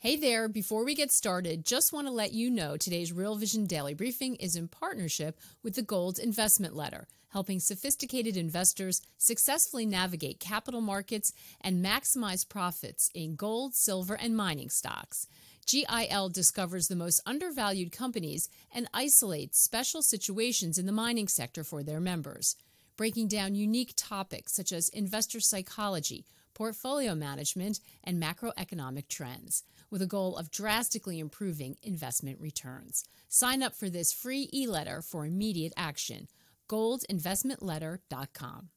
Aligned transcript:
Hey 0.00 0.14
there, 0.14 0.48
before 0.48 0.84
we 0.84 0.94
get 0.94 1.10
started, 1.10 1.66
just 1.66 1.92
want 1.92 2.06
to 2.06 2.12
let 2.12 2.32
you 2.32 2.50
know 2.50 2.76
today's 2.76 3.12
Real 3.12 3.34
Vision 3.34 3.66
Daily 3.66 3.94
Briefing 3.94 4.36
is 4.36 4.54
in 4.54 4.68
partnership 4.68 5.40
with 5.64 5.74
the 5.74 5.82
Gold 5.82 6.20
Investment 6.20 6.76
Letter, 6.76 7.08
helping 7.30 7.58
sophisticated 7.58 8.36
investors 8.36 9.02
successfully 9.16 9.86
navigate 9.86 10.38
capital 10.38 10.80
markets 10.80 11.32
and 11.60 11.84
maximize 11.84 12.48
profits 12.48 13.10
in 13.12 13.34
gold, 13.34 13.74
silver, 13.74 14.14
and 14.14 14.36
mining 14.36 14.70
stocks. 14.70 15.26
GIL 15.66 16.28
discovers 16.28 16.86
the 16.86 16.94
most 16.94 17.20
undervalued 17.26 17.90
companies 17.90 18.48
and 18.72 18.88
isolates 18.94 19.60
special 19.60 20.00
situations 20.00 20.78
in 20.78 20.86
the 20.86 20.92
mining 20.92 21.26
sector 21.26 21.64
for 21.64 21.82
their 21.82 21.98
members, 21.98 22.54
breaking 22.96 23.26
down 23.26 23.56
unique 23.56 23.94
topics 23.96 24.52
such 24.52 24.70
as 24.70 24.90
investor 24.90 25.40
psychology, 25.40 26.24
portfolio 26.54 27.16
management, 27.16 27.80
and 28.04 28.22
macroeconomic 28.22 29.08
trends 29.08 29.64
with 29.90 30.02
a 30.02 30.06
goal 30.06 30.36
of 30.36 30.50
drastically 30.50 31.18
improving 31.18 31.76
investment 31.82 32.40
returns. 32.40 33.04
Sign 33.28 33.62
up 33.62 33.74
for 33.74 33.90
this 33.90 34.12
free 34.12 34.48
e 34.52 34.66
letter 34.66 35.02
for 35.02 35.26
immediate 35.26 35.72
action. 35.76 36.28
goldinvestmentletter.com. 36.68 38.68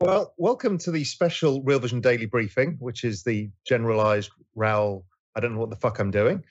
Well, 0.00 0.34
welcome 0.36 0.76
to 0.78 0.90
the 0.90 1.04
special 1.04 1.62
Real 1.62 1.78
Vision 1.78 2.02
Daily 2.02 2.26
Briefing, 2.26 2.76
which 2.78 3.04
is 3.04 3.22
the 3.22 3.50
generalized 3.66 4.30
Raoul. 4.54 5.06
I 5.34 5.40
don't 5.40 5.54
know 5.54 5.60
what 5.60 5.70
the 5.70 5.76
fuck 5.76 5.98
I'm 5.98 6.10
doing. 6.10 6.44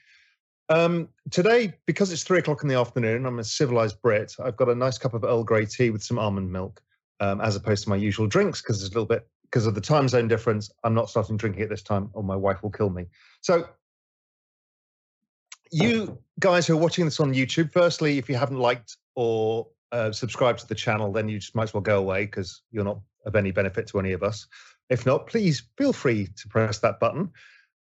Um, 0.68 1.08
today, 1.30 1.74
because 1.86 2.10
it's 2.10 2.22
three 2.22 2.38
o'clock 2.38 2.62
in 2.62 2.68
the 2.68 2.78
afternoon, 2.78 3.26
I'm 3.26 3.38
a 3.38 3.44
civilized 3.44 4.00
Brit. 4.00 4.34
I've 4.42 4.56
got 4.56 4.68
a 4.68 4.74
nice 4.74 4.98
cup 4.98 5.14
of 5.14 5.24
Earl 5.24 5.44
Grey 5.44 5.66
tea 5.66 5.90
with 5.90 6.02
some 6.02 6.18
almond 6.18 6.50
milk, 6.50 6.82
um, 7.20 7.40
as 7.40 7.56
opposed 7.56 7.84
to 7.84 7.90
my 7.90 7.96
usual 7.96 8.26
drinks, 8.26 8.62
because 8.62 8.82
it's 8.82 8.90
a 8.90 8.98
little 8.98 9.06
bit 9.06 9.28
because 9.42 9.66
of 9.66 9.74
the 9.74 9.80
time 9.80 10.08
zone 10.08 10.26
difference. 10.26 10.70
I'm 10.82 10.94
not 10.94 11.10
starting 11.10 11.36
drinking 11.36 11.62
at 11.62 11.68
this 11.68 11.82
time, 11.82 12.08
or 12.12 12.24
my 12.24 12.36
wife 12.36 12.62
will 12.62 12.70
kill 12.70 12.90
me. 12.90 13.06
So, 13.42 13.68
you 15.70 16.18
guys 16.40 16.66
who 16.66 16.74
are 16.74 16.80
watching 16.80 17.04
this 17.04 17.20
on 17.20 17.34
YouTube, 17.34 17.72
firstly, 17.72 18.16
if 18.16 18.28
you 18.28 18.36
haven't 18.36 18.58
liked 18.58 18.96
or 19.16 19.68
uh, 19.92 20.12
subscribed 20.12 20.60
to 20.60 20.66
the 20.66 20.74
channel, 20.74 21.12
then 21.12 21.28
you 21.28 21.38
just 21.38 21.54
might 21.54 21.64
as 21.64 21.74
well 21.74 21.82
go 21.82 21.98
away 21.98 22.24
because 22.24 22.62
you're 22.70 22.84
not 22.84 23.00
of 23.26 23.36
any 23.36 23.50
benefit 23.50 23.86
to 23.88 23.98
any 23.98 24.12
of 24.12 24.22
us. 24.22 24.46
If 24.90 25.06
not, 25.06 25.26
please 25.26 25.62
feel 25.78 25.92
free 25.92 26.28
to 26.36 26.48
press 26.48 26.78
that 26.80 27.00
button. 27.00 27.30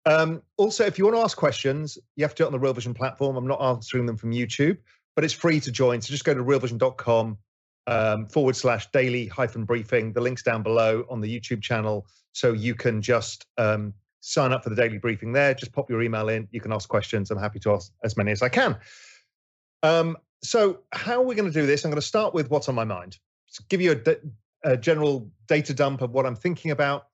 Um, 0.05 0.41
also, 0.57 0.85
if 0.85 0.97
you 0.97 1.05
want 1.05 1.17
to 1.17 1.21
ask 1.21 1.37
questions, 1.37 1.97
you 2.15 2.23
have 2.23 2.35
to 2.35 2.43
do 2.43 2.43
it 2.43 2.47
on 2.47 2.53
the 2.53 2.59
Real 2.59 2.73
Vision 2.73 2.93
platform. 2.93 3.37
I'm 3.37 3.47
not 3.47 3.61
answering 3.61 4.05
them 4.05 4.17
from 4.17 4.31
YouTube, 4.31 4.77
but 5.15 5.23
it's 5.23 5.33
free 5.33 5.59
to 5.61 5.71
join. 5.71 6.01
So 6.01 6.11
just 6.11 6.25
go 6.25 6.33
to 6.33 6.43
realvision.com 6.43 7.37
um, 7.87 8.25
forward 8.27 8.55
slash 8.55 8.89
daily 8.91 9.27
hyphen 9.27 9.65
briefing. 9.65 10.13
The 10.13 10.21
link's 10.21 10.43
down 10.43 10.63
below 10.63 11.05
on 11.09 11.21
the 11.21 11.39
YouTube 11.39 11.61
channel. 11.61 12.05
So 12.33 12.53
you 12.53 12.75
can 12.75 13.01
just 13.01 13.45
um, 13.57 13.93
sign 14.19 14.51
up 14.51 14.63
for 14.63 14.69
the 14.69 14.75
daily 14.75 14.97
briefing 14.97 15.31
there. 15.31 15.53
Just 15.53 15.71
pop 15.71 15.89
your 15.89 16.01
email 16.01 16.29
in. 16.29 16.47
You 16.51 16.61
can 16.61 16.73
ask 16.73 16.89
questions. 16.89 17.31
I'm 17.31 17.37
happy 17.37 17.59
to 17.59 17.73
ask 17.73 17.91
as 18.03 18.17
many 18.17 18.31
as 18.31 18.41
I 18.41 18.49
can. 18.49 18.77
Um, 19.83 20.17
so, 20.41 20.79
how 20.91 21.21
are 21.21 21.25
we 21.25 21.35
going 21.35 21.49
to 21.49 21.53
do 21.53 21.65
this? 21.65 21.85
I'm 21.85 21.91
going 21.91 22.01
to 22.01 22.07
start 22.07 22.33
with 22.33 22.49
what's 22.49 22.67
on 22.67 22.75
my 22.75 22.83
mind. 22.83 23.17
Give 23.69 23.81
you 23.81 24.01
a 24.63 24.77
general 24.77 25.29
data 25.47 25.73
dump 25.73 26.01
of 26.01 26.11
what 26.11 26.25
I'm 26.25 26.35
thinking 26.35 26.71
about. 26.71 27.07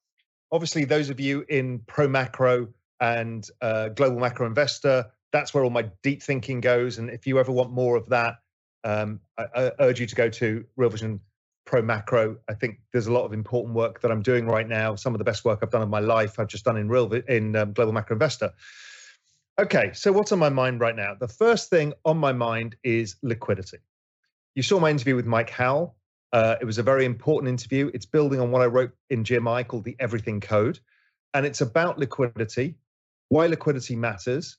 Obviously, 0.51 0.85
those 0.85 1.09
of 1.09 1.19
you 1.19 1.45
in 1.49 1.79
pro 1.85 2.07
macro 2.07 2.69
and 3.00 3.47
uh, 3.61 3.89
Global 3.89 4.19
Macro 4.19 4.47
Investor. 4.47 5.05
That's 5.31 5.53
where 5.53 5.64
all 5.64 5.69
my 5.69 5.89
deep 6.03 6.23
thinking 6.23 6.59
goes. 6.59 6.97
And 6.97 7.09
if 7.09 7.28
you 7.28 7.39
ever 7.39 7.52
want 7.52 7.72
more 7.72 7.95
of 7.95 8.09
that, 8.09 8.36
um, 8.83 9.19
I, 9.38 9.45
I, 9.56 9.72
urge 9.80 10.00
you 10.00 10.08
to 10.08 10.16
go 10.16 10.30
to 10.30 10.66
Real 10.78 10.89
Vision 10.89 11.19
Pro 11.66 11.81
Macro. 11.81 12.38
I 12.50 12.53
think 12.53 12.80
there's 12.94 13.08
a 13.08 13.11
lot 13.11 13.25
of 13.25 13.33
important 13.33 13.75
work 13.75 14.02
that 14.02 14.11
I'm 14.11 14.22
doing 14.22 14.47
right 14.47 14.67
now. 14.67 14.95
Some 14.95 15.14
of 15.14 15.19
the 15.19 15.23
best 15.23 15.45
work 15.45 15.59
I've 15.61 15.69
done 15.69 15.81
in 15.81 15.89
my 15.89 16.00
life, 16.00 16.39
I've 16.39 16.47
just 16.47 16.64
done 16.64 16.78
in 16.78 16.88
Real 16.88 17.11
in 17.14 17.56
um, 17.56 17.73
Global 17.73 17.94
Macro 17.94 18.16
Investor. 18.16 18.52
Okay, 19.59 19.91
so 19.94 20.13
what's 20.13 20.31
on 20.31 20.40
my 20.40 20.50
mind 20.50 20.79
right 20.79 20.96
now? 20.96 21.16
The 21.19 21.28
first 21.28 21.69
thing 21.69 21.94
on 22.06 22.18
my 22.18 22.31
mind 22.31 22.78
is 22.84 23.18
liquidity. 23.22 23.79
You 24.56 24.63
saw 24.63 24.79
my 24.79 24.90
interview 24.90 25.16
with 25.16 25.25
Mike 25.25 25.50
Howell. 25.50 25.96
Uh, 26.31 26.56
it 26.62 26.66
was 26.66 26.78
a 26.78 26.84
very 26.84 27.06
important 27.06 27.50
interview. 27.50 27.91
It's 27.94 28.06
building 28.06 28.40
on 28.40 28.52
what 28.52 28.62
I 28.62 28.66
wrote 28.68 28.91
in 29.09 29.23
GMI 29.23 29.68
called 29.68 29.84
the 29.84 29.97
Everything 30.00 30.40
Code. 30.40 30.79
And 31.34 31.46
it's 31.46 31.62
about 31.62 32.00
liquidity 32.00 32.75
why 33.29 33.47
liquidity 33.47 33.95
matters, 33.95 34.57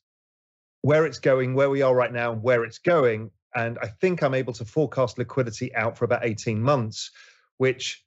where 0.83 1.07
it's 1.07 1.19
going, 1.19 1.55
where 1.55 1.71
we 1.71 1.83
are 1.83 1.95
right 1.95 2.13
now, 2.13 2.33
and 2.33 2.43
where 2.43 2.65
it's 2.65 2.79
going. 2.79 3.31
And 3.55 3.79
I 3.83 3.89
think 3.89 4.23
I'm 4.23 4.35
able 4.35 4.53
to 4.55 4.65
forecast 4.65 5.19
liquidity 5.19 5.75
out 5.75 5.99
for 5.99 6.05
about 6.05 6.25
18 6.25 6.63
months, 6.63 7.11
which 7.59 8.05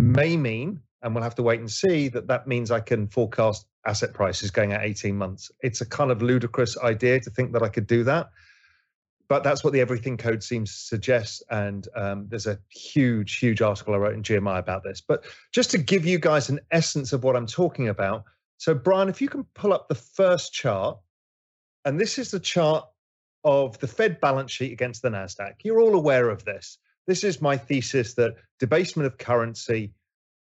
may 0.00 0.36
mean, 0.36 0.80
and 1.02 1.14
we'll 1.14 1.24
have 1.24 1.34
to 1.34 1.42
wait 1.42 1.60
and 1.60 1.70
see, 1.70 2.08
that 2.08 2.28
that 2.28 2.46
means 2.46 2.70
I 2.70 2.80
can 2.80 3.08
forecast 3.08 3.66
asset 3.86 4.12
prices 4.12 4.50
going 4.50 4.72
at 4.72 4.84
18 4.84 5.16
months. 5.16 5.50
It's 5.60 5.80
a 5.80 5.86
kind 5.86 6.10
of 6.10 6.22
ludicrous 6.22 6.78
idea 6.78 7.18
to 7.20 7.30
think 7.30 7.52
that 7.52 7.62
I 7.62 7.68
could 7.68 7.86
do 7.86 8.04
that. 8.04 8.28
But 9.28 9.42
that's 9.42 9.64
what 9.64 9.72
the 9.72 9.80
Everything 9.80 10.18
Code 10.18 10.42
seems 10.42 10.70
to 10.70 10.84
suggest. 10.84 11.42
And 11.50 11.88
um, 11.96 12.26
there's 12.28 12.46
a 12.46 12.58
huge, 12.68 13.38
huge 13.38 13.62
article 13.62 13.94
I 13.94 13.96
wrote 13.96 14.14
in 14.14 14.22
GMI 14.22 14.58
about 14.58 14.84
this. 14.84 15.00
But 15.00 15.24
just 15.52 15.70
to 15.70 15.78
give 15.78 16.04
you 16.04 16.18
guys 16.18 16.50
an 16.50 16.60
essence 16.70 17.14
of 17.14 17.24
what 17.24 17.34
I'm 17.34 17.46
talking 17.46 17.88
about, 17.88 18.24
so, 18.62 18.74
Brian, 18.74 19.08
if 19.08 19.20
you 19.20 19.28
can 19.28 19.42
pull 19.54 19.72
up 19.72 19.88
the 19.88 19.96
first 19.96 20.52
chart, 20.52 20.96
and 21.84 21.98
this 21.98 22.16
is 22.16 22.30
the 22.30 22.38
chart 22.38 22.86
of 23.42 23.76
the 23.80 23.88
Fed 23.88 24.20
balance 24.20 24.52
sheet 24.52 24.70
against 24.70 25.02
the 25.02 25.08
NASDAQ. 25.08 25.54
You're 25.64 25.80
all 25.80 25.96
aware 25.96 26.30
of 26.30 26.44
this. 26.44 26.78
This 27.08 27.24
is 27.24 27.42
my 27.42 27.56
thesis 27.56 28.14
that 28.14 28.36
debasement 28.60 29.08
of 29.08 29.18
currency 29.18 29.92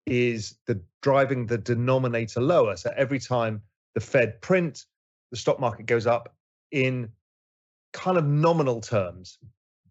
is 0.05 0.55
the 0.67 0.79
driving 1.01 1.47
the 1.47 1.57
denominator 1.57 2.39
lower. 2.39 2.77
So 2.77 2.93
every 2.95 3.17
time 3.17 3.63
the 3.95 3.99
Fed 3.99 4.39
print, 4.41 4.85
the 5.31 5.37
stock 5.37 5.59
market 5.59 5.87
goes 5.87 6.05
up 6.05 6.35
in 6.69 7.09
kind 7.93 8.19
of 8.19 8.27
nominal 8.27 8.79
terms. 8.79 9.39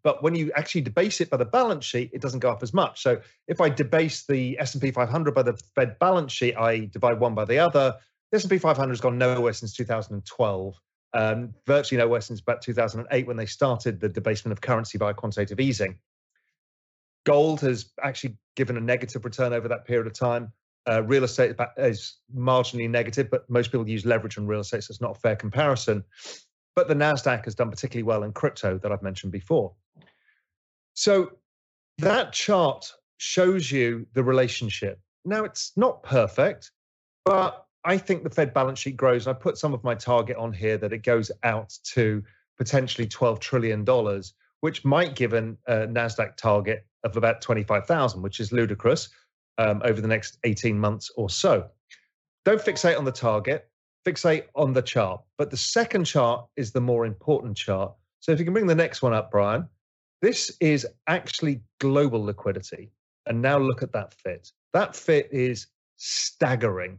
But 0.04 0.22
when 0.22 0.36
you 0.36 0.52
actually 0.54 0.82
debase 0.82 1.20
it 1.20 1.28
by 1.28 1.38
the 1.38 1.44
balance 1.44 1.84
sheet, 1.84 2.10
it 2.12 2.20
doesn't 2.20 2.38
go 2.38 2.52
up 2.52 2.62
as 2.62 2.72
much. 2.72 3.02
So 3.02 3.20
if 3.48 3.60
I 3.60 3.68
debase 3.68 4.26
the 4.26 4.56
S&P 4.60 4.92
500 4.92 5.34
by 5.34 5.42
the 5.42 5.60
Fed 5.74 5.98
balance 5.98 6.30
sheet, 6.30 6.56
I 6.56 6.84
divide 6.84 7.18
one 7.18 7.34
by 7.34 7.46
the 7.46 7.58
other, 7.58 7.96
the 8.32 8.38
S&P 8.38 8.58
500 8.58 8.90
has 8.90 9.00
gone 9.00 9.18
nowhere 9.18 9.52
since 9.52 9.74
2012. 9.74 10.74
Um, 11.14 11.54
virtually 11.66 11.98
nowhere 11.98 12.22
since 12.22 12.40
about 12.40 12.62
2008 12.62 13.26
when 13.26 13.36
they 13.36 13.44
started 13.44 14.00
the 14.00 14.08
debasement 14.08 14.52
of 14.52 14.62
currency 14.62 14.96
by 14.96 15.12
quantitative 15.12 15.60
easing. 15.60 15.98
Gold 17.24 17.60
has 17.60 17.90
actually 18.02 18.38
given 18.56 18.78
a 18.78 18.80
negative 18.80 19.24
return 19.24 19.52
over 19.52 19.68
that 19.68 19.84
period 19.84 20.06
of 20.06 20.14
time. 20.14 20.50
Uh, 20.88 21.02
real 21.04 21.22
estate 21.22 21.54
is 21.76 22.16
marginally 22.34 22.88
negative, 22.88 23.30
but 23.30 23.48
most 23.50 23.70
people 23.70 23.86
use 23.86 24.06
leverage 24.06 24.38
on 24.38 24.46
real 24.46 24.60
estate, 24.60 24.82
so 24.82 24.90
it's 24.90 25.02
not 25.02 25.16
a 25.16 25.20
fair 25.20 25.36
comparison. 25.36 26.02
But 26.74 26.88
the 26.88 26.94
NASDAQ 26.94 27.44
has 27.44 27.54
done 27.54 27.70
particularly 27.70 28.04
well 28.04 28.22
in 28.22 28.32
crypto 28.32 28.78
that 28.78 28.90
I've 28.90 29.02
mentioned 29.02 29.32
before. 29.32 29.74
So 30.94 31.32
that 31.98 32.32
chart 32.32 32.90
shows 33.18 33.70
you 33.70 34.06
the 34.14 34.24
relationship. 34.24 34.98
Now, 35.26 35.44
it's 35.44 35.72
not 35.76 36.02
perfect, 36.02 36.72
but 37.24 37.66
I 37.84 37.98
think 37.98 38.22
the 38.22 38.30
Fed 38.30 38.54
balance 38.54 38.78
sheet 38.78 38.96
grows. 38.96 39.26
I 39.26 39.32
put 39.32 39.58
some 39.58 39.74
of 39.74 39.82
my 39.82 39.94
target 39.94 40.36
on 40.36 40.52
here 40.52 40.78
that 40.78 40.92
it 40.92 41.02
goes 41.02 41.30
out 41.42 41.76
to 41.94 42.22
potentially 42.56 43.08
$12 43.08 43.40
trillion, 43.40 43.84
which 44.60 44.84
might 44.84 45.16
give 45.16 45.32
a 45.32 45.56
NASDAQ 45.68 46.36
target 46.36 46.86
of 47.02 47.16
about 47.16 47.40
25,000, 47.40 48.22
which 48.22 48.38
is 48.38 48.52
ludicrous 48.52 49.08
um, 49.58 49.82
over 49.84 50.00
the 50.00 50.08
next 50.08 50.38
18 50.44 50.78
months 50.78 51.10
or 51.16 51.28
so. 51.28 51.68
Don't 52.44 52.60
fixate 52.60 52.98
on 52.98 53.04
the 53.04 53.12
target, 53.12 53.68
fixate 54.06 54.44
on 54.54 54.72
the 54.72 54.82
chart. 54.82 55.20
But 55.38 55.50
the 55.50 55.56
second 55.56 56.04
chart 56.04 56.46
is 56.56 56.72
the 56.72 56.80
more 56.80 57.04
important 57.06 57.56
chart. 57.56 57.92
So 58.20 58.32
if 58.32 58.38
you 58.38 58.44
can 58.44 58.54
bring 58.54 58.66
the 58.66 58.74
next 58.74 59.02
one 59.02 59.12
up, 59.12 59.30
Brian, 59.30 59.68
this 60.20 60.56
is 60.60 60.86
actually 61.08 61.62
global 61.80 62.22
liquidity. 62.24 62.92
And 63.26 63.42
now 63.42 63.58
look 63.58 63.82
at 63.82 63.92
that 63.92 64.14
fit. 64.14 64.50
That 64.72 64.94
fit 64.94 65.28
is 65.32 65.66
staggering. 65.96 66.98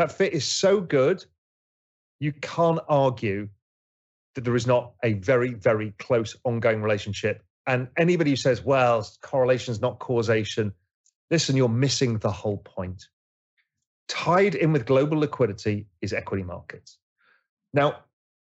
That 0.00 0.10
fit 0.10 0.32
is 0.32 0.46
so 0.46 0.80
good, 0.80 1.26
you 2.20 2.32
can't 2.32 2.78
argue 2.88 3.50
that 4.34 4.44
there 4.44 4.56
is 4.56 4.66
not 4.66 4.94
a 5.04 5.12
very, 5.12 5.52
very 5.52 5.90
close 5.98 6.34
ongoing 6.44 6.80
relationship. 6.80 7.44
And 7.66 7.86
anybody 7.98 8.30
who 8.30 8.36
says, 8.36 8.64
well, 8.64 9.06
correlation 9.20 9.72
is 9.72 9.82
not 9.82 9.98
causation, 9.98 10.72
listen, 11.30 11.54
you're 11.54 11.68
missing 11.68 12.16
the 12.16 12.32
whole 12.32 12.56
point. 12.56 13.08
Tied 14.08 14.54
in 14.54 14.72
with 14.72 14.86
global 14.86 15.18
liquidity 15.18 15.86
is 16.00 16.14
equity 16.14 16.44
markets. 16.44 16.96
Now, 17.74 17.96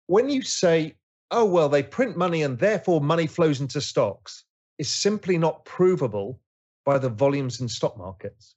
when 0.08 0.30
you 0.30 0.44
say, 0.44 0.96
oh, 1.32 1.44
well, 1.44 1.68
they 1.68 1.84
print 1.84 2.16
money 2.16 2.44
and 2.44 2.58
therefore 2.58 3.02
money 3.02 3.28
flows 3.28 3.60
into 3.60 3.82
stocks, 3.82 4.46
is 4.78 4.90
simply 4.90 5.38
not 5.38 5.66
provable 5.66 6.40
by 6.86 6.98
the 6.98 7.10
volumes 7.10 7.60
in 7.60 7.68
stock 7.68 7.98
markets. 7.98 8.56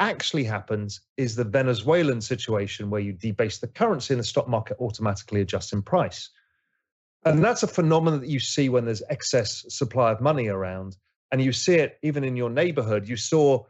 Actually 0.00 0.44
happens 0.44 1.00
is 1.16 1.36
the 1.36 1.44
Venezuelan 1.44 2.20
situation 2.20 2.90
where 2.90 3.00
you 3.00 3.12
debase 3.12 3.58
the 3.58 3.68
currency 3.68 4.14
and 4.14 4.20
the 4.20 4.24
stock 4.26 4.48
market 4.48 4.76
automatically 4.80 5.40
adjusts 5.40 5.72
in 5.72 5.82
price. 5.82 6.30
And 7.24 7.42
that's 7.42 7.62
a 7.62 7.68
phenomenon 7.68 8.20
that 8.20 8.28
you 8.28 8.40
see 8.40 8.68
when 8.68 8.84
there's 8.84 9.02
excess 9.08 9.64
supply 9.68 10.10
of 10.10 10.20
money 10.20 10.48
around. 10.48 10.96
And 11.32 11.40
you 11.40 11.52
see 11.52 11.76
it 11.76 11.98
even 12.02 12.22
in 12.22 12.36
your 12.36 12.50
neighborhood. 12.50 13.08
You 13.08 13.16
saw 13.16 13.64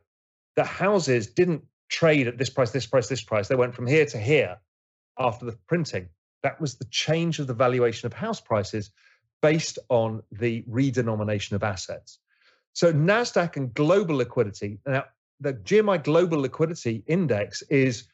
that 0.56 0.66
houses 0.66 1.28
didn't 1.28 1.62
trade 1.88 2.26
at 2.26 2.38
this 2.38 2.50
price, 2.50 2.72
this 2.72 2.86
price, 2.86 3.08
this 3.08 3.22
price. 3.22 3.48
They 3.48 3.54
went 3.54 3.74
from 3.74 3.86
here 3.86 4.06
to 4.06 4.18
here 4.18 4.58
after 5.18 5.44
the 5.44 5.56
printing. 5.68 6.08
That 6.42 6.60
was 6.60 6.74
the 6.74 6.86
change 6.90 7.38
of 7.38 7.46
the 7.46 7.54
valuation 7.54 8.06
of 8.06 8.12
house 8.12 8.40
prices 8.40 8.90
based 9.40 9.78
on 9.88 10.22
the 10.32 10.62
redenomination 10.62 11.52
of 11.52 11.62
assets. 11.62 12.18
So 12.72 12.92
NASDAQ 12.92 13.56
and 13.56 13.72
global 13.72 14.16
liquidity, 14.16 14.78
now 14.86 15.04
the 15.40 15.54
GMI 15.54 16.02
Global 16.02 16.38
Liquidity 16.38 17.02
Index 17.06 17.62
is 17.62 18.04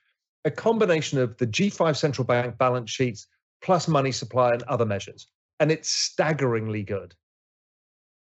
a 0.44 0.50
combination 0.50 1.18
of 1.18 1.36
the 1.36 1.46
G5 1.46 1.96
central 1.96 2.24
bank 2.24 2.56
balance 2.58 2.90
sheets 2.90 3.26
plus 3.62 3.88
money 3.88 4.12
supply 4.12 4.52
and 4.52 4.62
other 4.64 4.86
measures. 4.86 5.26
And 5.58 5.70
it's 5.70 5.90
staggeringly 5.90 6.82
good. 6.82 7.14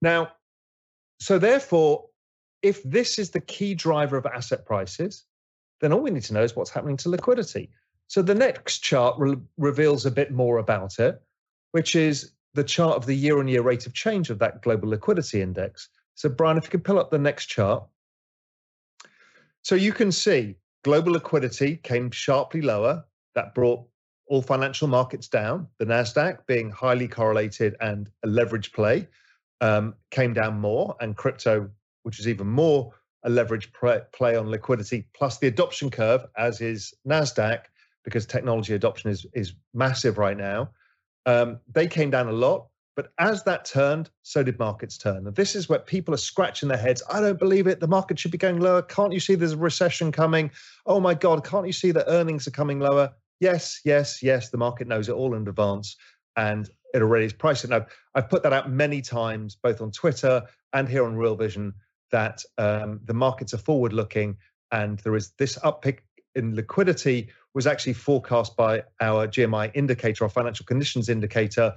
Now, 0.00 0.32
so 1.18 1.38
therefore, 1.38 2.06
if 2.62 2.82
this 2.82 3.18
is 3.18 3.30
the 3.30 3.40
key 3.40 3.74
driver 3.74 4.16
of 4.16 4.26
asset 4.26 4.64
prices, 4.64 5.24
then 5.80 5.92
all 5.92 6.00
we 6.00 6.10
need 6.10 6.22
to 6.24 6.34
know 6.34 6.42
is 6.42 6.54
what's 6.54 6.70
happening 6.70 6.96
to 6.98 7.08
liquidity. 7.08 7.70
So 8.06 8.22
the 8.22 8.34
next 8.34 8.78
chart 8.80 9.16
re- 9.18 9.36
reveals 9.56 10.06
a 10.06 10.10
bit 10.10 10.30
more 10.30 10.58
about 10.58 10.98
it, 10.98 11.20
which 11.72 11.96
is 11.96 12.32
the 12.54 12.64
chart 12.64 12.96
of 12.96 13.06
the 13.06 13.14
year 13.14 13.38
on 13.40 13.48
year 13.48 13.62
rate 13.62 13.86
of 13.86 13.92
change 13.92 14.30
of 14.30 14.38
that 14.38 14.62
global 14.62 14.88
liquidity 14.88 15.42
index. 15.42 15.88
So, 16.14 16.28
Brian, 16.28 16.56
if 16.56 16.64
you 16.64 16.70
could 16.70 16.84
pull 16.84 16.98
up 16.98 17.10
the 17.10 17.18
next 17.18 17.46
chart. 17.46 17.84
So 19.64 19.74
you 19.74 19.92
can 19.92 20.12
see 20.12 20.56
global 20.84 21.12
liquidity 21.12 21.76
came 21.76 22.10
sharply 22.10 22.60
lower. 22.60 23.02
That 23.34 23.54
brought 23.54 23.82
all 24.28 24.42
financial 24.42 24.88
markets 24.88 25.26
down. 25.26 25.66
The 25.78 25.86
NASDAQ, 25.86 26.46
being 26.46 26.70
highly 26.70 27.08
correlated 27.08 27.74
and 27.80 28.10
a 28.24 28.28
leverage 28.28 28.72
play, 28.72 29.08
um, 29.62 29.94
came 30.10 30.34
down 30.34 30.60
more, 30.60 30.94
and 31.00 31.16
crypto, 31.16 31.70
which 32.02 32.20
is 32.20 32.28
even 32.28 32.46
more 32.46 32.92
a 33.24 33.30
leverage 33.30 33.72
play 33.72 34.36
on 34.36 34.50
liquidity, 34.50 35.06
plus 35.14 35.38
the 35.38 35.46
adoption 35.46 35.90
curve, 35.90 36.26
as 36.36 36.60
is 36.60 36.92
NASDAQ, 37.08 37.60
because 38.04 38.26
technology 38.26 38.74
adoption 38.74 39.10
is, 39.10 39.24
is 39.32 39.54
massive 39.72 40.18
right 40.18 40.36
now. 40.36 40.70
Um, 41.24 41.58
they 41.72 41.86
came 41.86 42.10
down 42.10 42.28
a 42.28 42.32
lot. 42.32 42.66
But 42.96 43.12
as 43.18 43.42
that 43.44 43.64
turned, 43.64 44.10
so 44.22 44.42
did 44.42 44.58
markets 44.58 44.96
turn. 44.96 45.26
And 45.26 45.34
this 45.34 45.56
is 45.56 45.68
where 45.68 45.80
people 45.80 46.14
are 46.14 46.18
scratching 46.18 46.68
their 46.68 46.78
heads. 46.78 47.02
I 47.10 47.20
don't 47.20 47.38
believe 47.38 47.66
it. 47.66 47.80
The 47.80 47.88
market 47.88 48.18
should 48.18 48.30
be 48.30 48.38
going 48.38 48.60
lower. 48.60 48.82
Can't 48.82 49.12
you 49.12 49.20
see 49.20 49.34
there's 49.34 49.52
a 49.52 49.56
recession 49.56 50.12
coming? 50.12 50.50
Oh 50.86 51.00
my 51.00 51.14
God, 51.14 51.44
can't 51.44 51.66
you 51.66 51.72
see 51.72 51.90
that 51.90 52.04
earnings 52.08 52.46
are 52.46 52.52
coming 52.52 52.78
lower? 52.78 53.12
Yes, 53.40 53.80
yes, 53.84 54.22
yes. 54.22 54.50
The 54.50 54.58
market 54.58 54.86
knows 54.86 55.08
it 55.08 55.12
all 55.12 55.34
in 55.34 55.48
advance 55.48 55.96
and 56.36 56.70
it 56.94 57.02
already 57.02 57.26
is 57.26 57.32
pricing. 57.32 57.72
I've, 57.72 57.86
I've 58.14 58.28
put 58.28 58.44
that 58.44 58.52
out 58.52 58.70
many 58.70 59.02
times, 59.02 59.56
both 59.60 59.80
on 59.80 59.90
Twitter 59.90 60.42
and 60.72 60.88
here 60.88 61.04
on 61.04 61.16
Real 61.16 61.34
Vision, 61.34 61.74
that 62.12 62.44
um, 62.58 63.00
the 63.04 63.14
markets 63.14 63.52
are 63.54 63.58
forward 63.58 63.92
looking 63.92 64.36
and 64.70 65.00
there 65.00 65.16
is 65.16 65.32
this 65.38 65.58
uptick 65.58 65.98
in 66.34 66.54
liquidity 66.54 67.28
was 67.54 67.66
actually 67.66 67.92
forecast 67.92 68.56
by 68.56 68.82
our 69.00 69.26
GMI 69.28 69.70
indicator, 69.74 70.24
our 70.24 70.30
financial 70.30 70.66
conditions 70.66 71.08
indicator, 71.08 71.72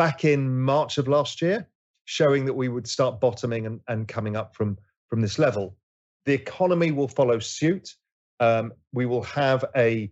back 0.00 0.24
in 0.24 0.58
March 0.58 0.96
of 0.96 1.08
last 1.08 1.42
year, 1.42 1.68
showing 2.06 2.46
that 2.46 2.54
we 2.54 2.70
would 2.70 2.88
start 2.88 3.20
bottoming 3.20 3.66
and, 3.66 3.80
and 3.86 4.08
coming 4.08 4.34
up 4.34 4.56
from, 4.56 4.78
from 5.10 5.20
this 5.20 5.38
level. 5.38 5.76
The 6.24 6.32
economy 6.32 6.90
will 6.90 7.06
follow 7.06 7.38
suit. 7.38 7.96
Um, 8.40 8.72
we 8.94 9.04
will 9.04 9.24
have 9.24 9.62
a, 9.76 10.10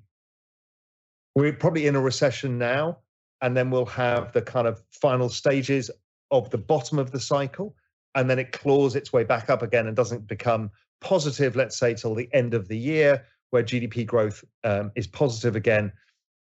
we're 1.35 1.55
probably 1.55 1.87
in 1.87 1.97
a 1.97 2.03
recession 2.03 2.59
now, 2.59 2.99
and 3.41 3.57
then 3.57 3.71
we'll 3.71 3.87
have 3.87 4.31
the 4.35 4.43
kind 4.43 4.67
of 4.67 4.83
final 4.91 5.31
stages 5.31 5.91
of 6.31 6.51
the 6.51 6.59
bottom 6.59 6.99
of 6.99 7.11
the 7.11 7.21
cycle. 7.21 7.75
And 8.15 8.29
then 8.29 8.39
it 8.39 8.53
claws 8.53 8.95
its 8.95 9.11
way 9.11 9.25
back 9.25 9.49
up 9.49 9.63
again 9.63 9.87
and 9.87 9.97
doesn't 9.97 10.27
become 10.27 10.71
positive, 11.01 11.57
let's 11.57 11.79
say, 11.79 11.95
till 11.95 12.15
the 12.15 12.29
end 12.35 12.53
of 12.53 12.69
the 12.69 12.77
year, 12.77 13.25
where 13.53 13.63
GDP 13.63 14.05
growth 14.05 14.45
um, 14.65 14.93
is 14.97 15.07
positive 15.07 15.57
again. 15.57 15.91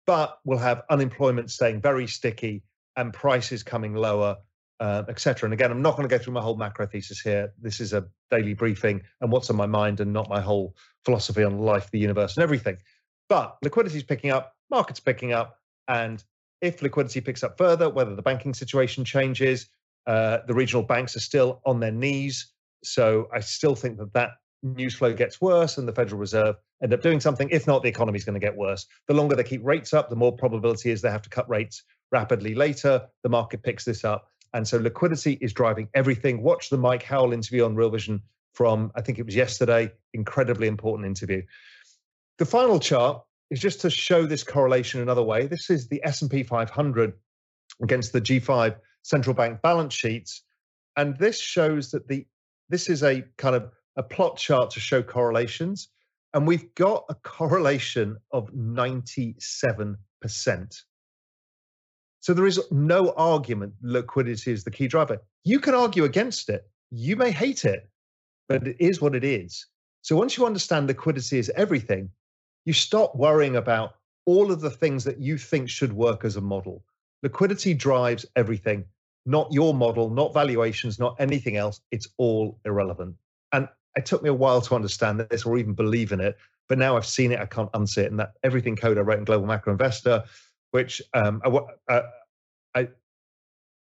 But 0.04 0.40
we'll 0.44 0.58
have 0.58 0.82
unemployment 0.90 1.52
staying 1.52 1.80
very 1.80 2.08
sticky 2.08 2.64
and 2.96 3.12
prices 3.12 3.62
coming 3.62 3.94
lower, 3.94 4.36
uh, 4.80 5.04
etc. 5.08 5.46
And 5.46 5.54
again, 5.54 5.70
I'm 5.70 5.82
not 5.82 5.96
going 5.96 6.08
to 6.08 6.14
go 6.14 6.22
through 6.22 6.34
my 6.34 6.42
whole 6.42 6.56
macro 6.56 6.86
thesis 6.86 7.20
here. 7.20 7.52
This 7.60 7.80
is 7.80 7.92
a 7.92 8.06
daily 8.30 8.54
briefing 8.54 9.02
and 9.20 9.30
what's 9.30 9.50
on 9.50 9.56
my 9.56 9.66
mind, 9.66 10.00
and 10.00 10.12
not 10.12 10.28
my 10.28 10.40
whole 10.40 10.74
philosophy 11.04 11.44
on 11.44 11.58
life, 11.58 11.90
the 11.90 11.98
universe, 11.98 12.36
and 12.36 12.42
everything. 12.42 12.78
But 13.28 13.56
liquidity 13.62 13.96
is 13.96 14.04
picking 14.04 14.30
up, 14.30 14.54
markets 14.70 15.00
picking 15.00 15.32
up, 15.32 15.58
and 15.88 16.22
if 16.60 16.82
liquidity 16.82 17.20
picks 17.20 17.42
up 17.42 17.58
further, 17.58 17.88
whether 17.88 18.14
the 18.14 18.22
banking 18.22 18.54
situation 18.54 19.04
changes, 19.04 19.68
uh, 20.06 20.38
the 20.46 20.54
regional 20.54 20.82
banks 20.82 21.16
are 21.16 21.20
still 21.20 21.60
on 21.66 21.80
their 21.80 21.92
knees. 21.92 22.52
So 22.82 23.28
I 23.32 23.40
still 23.40 23.74
think 23.74 23.98
that 23.98 24.12
that 24.14 24.30
news 24.62 24.94
flow 24.94 25.12
gets 25.12 25.40
worse 25.40 25.78
and 25.78 25.86
the 25.86 25.92
Federal 25.92 26.20
Reserve 26.20 26.56
end 26.82 26.92
up 26.92 27.02
doing 27.02 27.20
something. 27.20 27.48
If 27.50 27.66
not, 27.66 27.82
the 27.82 27.88
economy 27.88 28.16
is 28.16 28.24
going 28.24 28.34
to 28.34 28.44
get 28.44 28.56
worse. 28.56 28.86
The 29.06 29.14
longer 29.14 29.36
they 29.36 29.44
keep 29.44 29.64
rates 29.64 29.92
up, 29.92 30.08
the 30.08 30.16
more 30.16 30.32
probability 30.32 30.90
is 30.90 31.02
they 31.02 31.10
have 31.10 31.22
to 31.22 31.30
cut 31.30 31.48
rates 31.48 31.82
rapidly 32.12 32.54
later. 32.54 33.06
The 33.22 33.28
market 33.28 33.62
picks 33.62 33.84
this 33.84 34.04
up. 34.04 34.28
And 34.54 34.66
so 34.66 34.78
liquidity 34.78 35.38
is 35.40 35.52
driving 35.52 35.88
everything. 35.94 36.42
Watch 36.42 36.70
the 36.70 36.78
Mike 36.78 37.02
Howell 37.02 37.32
interview 37.32 37.64
on 37.64 37.74
Real 37.74 37.90
Vision 37.90 38.22
from, 38.54 38.90
I 38.94 39.02
think 39.02 39.18
it 39.18 39.26
was 39.26 39.34
yesterday, 39.36 39.92
incredibly 40.14 40.66
important 40.66 41.06
interview. 41.06 41.42
The 42.38 42.46
final 42.46 42.80
chart 42.80 43.22
is 43.50 43.60
just 43.60 43.80
to 43.82 43.90
show 43.90 44.24
this 44.26 44.42
correlation 44.42 45.00
another 45.00 45.22
way. 45.22 45.46
This 45.46 45.70
is 45.70 45.88
the 45.88 46.00
S&P 46.04 46.42
500 46.42 47.12
against 47.82 48.12
the 48.12 48.20
G5 48.20 48.76
central 49.02 49.34
bank 49.34 49.60
balance 49.62 49.94
sheets. 49.94 50.42
And 50.96 51.16
this 51.18 51.38
shows 51.40 51.90
that 51.90 52.08
the 52.08 52.26
this 52.68 52.88
is 52.88 53.04
a 53.04 53.22
kind 53.36 53.54
of 53.54 53.70
a 53.96 54.02
plot 54.02 54.36
chart 54.38 54.70
to 54.70 54.80
show 54.80 55.02
correlations. 55.02 55.88
And 56.34 56.46
we've 56.46 56.74
got 56.74 57.04
a 57.08 57.14
correlation 57.14 58.16
of 58.32 58.50
97%. 58.52 59.96
So 62.26 62.34
there 62.34 62.46
is 62.46 62.60
no 62.72 63.12
argument 63.12 63.74
liquidity 63.82 64.50
is 64.50 64.64
the 64.64 64.70
key 64.72 64.88
driver. 64.88 65.22
You 65.44 65.60
can 65.60 65.74
argue 65.74 66.02
against 66.02 66.48
it. 66.48 66.68
You 66.90 67.14
may 67.14 67.30
hate 67.30 67.64
it, 67.64 67.88
but 68.48 68.66
it 68.66 68.76
is 68.80 69.00
what 69.00 69.14
it 69.14 69.22
is. 69.22 69.64
So 70.02 70.16
once 70.16 70.36
you 70.36 70.44
understand 70.44 70.88
liquidity 70.88 71.38
is 71.38 71.52
everything, 71.54 72.10
you 72.64 72.72
stop 72.72 73.14
worrying 73.14 73.54
about 73.54 73.94
all 74.24 74.50
of 74.50 74.60
the 74.60 74.72
things 74.72 75.04
that 75.04 75.20
you 75.20 75.38
think 75.38 75.70
should 75.70 75.92
work 75.92 76.24
as 76.24 76.34
a 76.34 76.40
model. 76.40 76.82
Liquidity 77.22 77.74
drives 77.74 78.26
everything, 78.34 78.84
not 79.24 79.52
your 79.52 79.72
model, 79.72 80.10
not 80.10 80.34
valuations, 80.34 80.98
not 80.98 81.14
anything 81.20 81.56
else. 81.56 81.80
It's 81.92 82.08
all 82.16 82.58
irrelevant. 82.64 83.14
And 83.52 83.68
it 83.94 84.04
took 84.04 84.24
me 84.24 84.30
a 84.30 84.34
while 84.34 84.62
to 84.62 84.74
understand 84.74 85.20
this 85.20 85.44
or 85.44 85.58
even 85.58 85.74
believe 85.74 86.10
in 86.10 86.20
it, 86.20 86.36
but 86.68 86.76
now 86.76 86.96
I've 86.96 87.06
seen 87.06 87.30
it, 87.30 87.38
I 87.38 87.46
can't 87.46 87.70
unsee 87.70 87.98
it. 87.98 88.10
And 88.10 88.18
that 88.18 88.32
everything 88.42 88.74
code 88.74 88.98
I 88.98 89.02
wrote 89.02 89.20
in 89.20 89.24
Global 89.24 89.46
Macro 89.46 89.70
Investor 89.70 90.24
which 90.76 91.00
um, 91.14 91.40
I, 91.44 91.92
uh, 91.92 92.02
I, 92.76 92.88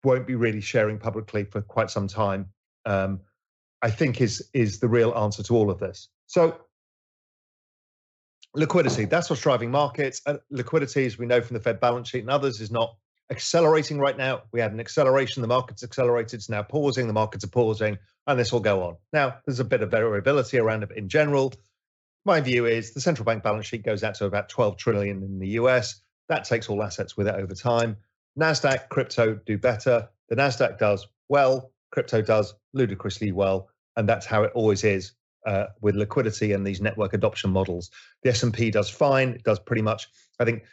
won't 0.05 0.27
be 0.27 0.35
really 0.35 0.61
sharing 0.61 0.99
publicly 0.99 1.45
for 1.45 1.63
quite 1.63 1.91
some 1.91 2.09
time. 2.09 2.49
Um, 2.85 3.21
I 3.83 3.91
think 3.91 4.21
is 4.21 4.49
is 4.53 4.81
the 4.81 4.89
real 4.89 5.15
answer 5.15 5.43
to 5.45 5.57
all 5.57 5.71
of 5.71 5.79
this. 5.79 6.09
So 6.27 6.61
liquidity, 8.55 9.07
that's 9.07 9.31
what's 9.31 9.43
driving 9.43 9.71
markets. 9.71 10.21
Uh, 10.27 10.39
liquidity, 10.51 11.07
as 11.07 11.19
we 11.19 11.27
know 11.27 11.41
from 11.41 11.55
the 11.55 11.63
Fed 11.63 11.81
balance 11.81 12.09
sheet 12.09 12.21
and 12.21 12.31
others, 12.31 12.61
is 12.61 12.71
not 12.71 12.97
accelerating 13.31 13.99
right 13.99 14.17
now. 14.17 14.43
We 14.53 14.61
had 14.61 14.73
an 14.73 14.81
acceleration, 14.81 15.43
the 15.43 15.49
market's 15.49 15.83
accelerated, 15.83 16.35
it's 16.35 16.49
now 16.49 16.63
pausing, 16.63 17.07
the 17.07 17.13
markets 17.13 17.45
are 17.45 17.49
pausing, 17.49 17.99
and 18.27 18.39
this 18.39 18.53
will 18.53 18.61
go 18.61 18.83
on. 18.83 18.97
Now, 19.13 19.39
there's 19.47 19.61
a 19.61 19.65
bit 19.65 19.83
of 19.83 19.91
variability 19.91 20.59
around 20.59 20.83
it 20.83 20.91
in 20.93 21.09
general. 21.09 21.53
My 22.25 22.41
view 22.41 22.67
is 22.67 22.93
the 22.93 23.01
central 23.01 23.25
bank 23.25 23.43
balance 23.43 23.67
sheet 23.67 23.85
goes 23.85 24.05
out 24.05 24.15
to 24.17 24.27
about 24.27 24.49
12 24.49 24.77
trillion 24.77 25.23
in 25.23 25.39
the 25.39 25.49
US. 25.51 26.01
That 26.29 26.45
takes 26.45 26.69
all 26.69 26.83
assets 26.83 27.17
with 27.17 27.27
it 27.27 27.35
over 27.35 27.55
time. 27.55 27.97
NASDAQ, 28.39 28.89
crypto 28.89 29.35
do 29.47 29.59
better. 29.59 30.09
The 30.29 30.37
NASDAQ 30.37 30.79
does 30.79 31.07
well, 31.29 31.73
crypto 31.91 32.23
does 32.23 32.55
ludicrously 32.73 33.33
well. 33.33 33.69
And 33.97 34.09
that's 34.09 34.27
how 34.27 34.43
it 34.43 34.53
always 34.55 34.85
is 34.85 35.13
uh, 35.47 35.67
with 35.81 35.95
liquidity 35.95 36.53
and 36.53 36.67
these 36.67 36.81
network 36.81 37.13
adoption 37.13 37.51
models. 37.51 37.91
The 38.23 38.31
S&P 38.31 38.71
does 38.71 38.89
fine. 38.89 39.31
It 39.31 39.45
does 39.45 39.59
pretty 39.59 39.83
much, 39.83 40.09
I 40.41 40.45
think 40.45 40.65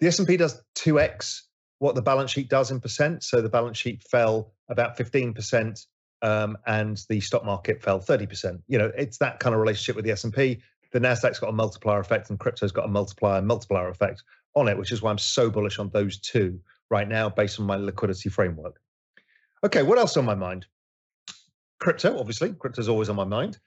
the 0.00 0.06
S&P 0.06 0.36
does 0.36 0.62
2x 0.76 1.42
what 1.80 1.94
the 1.94 2.02
balance 2.02 2.32
sheet 2.32 2.48
does 2.48 2.70
in 2.70 2.80
percent. 2.80 3.22
So 3.22 3.40
the 3.40 3.48
balance 3.48 3.78
sheet 3.78 4.02
fell 4.02 4.52
about 4.68 4.96
15% 4.96 5.86
um, 6.22 6.58
and 6.66 7.00
the 7.08 7.20
stock 7.20 7.44
market 7.44 7.82
fell 7.82 8.00
30%. 8.00 8.60
You 8.66 8.78
know, 8.78 8.92
it's 8.96 9.18
that 9.18 9.40
kind 9.40 9.54
of 9.54 9.60
relationship 9.60 9.96
with 9.96 10.04
the 10.04 10.10
S&P. 10.12 10.60
The 10.92 11.00
Nasdaq's 11.00 11.38
got 11.38 11.50
a 11.50 11.52
multiplier 11.52 12.00
effect 12.00 12.30
and 12.30 12.38
crypto's 12.38 12.72
got 12.72 12.86
a 12.86 12.88
multiplier 12.88 13.42
multiplier 13.42 13.88
effect 13.88 14.22
on 14.54 14.68
it, 14.68 14.78
which 14.78 14.90
is 14.90 15.02
why 15.02 15.10
I'm 15.10 15.18
so 15.18 15.50
bullish 15.50 15.78
on 15.78 15.90
those 15.90 16.18
two 16.18 16.58
right 16.90 17.08
now 17.08 17.28
based 17.28 17.60
on 17.60 17.66
my 17.66 17.76
liquidity 17.76 18.28
framework. 18.28 18.80
Okay, 19.64 19.82
what 19.82 19.98
else 19.98 20.16
on 20.16 20.24
my 20.24 20.34
mind? 20.34 20.66
Crypto, 21.80 22.18
obviously. 22.18 22.52
Crypto 22.52 22.80
is 22.80 22.88
always 22.88 23.08
on 23.08 23.16
my 23.16 23.24
mind. 23.24 23.58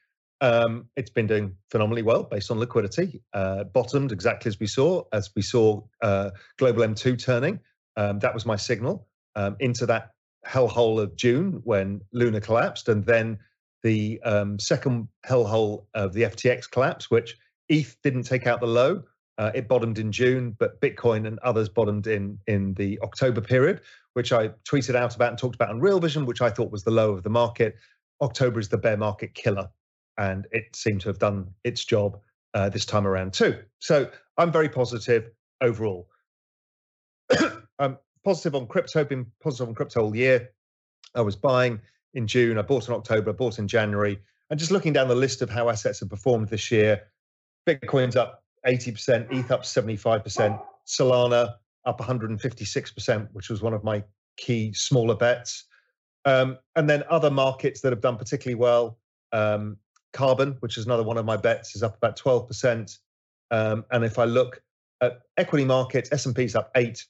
Um, 0.42 0.90
it's 0.96 1.10
been 1.10 1.28
doing 1.28 1.56
phenomenally 1.70 2.02
well 2.02 2.24
based 2.24 2.50
on 2.50 2.60
liquidity. 2.60 3.22
Uh, 3.34 3.64
bottomed 3.66 4.12
exactly 4.12 4.50
as 4.50 4.60
we 4.60 4.68
saw, 4.68 5.04
as 5.14 5.30
we 5.36 5.42
saw 5.42 5.82
uh, 6.02 6.32
Global 6.58 6.82
M2 6.84 7.24
turning. 7.24 7.60
Um, 7.96 8.20
that 8.20 8.34
was 8.34 8.46
my 8.46 8.56
signal 8.56 9.08
um, 9.36 9.56
into 9.60 9.86
that 9.86 10.12
hellhole 10.48 11.00
of 11.00 11.16
June 11.16 11.62
when 11.64 12.02
Luna 12.12 12.42
collapsed. 12.42 12.90
And 12.90 13.06
then 13.06 13.38
the 13.84 14.20
um, 14.24 14.60
second 14.60 15.08
hellhole 15.26 15.86
of 15.94 16.14
the 16.14 16.24
FTX 16.24 16.70
collapse, 16.70 17.12
which 17.12 17.38
ETH 17.70 17.96
didn't 18.04 18.24
take 18.24 18.48
out 18.48 18.60
the 18.60 18.68
low. 18.68 19.04
Uh, 19.38 19.52
it 19.56 19.68
bottomed 19.68 19.98
in 19.98 20.12
June, 20.12 20.56
but 20.60 20.80
Bitcoin 20.82 21.26
and 21.26 21.40
others 21.40 21.70
bottomed 21.70 22.08
in 22.08 22.38
in 22.48 22.74
the 22.76 23.00
October 23.02 23.42
period, 23.42 23.82
which 24.14 24.32
I 24.32 24.50
tweeted 24.70 24.96
out 24.96 25.16
about 25.16 25.30
and 25.30 25.38
talked 25.38 25.56
about 25.56 25.70
on 25.70 25.80
Real 25.80 26.00
Vision, 26.00 26.26
which 26.26 26.42
I 26.42 26.50
thought 26.50 26.72
was 26.72 26.84
the 26.84 26.92
low 26.92 27.12
of 27.12 27.24
the 27.24 27.30
market. 27.30 27.76
October 28.22 28.60
is 28.60 28.70
the 28.70 28.78
bear 28.78 28.98
market 28.98 29.34
killer, 29.34 29.70
and 30.18 30.48
it 30.52 30.76
seemed 30.76 31.02
to 31.02 31.10
have 31.10 31.20
done 31.20 31.48
its 31.64 31.84
job 31.86 32.20
uh, 32.54 32.70
this 32.70 32.86
time 32.86 33.08
around 33.08 33.34
too. 33.34 33.58
So 33.80 34.10
I'm 34.38 34.52
very 34.52 34.70
positive 34.70 35.32
overall. 35.62 36.10
I'm 37.80 37.98
positive 38.24 38.56
on 38.56 38.68
crypto, 38.68 39.04
been 39.04 39.26
positive 39.42 39.70
on 39.70 39.76
crypto 39.76 40.04
all 40.04 40.16
year. 40.16 40.50
I 41.16 41.22
was 41.22 41.36
buying 41.36 41.80
in 42.14 42.28
June, 42.28 42.58
I 42.58 42.62
bought 42.62 42.88
in 42.88 42.94
October, 42.94 43.32
I 43.32 43.34
bought 43.34 43.60
in 43.60 43.68
January. 43.68 44.20
And 44.50 44.60
just 44.60 44.72
looking 44.72 44.94
down 44.94 45.08
the 45.08 45.16
list 45.16 45.42
of 45.42 45.50
how 45.50 45.70
assets 45.70 46.02
have 46.02 46.10
performed 46.10 46.50
this 46.50 46.72
year, 46.72 47.08
Bitcoin's 47.68 48.16
up 48.16 48.44
80%, 48.66 49.32
ETH 49.32 49.52
up 49.52 49.64
75%, 49.64 50.62
Solana 50.88 51.56
up 51.86 52.00
156%, 52.00 53.28
which 53.34 53.50
was 53.50 53.62
one 53.62 53.74
of 53.74 53.84
my 53.84 54.04
key 54.38 54.74
smaller 54.74 55.16
bets. 55.16 55.66
Um, 56.26 56.58
and 56.76 56.90
then 56.90 57.04
other 57.10 57.32
markets 57.32 57.82
that 57.82 57.92
have 57.92 58.02
done 58.02 58.18
particularly 58.18 58.56
well, 58.56 59.00
um, 59.32 59.78
carbon, 60.14 60.58
which 60.60 60.78
is 60.78 60.86
another 60.86 61.04
one 61.04 61.18
of 61.18 61.26
my 61.26 61.38
bets, 61.38 61.76
is 61.76 61.84
up 61.84 61.98
about 61.98 62.18
12%. 62.18 62.98
Um, 63.50 63.86
and 63.92 64.04
if 64.04 64.20
I 64.20 64.26
look 64.26 64.62
at 65.02 65.22
equity 65.38 65.66
markets, 65.66 66.12
S&P 66.12 66.44
is 66.44 66.56
up 66.56 66.72
8, 66.76 67.04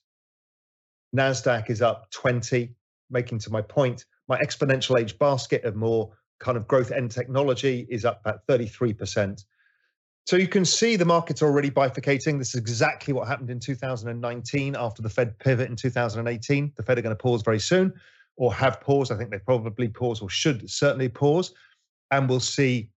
NASDAQ 1.16 1.70
is 1.70 1.82
up 1.82 2.10
20, 2.12 2.74
making 3.10 3.40
to 3.40 3.52
my 3.52 3.62
point, 3.62 4.06
my 4.28 4.40
exponential 4.40 5.00
age 5.00 5.20
basket 5.20 5.66
of 5.66 5.76
more 5.76 6.12
kind 6.40 6.58
of 6.58 6.68
growth 6.68 6.92
end 6.92 7.12
technology 7.12 7.86
is 7.90 8.06
up 8.06 8.22
about 8.22 8.48
33%. 8.48 9.44
So 10.28 10.36
you 10.36 10.48
can 10.48 10.66
see 10.66 10.96
the 10.96 11.06
markets 11.06 11.42
already 11.42 11.72
bifurcating. 11.72 12.38
This 12.38 12.50
is 12.50 12.56
exactly 12.56 13.14
what 13.14 13.28
happened 13.28 13.50
in 13.50 13.60
2019 13.60 14.76
after 14.78 15.02
the 15.02 15.10
Fed 15.10 15.38
pivot 15.40 15.70
in 15.70 15.76
2018. 15.76 16.74
The 16.76 16.84
Fed 16.84 16.98
are 16.98 17.02
going 17.02 17.16
to 17.16 17.22
pause 17.22 17.42
very 17.42 17.60
soon 17.60 17.94
or 18.38 18.54
have 18.54 18.80
paused. 18.82 19.12
I 19.12 19.18
think 19.18 19.32
they 19.32 19.40
probably 19.40 19.88
pause 19.88 20.22
or 20.22 20.30
should 20.30 20.70
certainly 20.70 21.10
pause. 21.10 21.54
And 22.12 22.30
we'll 22.30 22.40
see 22.40 22.90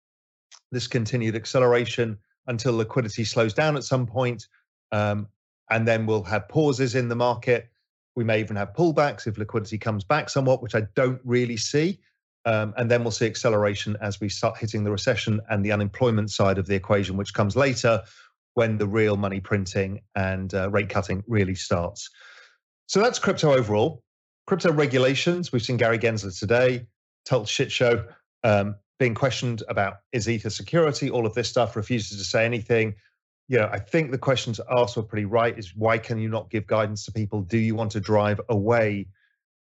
this 0.71 0.87
continued 0.87 1.35
acceleration 1.35 2.17
until 2.47 2.75
liquidity 2.75 3.23
slows 3.23 3.53
down 3.53 3.77
at 3.77 3.83
some 3.83 4.05
point. 4.05 4.47
Um, 4.91 5.27
and 5.69 5.87
then 5.87 6.05
we'll 6.05 6.23
have 6.23 6.49
pauses 6.49 6.95
in 6.95 7.07
the 7.07 7.15
market. 7.15 7.69
We 8.15 8.23
may 8.23 8.39
even 8.39 8.55
have 8.57 8.73
pullbacks 8.73 9.27
if 9.27 9.37
liquidity 9.37 9.77
comes 9.77 10.03
back 10.03 10.29
somewhat, 10.29 10.61
which 10.61 10.75
I 10.75 10.81
don't 10.93 11.21
really 11.23 11.57
see. 11.57 11.99
Um, 12.45 12.73
and 12.77 12.91
then 12.91 13.03
we'll 13.03 13.11
see 13.11 13.25
acceleration 13.25 13.95
as 14.01 14.19
we 14.19 14.29
start 14.29 14.57
hitting 14.57 14.83
the 14.83 14.91
recession 14.91 15.39
and 15.49 15.63
the 15.63 15.71
unemployment 15.71 16.29
side 16.29 16.57
of 16.57 16.67
the 16.67 16.75
equation, 16.75 17.15
which 17.15 17.33
comes 17.33 17.55
later 17.55 18.01
when 18.55 18.77
the 18.77 18.87
real 18.87 19.17
money 19.17 19.39
printing 19.39 20.01
and 20.15 20.53
uh, 20.53 20.69
rate 20.69 20.89
cutting 20.89 21.23
really 21.27 21.55
starts. 21.55 22.09
So 22.87 23.01
that's 23.01 23.17
crypto 23.17 23.53
overall. 23.53 24.03
Crypto 24.45 24.71
regulations, 24.71 25.51
we've 25.51 25.63
seen 25.63 25.77
Gary 25.77 25.97
Gensler 25.97 26.37
today, 26.37 26.85
told 27.25 27.47
shit 27.47 27.71
show, 27.71 28.05
um, 28.43 28.75
being 28.99 29.15
questioned 29.15 29.63
about 29.69 29.97
is 30.11 30.29
Ether 30.29 30.49
security, 30.49 31.09
all 31.09 31.25
of 31.25 31.33
this 31.33 31.49
stuff, 31.49 31.75
refuses 31.75 32.17
to 32.17 32.23
say 32.23 32.45
anything. 32.45 32.95
You 33.47 33.59
know, 33.59 33.69
I 33.71 33.79
think 33.79 34.11
the 34.11 34.17
questions 34.17 34.59
asked 34.69 34.97
were 34.97 35.03
pretty 35.03 35.25
right 35.25 35.57
is 35.57 35.75
why 35.75 35.97
can 35.97 36.19
you 36.19 36.29
not 36.29 36.49
give 36.49 36.67
guidance 36.67 37.05
to 37.05 37.11
people? 37.11 37.41
Do 37.41 37.57
you 37.57 37.75
want 37.75 37.91
to 37.93 37.99
drive 37.99 38.39
away 38.49 39.07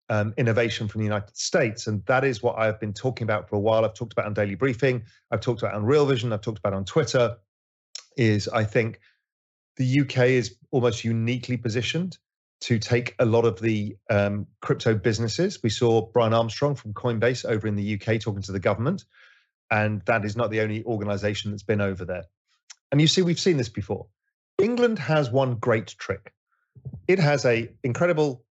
um, 0.09 0.33
innovation 0.37 0.87
from 0.87 0.99
the 0.99 1.05
United 1.05 1.35
States. 1.35 1.87
And 1.87 2.05
that 2.05 2.23
is 2.23 2.41
what 2.41 2.57
I've 2.57 2.79
been 2.79 2.93
talking 2.93 3.25
about 3.25 3.49
for 3.49 3.55
a 3.55 3.59
while. 3.59 3.85
I've 3.85 3.93
talked 3.93 4.13
about 4.13 4.25
on 4.25 4.33
Daily 4.33 4.55
Briefing, 4.55 5.03
I've 5.31 5.41
talked 5.41 5.61
about 5.61 5.75
on 5.75 5.83
Real 5.83 6.05
Vision, 6.05 6.33
I've 6.33 6.41
talked 6.41 6.59
about 6.59 6.73
on 6.73 6.85
Twitter. 6.85 7.37
Is 8.15 8.47
I 8.47 8.63
think 8.63 8.99
the 9.75 10.01
UK 10.01 10.17
is 10.29 10.55
almost 10.71 11.03
uniquely 11.03 11.55
positioned 11.57 12.17
to 12.61 12.79
take 12.79 13.13
a 13.19 13.25
lot 13.25 13.45
of 13.45 13.59
the 13.59 13.95
um, 14.09 14.47
crypto 14.61 14.95
businesses. 14.95 15.61
We 15.61 15.69
saw 15.69 16.01
Brian 16.01 16.33
Armstrong 16.33 16.75
from 16.75 16.93
Coinbase 16.93 17.45
over 17.45 17.67
in 17.67 17.75
the 17.75 17.93
UK 17.93 18.19
talking 18.19 18.41
to 18.41 18.51
the 18.51 18.59
government, 18.59 19.05
and 19.69 20.01
that 20.05 20.25
is 20.25 20.35
not 20.35 20.49
the 20.49 20.61
only 20.61 20.83
organization 20.85 21.51
that's 21.51 21.63
been 21.63 21.81
over 21.81 22.05
there. 22.05 22.23
And 22.91 22.99
you 22.99 23.07
see, 23.07 23.21
we've 23.21 23.39
seen 23.39 23.57
this 23.57 23.69
before. 23.69 24.07
England 24.57 24.97
has 24.97 25.29
one 25.29 25.55
great 25.55 25.87
trick. 25.99 26.33
It 27.07 27.19
has 27.19 27.45
a 27.45 27.69
incredible 27.83 28.43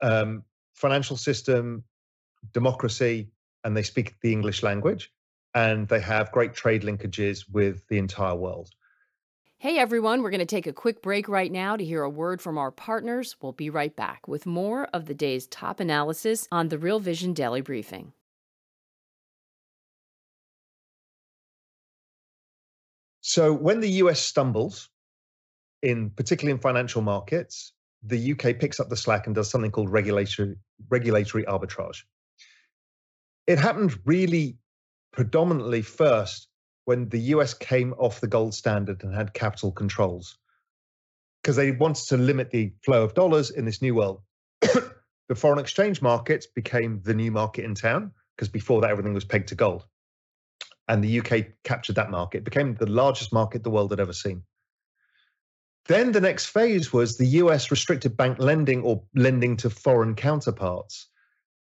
um, 0.00 0.44
financial 0.82 1.16
system, 1.16 1.84
democracy, 2.52 3.30
and 3.62 3.76
they 3.76 3.84
speak 3.84 4.16
the 4.20 4.32
English 4.32 4.64
language, 4.64 5.12
and 5.54 5.86
they 5.86 6.00
have 6.00 6.32
great 6.32 6.54
trade 6.54 6.82
linkages 6.82 7.44
with 7.50 7.86
the 7.88 7.98
entire 7.98 8.34
world. 8.34 8.68
Hey 9.58 9.78
everyone, 9.78 10.22
we're 10.22 10.30
going 10.30 10.40
to 10.40 10.56
take 10.56 10.66
a 10.66 10.72
quick 10.72 11.00
break 11.00 11.28
right 11.28 11.52
now 11.52 11.76
to 11.76 11.84
hear 11.84 12.02
a 12.02 12.10
word 12.10 12.42
from 12.42 12.58
our 12.58 12.72
partners. 12.72 13.36
We'll 13.40 13.52
be 13.52 13.70
right 13.70 13.94
back 13.94 14.26
with 14.26 14.44
more 14.44 14.88
of 14.92 15.06
the 15.06 15.14
day's 15.14 15.46
top 15.46 15.78
analysis 15.78 16.48
on 16.50 16.66
the 16.66 16.78
Real 16.78 16.98
Vision 16.98 17.32
Daily 17.32 17.60
Briefing. 17.60 18.12
So, 23.20 23.52
when 23.52 23.78
the 23.78 23.90
US 24.02 24.18
stumbles, 24.20 24.88
in 25.80 26.10
particularly 26.10 26.56
in 26.56 26.60
financial 26.60 27.02
markets, 27.02 27.72
the 28.02 28.32
UK 28.32 28.58
picks 28.58 28.80
up 28.80 28.88
the 28.88 28.96
slack 28.96 29.26
and 29.26 29.34
does 29.34 29.48
something 29.48 29.70
called 29.70 29.90
regulatory 29.90 30.56
regulatory 30.88 31.44
arbitrage. 31.44 32.02
It 33.46 33.58
happened 33.58 33.98
really 34.04 34.58
predominantly 35.12 35.82
first 35.82 36.48
when 36.84 37.08
the 37.08 37.18
US 37.18 37.54
came 37.54 37.92
off 37.94 38.20
the 38.20 38.26
gold 38.26 38.54
standard 38.54 39.02
and 39.04 39.14
had 39.14 39.34
capital 39.34 39.72
controls 39.72 40.38
because 41.42 41.56
they 41.56 41.72
wanted 41.72 42.06
to 42.08 42.16
limit 42.16 42.50
the 42.50 42.72
flow 42.84 43.02
of 43.04 43.14
dollars 43.14 43.50
in 43.50 43.64
this 43.64 43.82
new 43.82 43.94
world. 43.94 44.22
the 44.60 45.34
foreign 45.34 45.58
exchange 45.58 46.00
markets 46.00 46.46
became 46.46 47.00
the 47.02 47.14
new 47.14 47.30
market 47.30 47.64
in 47.64 47.74
town 47.74 48.12
because 48.36 48.48
before 48.48 48.80
that 48.80 48.90
everything 48.90 49.14
was 49.14 49.24
pegged 49.24 49.48
to 49.48 49.54
gold. 49.54 49.84
And 50.88 51.02
the 51.02 51.20
UK 51.20 51.46
captured 51.64 51.96
that 51.96 52.10
market, 52.10 52.38
it 52.38 52.44
became 52.44 52.74
the 52.74 52.90
largest 52.90 53.32
market 53.32 53.62
the 53.62 53.70
world 53.70 53.90
had 53.90 54.00
ever 54.00 54.12
seen. 54.12 54.42
Then 55.86 56.12
the 56.12 56.20
next 56.20 56.46
phase 56.46 56.92
was 56.92 57.16
the 57.16 57.26
US 57.26 57.70
restricted 57.70 58.16
bank 58.16 58.38
lending 58.38 58.82
or 58.82 59.02
lending 59.14 59.56
to 59.58 59.70
foreign 59.70 60.14
counterparts. 60.14 61.08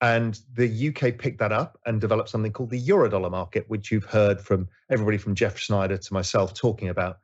And 0.02 0.40
the 0.54 0.90
UK 0.90 1.18
picked 1.18 1.40
that 1.40 1.52
up 1.52 1.80
and 1.86 2.00
developed 2.00 2.30
something 2.30 2.52
called 2.52 2.70
the 2.70 2.82
Eurodollar 2.82 3.32
market, 3.32 3.66
which 3.70 3.92
you've 3.92 4.06
heard 4.06 4.40
from 4.40 4.68
everybody 4.90 5.18
from 5.18 5.36
Jeff 5.36 5.60
Snider 5.60 5.98
to 5.98 6.14
myself 6.14 6.54
talking 6.54 6.90
about. 6.90 7.20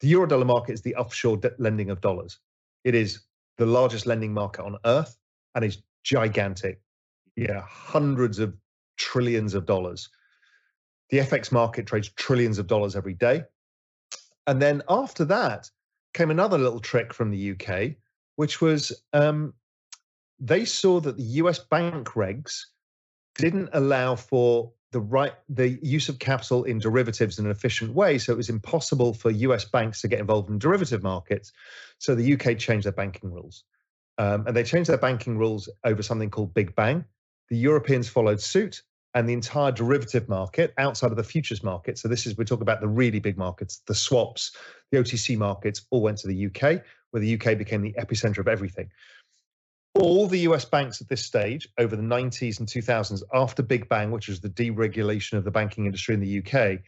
The 0.00 0.12
Eurodollar 0.12 0.46
market 0.46 0.72
is 0.72 0.82
the 0.82 0.96
offshore 0.96 1.40
lending 1.58 1.90
of 1.90 2.00
dollars. 2.00 2.38
It 2.84 2.94
is 2.94 3.20
the 3.56 3.66
largest 3.66 4.06
lending 4.06 4.32
market 4.32 4.64
on 4.64 4.76
earth 4.84 5.16
and 5.54 5.64
is 5.64 5.82
gigantic. 6.04 6.80
Yeah, 7.36 7.62
hundreds 7.66 8.38
of 8.38 8.54
trillions 8.96 9.54
of 9.54 9.66
dollars. 9.66 10.08
The 11.10 11.18
FX 11.18 11.52
market 11.52 11.86
trades 11.86 12.10
trillions 12.16 12.58
of 12.58 12.66
dollars 12.66 12.96
every 12.96 13.14
day. 13.14 13.44
And 14.46 14.60
then 14.60 14.82
after 14.88 15.24
that, 15.26 15.70
came 16.18 16.30
another 16.32 16.58
little 16.58 16.80
trick 16.80 17.14
from 17.14 17.30
the 17.30 17.52
UK, 17.52 17.92
which 18.34 18.60
was 18.60 18.92
um, 19.12 19.54
they 20.40 20.64
saw 20.64 20.98
that 20.98 21.16
the 21.16 21.22
US 21.42 21.60
bank 21.60 22.08
regs 22.08 22.64
didn't 23.36 23.70
allow 23.72 24.16
for 24.16 24.72
the 24.90 24.98
right 25.00 25.34
the 25.48 25.78
use 25.80 26.08
of 26.08 26.18
capital 26.18 26.64
in 26.64 26.80
derivatives 26.80 27.38
in 27.38 27.44
an 27.44 27.52
efficient 27.52 27.94
way 27.94 28.18
so 28.18 28.32
it 28.32 28.36
was 28.36 28.48
impossible 28.48 29.12
for 29.12 29.30
US 29.30 29.64
banks 29.64 30.00
to 30.00 30.08
get 30.08 30.18
involved 30.18 30.50
in 30.50 30.58
derivative 30.58 31.04
markets. 31.04 31.52
So 31.98 32.16
the 32.16 32.32
UK 32.32 32.58
changed 32.58 32.86
their 32.86 32.92
banking 32.92 33.30
rules. 33.32 33.62
Um, 34.16 34.44
and 34.48 34.56
they 34.56 34.64
changed 34.64 34.90
their 34.90 34.98
banking 34.98 35.38
rules 35.38 35.68
over 35.84 36.02
something 36.02 36.30
called 36.30 36.52
Big 36.52 36.74
Bang. 36.74 37.04
The 37.48 37.56
Europeans 37.56 38.08
followed 38.08 38.40
suit 38.40 38.82
and 39.18 39.28
the 39.28 39.32
entire 39.32 39.72
derivative 39.72 40.28
market 40.28 40.72
outside 40.78 41.10
of 41.10 41.16
the 41.16 41.24
futures 41.24 41.64
market. 41.64 41.98
So 41.98 42.06
this 42.06 42.24
is 42.24 42.36
we're 42.36 42.44
talking 42.44 42.62
about 42.62 42.80
the 42.80 42.86
really 42.86 43.18
big 43.18 43.36
markets, 43.36 43.82
the 43.88 43.94
swaps, 43.94 44.54
the 44.92 44.98
OTC 44.98 45.36
markets, 45.36 45.84
all 45.90 46.02
went 46.02 46.18
to 46.18 46.28
the 46.28 46.46
UK, 46.46 46.84
where 47.10 47.20
the 47.20 47.34
UK 47.34 47.58
became 47.58 47.82
the 47.82 47.96
epicenter 47.98 48.38
of 48.38 48.46
everything. 48.46 48.88
All 49.94 50.28
the 50.28 50.38
US 50.50 50.64
banks 50.64 51.00
at 51.00 51.08
this 51.08 51.24
stage 51.24 51.68
over 51.78 51.96
the 51.96 52.02
90s 52.02 52.60
and 52.60 52.68
2000s, 52.68 53.24
after 53.34 53.60
Big 53.60 53.88
Bang, 53.88 54.12
which 54.12 54.28
was 54.28 54.40
the 54.40 54.50
deregulation 54.50 55.32
of 55.32 55.42
the 55.42 55.50
banking 55.50 55.86
industry 55.86 56.14
in 56.14 56.20
the 56.20 56.38
UK, 56.38 56.78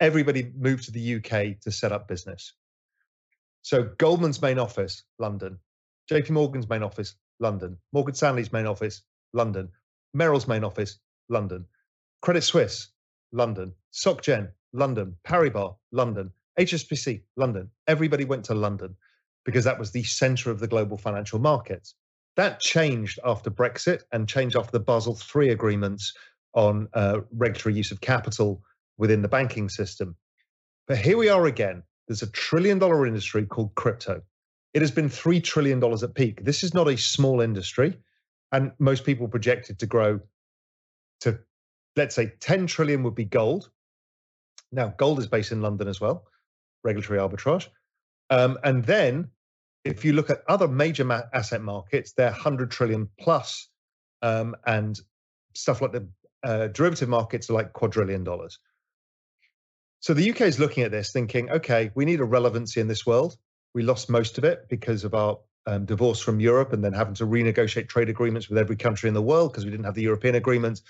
everybody 0.00 0.52
moved 0.54 0.84
to 0.84 0.92
the 0.92 1.14
UK 1.14 1.58
to 1.62 1.72
set 1.72 1.92
up 1.92 2.06
business. 2.06 2.52
So 3.62 3.84
Goldman's 3.96 4.42
main 4.42 4.58
office, 4.58 5.02
London. 5.18 5.58
JP 6.12 6.28
Morgan's 6.28 6.68
main 6.68 6.82
office, 6.82 7.14
London. 7.38 7.78
Morgan 7.94 8.14
Stanley's 8.14 8.52
main 8.52 8.66
office, 8.66 9.00
London. 9.32 9.70
Merrill's 10.12 10.46
main 10.46 10.64
office, 10.64 10.98
London. 11.30 11.64
Credit 12.20 12.42
Suisse, 12.42 12.88
London. 13.32 13.72
SocGen, 13.92 14.50
London. 14.72 15.16
Paribas, 15.24 15.76
London. 15.92 16.30
HSBC, 16.58 17.22
London. 17.36 17.70
Everybody 17.86 18.24
went 18.24 18.44
to 18.46 18.54
London 18.54 18.96
because 19.44 19.64
that 19.64 19.78
was 19.78 19.92
the 19.92 20.02
center 20.02 20.50
of 20.50 20.60
the 20.60 20.68
global 20.68 20.98
financial 20.98 21.38
markets. 21.38 21.94
That 22.36 22.60
changed 22.60 23.18
after 23.24 23.50
Brexit 23.50 24.02
and 24.12 24.28
changed 24.28 24.56
after 24.56 24.72
the 24.72 24.80
Basel 24.80 25.18
III 25.34 25.50
agreements 25.50 26.12
on 26.54 26.88
uh, 26.94 27.20
regulatory 27.32 27.74
use 27.74 27.90
of 27.90 28.00
capital 28.00 28.62
within 28.98 29.22
the 29.22 29.28
banking 29.28 29.68
system. 29.68 30.16
But 30.86 30.98
here 30.98 31.16
we 31.16 31.28
are 31.28 31.46
again. 31.46 31.82
There's 32.06 32.22
a 32.22 32.30
trillion 32.30 32.78
dollar 32.78 33.06
industry 33.06 33.46
called 33.46 33.74
crypto. 33.74 34.22
It 34.74 34.82
has 34.82 34.90
been 34.90 35.08
$3 35.08 35.42
trillion 35.42 35.82
at 35.82 36.14
peak. 36.14 36.44
This 36.44 36.62
is 36.62 36.74
not 36.74 36.88
a 36.88 36.96
small 36.96 37.40
industry. 37.40 37.98
And 38.52 38.72
most 38.78 39.04
people 39.04 39.28
projected 39.28 39.78
to 39.78 39.86
grow 39.86 40.20
to, 41.20 41.38
let's 41.96 42.14
say, 42.14 42.32
10 42.40 42.66
trillion 42.66 43.02
would 43.02 43.14
be 43.14 43.24
gold. 43.24 43.70
Now, 44.72 44.94
gold 44.96 45.18
is 45.18 45.26
based 45.26 45.52
in 45.52 45.62
London 45.62 45.88
as 45.88 46.00
well, 46.00 46.24
regulatory 46.84 47.18
arbitrage. 47.18 47.68
Um, 48.30 48.58
and 48.62 48.84
then 48.84 49.30
if 49.84 50.04
you 50.04 50.12
look 50.12 50.30
at 50.30 50.42
other 50.48 50.68
major 50.68 51.04
ma- 51.04 51.22
asset 51.32 51.62
markets, 51.62 52.12
they're 52.12 52.30
100 52.30 52.70
trillion 52.70 53.08
plus, 53.18 53.68
um, 54.22 54.54
and 54.66 55.00
stuff 55.54 55.80
like 55.80 55.92
the 55.92 56.06
uh, 56.42 56.68
derivative 56.68 57.08
markets 57.08 57.50
are 57.50 57.54
like 57.54 57.72
quadrillion 57.72 58.24
dollars. 58.24 58.58
So 60.00 60.14
the 60.14 60.30
UK 60.30 60.42
is 60.42 60.58
looking 60.58 60.84
at 60.84 60.90
this 60.90 61.12
thinking, 61.12 61.50
okay, 61.50 61.90
we 61.94 62.04
need 62.04 62.20
a 62.20 62.24
relevancy 62.24 62.80
in 62.80 62.88
this 62.88 63.04
world. 63.04 63.36
We 63.74 63.82
lost 63.82 64.08
most 64.08 64.38
of 64.38 64.44
it 64.44 64.66
because 64.68 65.04
of 65.04 65.14
our 65.14 65.38
um, 65.66 65.84
divorce 65.84 66.20
from 66.20 66.40
Europe 66.40 66.72
and 66.72 66.82
then 66.82 66.94
having 66.94 67.14
to 67.14 67.26
renegotiate 67.26 67.88
trade 67.88 68.08
agreements 68.08 68.48
with 68.48 68.58
every 68.58 68.76
country 68.76 69.08
in 69.08 69.14
the 69.14 69.22
world 69.22 69.52
because 69.52 69.64
we 69.64 69.70
didn't 69.70 69.84
have 69.84 69.94
the 69.94 70.02
European 70.02 70.36
agreement, 70.36 70.80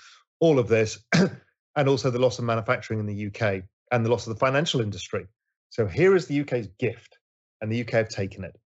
all 0.41 0.59
of 0.59 0.67
this, 0.67 0.99
and 1.75 1.87
also 1.87 2.09
the 2.09 2.19
loss 2.19 2.39
of 2.39 2.45
manufacturing 2.45 2.99
in 2.99 3.05
the 3.05 3.27
UK 3.27 3.63
and 3.91 4.05
the 4.05 4.09
loss 4.09 4.27
of 4.27 4.33
the 4.33 4.39
financial 4.39 4.81
industry. 4.81 5.25
So 5.69 5.87
here 5.87 6.15
is 6.15 6.27
the 6.27 6.41
UK's 6.41 6.67
gift, 6.79 7.17
and 7.61 7.71
the 7.71 7.81
UK 7.81 7.91
have 7.91 8.09
taken 8.09 8.43
it. 8.43 8.59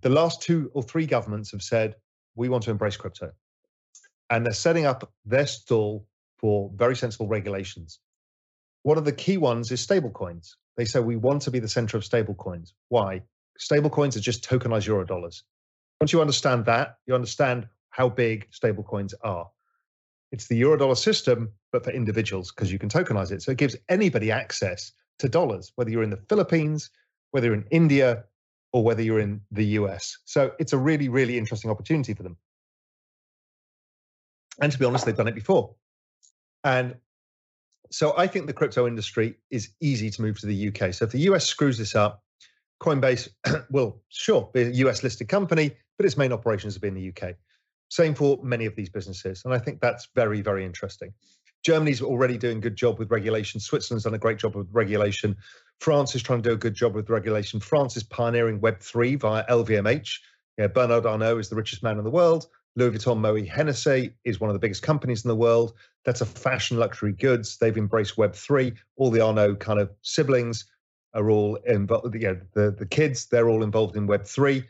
The 0.00 0.08
last 0.08 0.42
two 0.42 0.70
or 0.74 0.82
three 0.82 1.06
governments 1.06 1.52
have 1.52 1.62
said, 1.62 1.94
we 2.34 2.48
want 2.48 2.64
to 2.64 2.70
embrace 2.70 2.96
crypto. 2.96 3.30
And 4.30 4.44
they're 4.44 4.52
setting 4.52 4.86
up 4.86 5.12
their 5.24 5.46
stall 5.46 6.06
for 6.38 6.70
very 6.74 6.96
sensible 6.96 7.28
regulations. 7.28 8.00
One 8.82 8.98
of 8.98 9.04
the 9.04 9.12
key 9.12 9.36
ones 9.36 9.70
is 9.70 9.86
stablecoins. 9.86 10.54
They 10.76 10.86
say 10.86 11.00
we 11.00 11.16
want 11.16 11.42
to 11.42 11.50
be 11.50 11.58
the 11.58 11.68
center 11.68 11.96
of 11.96 12.02
stablecoins. 12.02 12.72
Why? 12.88 13.22
Stablecoins 13.60 14.16
are 14.16 14.20
just 14.20 14.48
tokenized 14.48 14.86
euro 14.86 15.04
dollars. 15.04 15.44
Once 16.00 16.12
you 16.12 16.20
understand 16.20 16.64
that, 16.64 16.96
you 17.06 17.14
understand 17.14 17.68
how 17.90 18.08
big 18.08 18.48
stablecoins 18.50 19.12
are. 19.22 19.48
It's 20.32 20.48
the 20.48 20.56
euro 20.56 20.76
dollar 20.76 20.94
system, 20.94 21.52
but 21.70 21.84
for 21.84 21.90
individuals 21.90 22.50
because 22.50 22.72
you 22.72 22.78
can 22.78 22.88
tokenize 22.88 23.30
it. 23.30 23.42
So 23.42 23.52
it 23.52 23.58
gives 23.58 23.76
anybody 23.88 24.30
access 24.30 24.92
to 25.18 25.28
dollars, 25.28 25.72
whether 25.76 25.90
you're 25.90 26.02
in 26.02 26.10
the 26.10 26.24
Philippines, 26.28 26.90
whether 27.30 27.46
you're 27.46 27.54
in 27.54 27.66
India, 27.70 28.24
or 28.72 28.82
whether 28.82 29.02
you're 29.02 29.20
in 29.20 29.40
the 29.50 29.64
US. 29.78 30.18
So 30.24 30.52
it's 30.58 30.72
a 30.72 30.78
really, 30.78 31.08
really 31.08 31.38
interesting 31.38 31.70
opportunity 31.70 32.14
for 32.14 32.22
them. 32.22 32.36
And 34.60 34.72
to 34.72 34.78
be 34.78 34.84
honest, 34.84 35.04
they've 35.04 35.16
done 35.16 35.28
it 35.28 35.34
before. 35.34 35.74
And 36.64 36.96
so 37.90 38.14
I 38.16 38.26
think 38.26 38.46
the 38.46 38.52
crypto 38.52 38.86
industry 38.86 39.36
is 39.50 39.68
easy 39.80 40.10
to 40.10 40.22
move 40.22 40.40
to 40.40 40.46
the 40.46 40.68
UK. 40.68 40.94
So 40.94 41.04
if 41.04 41.12
the 41.12 41.20
US 41.20 41.46
screws 41.46 41.78
this 41.78 41.94
up, 41.94 42.22
Coinbase 42.80 43.28
will, 43.70 44.00
sure, 44.08 44.50
be 44.52 44.62
a 44.62 44.70
US 44.86 45.02
listed 45.02 45.28
company, 45.28 45.76
but 45.98 46.06
its 46.06 46.16
main 46.16 46.32
operations 46.32 46.74
will 46.74 46.80
be 46.80 46.88
in 46.88 46.94
the 46.94 47.08
UK. 47.08 47.34
Same 47.92 48.14
for 48.14 48.38
many 48.42 48.64
of 48.64 48.74
these 48.74 48.88
businesses. 48.88 49.42
And 49.44 49.52
I 49.52 49.58
think 49.58 49.78
that's 49.78 50.08
very, 50.14 50.40
very 50.40 50.64
interesting. 50.64 51.12
Germany's 51.62 52.00
already 52.00 52.38
doing 52.38 52.56
a 52.56 52.60
good 52.60 52.74
job 52.74 52.98
with 52.98 53.10
regulation. 53.10 53.60
Switzerland's 53.60 54.04
done 54.04 54.14
a 54.14 54.18
great 54.18 54.38
job 54.38 54.56
with 54.56 54.66
regulation. 54.72 55.36
France 55.78 56.14
is 56.14 56.22
trying 56.22 56.40
to 56.40 56.48
do 56.48 56.54
a 56.54 56.58
good 56.58 56.72
job 56.72 56.94
with 56.94 57.10
regulation. 57.10 57.60
France 57.60 57.94
is 57.98 58.02
pioneering 58.02 58.60
Web3 58.60 59.20
via 59.20 59.44
LVMH. 59.44 60.20
Bernard 60.72 61.04
Arnault 61.04 61.36
is 61.36 61.50
the 61.50 61.54
richest 61.54 61.82
man 61.82 61.98
in 61.98 62.04
the 62.04 62.10
world. 62.10 62.46
Louis 62.76 62.96
Vuitton 62.96 63.18
Moet 63.18 63.46
Hennessy 63.46 64.14
is 64.24 64.40
one 64.40 64.48
of 64.48 64.54
the 64.54 64.60
biggest 64.60 64.82
companies 64.82 65.22
in 65.22 65.28
the 65.28 65.36
world. 65.36 65.74
That's 66.06 66.22
a 66.22 66.26
fashion 66.26 66.78
luxury 66.78 67.12
goods. 67.12 67.58
They've 67.58 67.76
embraced 67.76 68.16
Web3. 68.16 68.74
All 68.96 69.10
the 69.10 69.20
Arnault 69.20 69.56
kind 69.56 69.78
of 69.78 69.90
siblings 70.00 70.64
are 71.12 71.28
all 71.28 71.56
involved. 71.66 72.14
The, 72.14 72.74
the 72.78 72.86
kids, 72.86 73.26
they're 73.26 73.50
all 73.50 73.62
involved 73.62 73.96
in 73.96 74.08
Web3. 74.08 74.64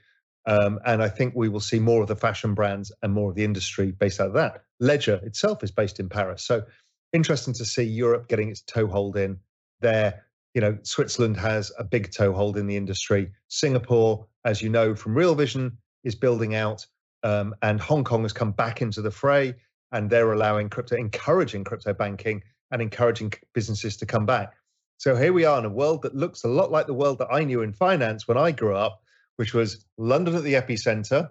Um, 0.46 0.80
and 0.84 1.02
I 1.02 1.08
think 1.08 1.34
we 1.36 1.48
will 1.48 1.60
see 1.60 1.78
more 1.78 2.02
of 2.02 2.08
the 2.08 2.16
fashion 2.16 2.54
brands 2.54 2.90
and 3.02 3.12
more 3.12 3.30
of 3.30 3.36
the 3.36 3.44
industry 3.44 3.92
based 3.92 4.20
out 4.20 4.28
of 4.28 4.34
that. 4.34 4.64
Ledger 4.80 5.20
itself 5.22 5.62
is 5.62 5.70
based 5.70 6.00
in 6.00 6.08
Paris. 6.08 6.44
So 6.44 6.64
interesting 7.12 7.54
to 7.54 7.64
see 7.64 7.84
Europe 7.84 8.28
getting 8.28 8.48
its 8.48 8.62
toehold 8.62 9.16
in 9.16 9.38
there. 9.80 10.24
You 10.54 10.60
know, 10.60 10.78
Switzerland 10.82 11.36
has 11.36 11.72
a 11.78 11.84
big 11.84 12.10
toehold 12.12 12.56
in 12.56 12.66
the 12.66 12.76
industry. 12.76 13.30
Singapore, 13.48 14.26
as 14.44 14.60
you 14.60 14.68
know 14.68 14.94
from 14.94 15.14
Real 15.14 15.34
Vision, 15.34 15.78
is 16.04 16.14
building 16.14 16.54
out 16.54 16.84
um, 17.22 17.54
and 17.62 17.80
Hong 17.80 18.04
Kong 18.04 18.22
has 18.22 18.32
come 18.32 18.52
back 18.52 18.82
into 18.82 19.00
the 19.02 19.10
fray, 19.10 19.54
and 19.92 20.10
they're 20.10 20.32
allowing 20.32 20.68
crypto, 20.68 20.96
encouraging 20.96 21.64
crypto 21.64 21.92
banking, 21.92 22.42
and 22.70 22.82
encouraging 22.82 23.32
businesses 23.52 23.96
to 23.98 24.06
come 24.06 24.26
back. 24.26 24.54
So 24.96 25.14
here 25.16 25.32
we 25.32 25.44
are 25.44 25.58
in 25.58 25.64
a 25.64 25.70
world 25.70 26.02
that 26.02 26.14
looks 26.14 26.44
a 26.44 26.48
lot 26.48 26.70
like 26.70 26.86
the 26.86 26.94
world 26.94 27.18
that 27.18 27.28
I 27.30 27.44
knew 27.44 27.62
in 27.62 27.72
finance 27.72 28.26
when 28.26 28.38
I 28.38 28.52
grew 28.52 28.74
up, 28.74 29.01
which 29.42 29.54
was 29.54 29.86
London 29.98 30.36
at 30.36 30.44
the 30.44 30.54
epicenter, 30.54 31.28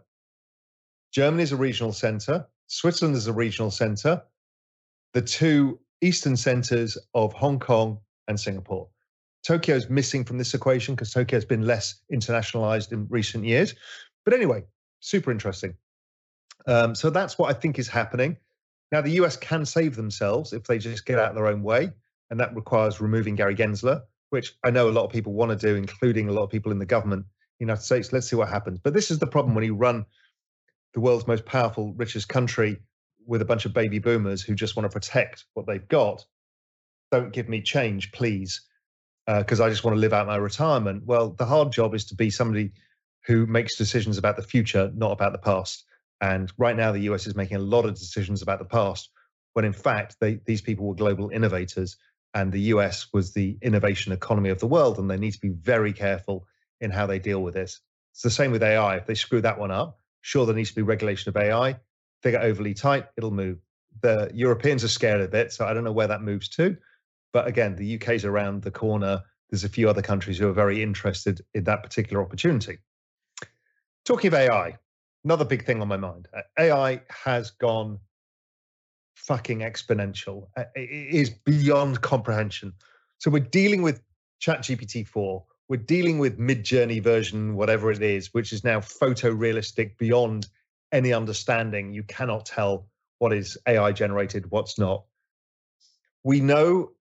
Germany 1.13 1.43
is 1.43 1.53
a 1.53 1.55
regional 1.55 1.93
center, 1.93 2.45
Switzerland 2.67 3.15
is 3.15 3.27
a 3.27 3.31
regional 3.31 3.71
center, 3.71 4.21
the 5.13 5.21
two 5.21 5.79
eastern 6.01 6.35
centers 6.35 6.97
of 7.13 7.31
Hong 7.31 7.57
Kong 7.57 7.99
and 8.27 8.37
Singapore. 8.37 8.89
Tokyo's 9.47 9.89
missing 9.89 10.25
from 10.25 10.37
this 10.37 10.53
equation 10.53 10.93
because 10.93 11.13
Tokyo's 11.13 11.45
been 11.45 11.65
less 11.65 12.01
internationalized 12.11 12.91
in 12.91 13.07
recent 13.09 13.45
years. 13.45 13.75
But 14.25 14.33
anyway, 14.33 14.65
super 14.99 15.31
interesting. 15.31 15.73
Um, 16.67 16.93
so 16.95 17.11
that's 17.11 17.37
what 17.37 17.49
I 17.49 17.57
think 17.57 17.79
is 17.79 17.87
happening. 17.87 18.35
Now, 18.91 18.99
the 18.99 19.11
US 19.21 19.37
can 19.37 19.65
save 19.65 19.95
themselves 19.95 20.51
if 20.51 20.65
they 20.65 20.79
just 20.79 21.05
get 21.05 21.17
out 21.17 21.29
of 21.29 21.35
their 21.35 21.47
own 21.47 21.63
way. 21.63 21.93
And 22.29 22.37
that 22.41 22.53
requires 22.57 22.99
removing 22.99 23.35
Gary 23.35 23.55
Gensler, 23.55 24.01
which 24.31 24.57
I 24.65 24.69
know 24.69 24.89
a 24.89 24.91
lot 24.91 25.05
of 25.05 25.11
people 25.11 25.31
want 25.31 25.57
to 25.57 25.67
do, 25.67 25.77
including 25.77 26.27
a 26.27 26.33
lot 26.33 26.43
of 26.43 26.49
people 26.49 26.73
in 26.73 26.79
the 26.79 26.85
government 26.85 27.25
United 27.61 27.83
States. 27.83 28.11
Let's 28.11 28.29
see 28.29 28.35
what 28.35 28.49
happens. 28.49 28.79
But 28.83 28.93
this 28.93 29.11
is 29.11 29.19
the 29.19 29.27
problem 29.27 29.55
when 29.55 29.63
you 29.63 29.75
run 29.75 30.05
the 30.93 30.99
world's 30.99 31.27
most 31.27 31.45
powerful, 31.45 31.93
richest 31.93 32.27
country 32.27 32.77
with 33.25 33.41
a 33.41 33.45
bunch 33.45 33.65
of 33.65 33.73
baby 33.73 33.99
boomers 33.99 34.41
who 34.41 34.55
just 34.55 34.75
want 34.75 34.91
to 34.91 34.93
protect 34.93 35.45
what 35.53 35.67
they've 35.67 35.87
got. 35.87 36.25
Don't 37.11 37.31
give 37.31 37.47
me 37.47 37.61
change, 37.61 38.11
please, 38.11 38.61
because 39.27 39.61
uh, 39.61 39.65
I 39.65 39.69
just 39.69 39.83
want 39.83 39.95
to 39.95 40.01
live 40.01 40.13
out 40.13 40.27
my 40.27 40.35
retirement. 40.35 41.03
Well, 41.05 41.29
the 41.29 41.45
hard 41.45 41.71
job 41.71 41.93
is 41.93 42.05
to 42.05 42.15
be 42.15 42.29
somebody 42.29 42.71
who 43.25 43.45
makes 43.45 43.77
decisions 43.77 44.17
about 44.17 44.35
the 44.35 44.43
future, 44.43 44.91
not 44.95 45.11
about 45.11 45.31
the 45.31 45.37
past. 45.37 45.85
And 46.19 46.51
right 46.57 46.75
now, 46.75 46.91
the 46.91 47.11
US 47.11 47.27
is 47.27 47.35
making 47.35 47.57
a 47.57 47.61
lot 47.61 47.85
of 47.85 47.95
decisions 47.95 48.41
about 48.41 48.59
the 48.59 48.65
past, 48.65 49.09
when 49.53 49.65
in 49.65 49.73
fact, 49.73 50.17
they, 50.19 50.39
these 50.45 50.61
people 50.61 50.87
were 50.87 50.95
global 50.95 51.29
innovators, 51.29 51.97
and 52.33 52.51
the 52.51 52.61
US 52.73 53.07
was 53.13 53.33
the 53.33 53.57
innovation 53.61 54.13
economy 54.13 54.49
of 54.49 54.59
the 54.59 54.67
world, 54.67 54.97
and 54.97 55.09
they 55.09 55.17
need 55.17 55.33
to 55.33 55.39
be 55.39 55.49
very 55.49 55.93
careful 55.93 56.47
in 56.81 56.91
how 56.91 57.05
they 57.05 57.19
deal 57.19 57.41
with 57.41 57.53
this. 57.53 57.79
It's 58.11 58.21
the 58.21 58.29
same 58.29 58.51
with 58.51 58.63
AI. 58.63 58.97
If 58.97 59.05
they 59.05 59.15
screw 59.15 59.41
that 59.41 59.57
one 59.57 59.71
up, 59.71 59.99
sure, 60.21 60.45
there 60.45 60.55
needs 60.55 60.69
to 60.69 60.75
be 60.75 60.81
regulation 60.81 61.29
of 61.29 61.37
AI. 61.37 61.69
If 61.69 61.77
they 62.23 62.31
get 62.31 62.43
overly 62.43 62.73
tight, 62.73 63.07
it'll 63.17 63.31
move. 63.31 63.59
The 64.01 64.29
Europeans 64.33 64.83
are 64.83 64.89
scared 64.89 65.21
of 65.21 65.33
it, 65.33 65.53
so 65.53 65.65
I 65.65 65.73
don't 65.73 65.83
know 65.83 65.91
where 65.91 66.07
that 66.07 66.21
moves 66.21 66.49
to. 66.49 66.75
But 67.33 67.47
again, 67.47 67.75
the 67.75 67.95
UK's 67.95 68.25
around 68.25 68.63
the 68.63 68.71
corner. 68.71 69.23
There's 69.49 69.63
a 69.63 69.69
few 69.69 69.89
other 69.89 70.01
countries 70.01 70.37
who 70.37 70.47
are 70.49 70.53
very 70.53 70.81
interested 70.81 71.41
in 71.53 71.63
that 71.65 71.83
particular 71.83 72.21
opportunity. 72.21 72.79
Talking 74.05 74.29
of 74.29 74.33
AI, 74.33 74.77
another 75.23 75.45
big 75.45 75.65
thing 75.65 75.81
on 75.81 75.87
my 75.87 75.97
mind. 75.97 76.27
AI 76.57 77.01
has 77.09 77.51
gone 77.51 77.99
fucking 79.15 79.59
exponential. 79.59 80.47
It 80.75 81.15
is 81.15 81.29
beyond 81.29 82.01
comprehension. 82.01 82.73
So 83.19 83.29
we're 83.29 83.39
dealing 83.39 83.81
with 83.81 84.01
ChatGPT 84.41 85.07
4. 85.07 85.43
We're 85.71 85.77
dealing 85.77 86.19
with 86.19 86.37
Midjourney 86.37 87.01
version, 87.01 87.55
whatever 87.55 87.93
it 87.93 88.01
is, 88.01 88.33
which 88.33 88.51
is 88.51 88.65
now 88.65 88.81
photorealistic 88.81 89.97
beyond 89.97 90.47
any 90.91 91.13
understanding. 91.13 91.93
You 91.93 92.03
cannot 92.03 92.45
tell 92.45 92.89
what 93.19 93.31
is 93.31 93.57
AI 93.65 93.93
generated, 93.93 94.51
what's 94.51 94.77
not. 94.77 95.05
We 96.25 96.41
know 96.41 96.91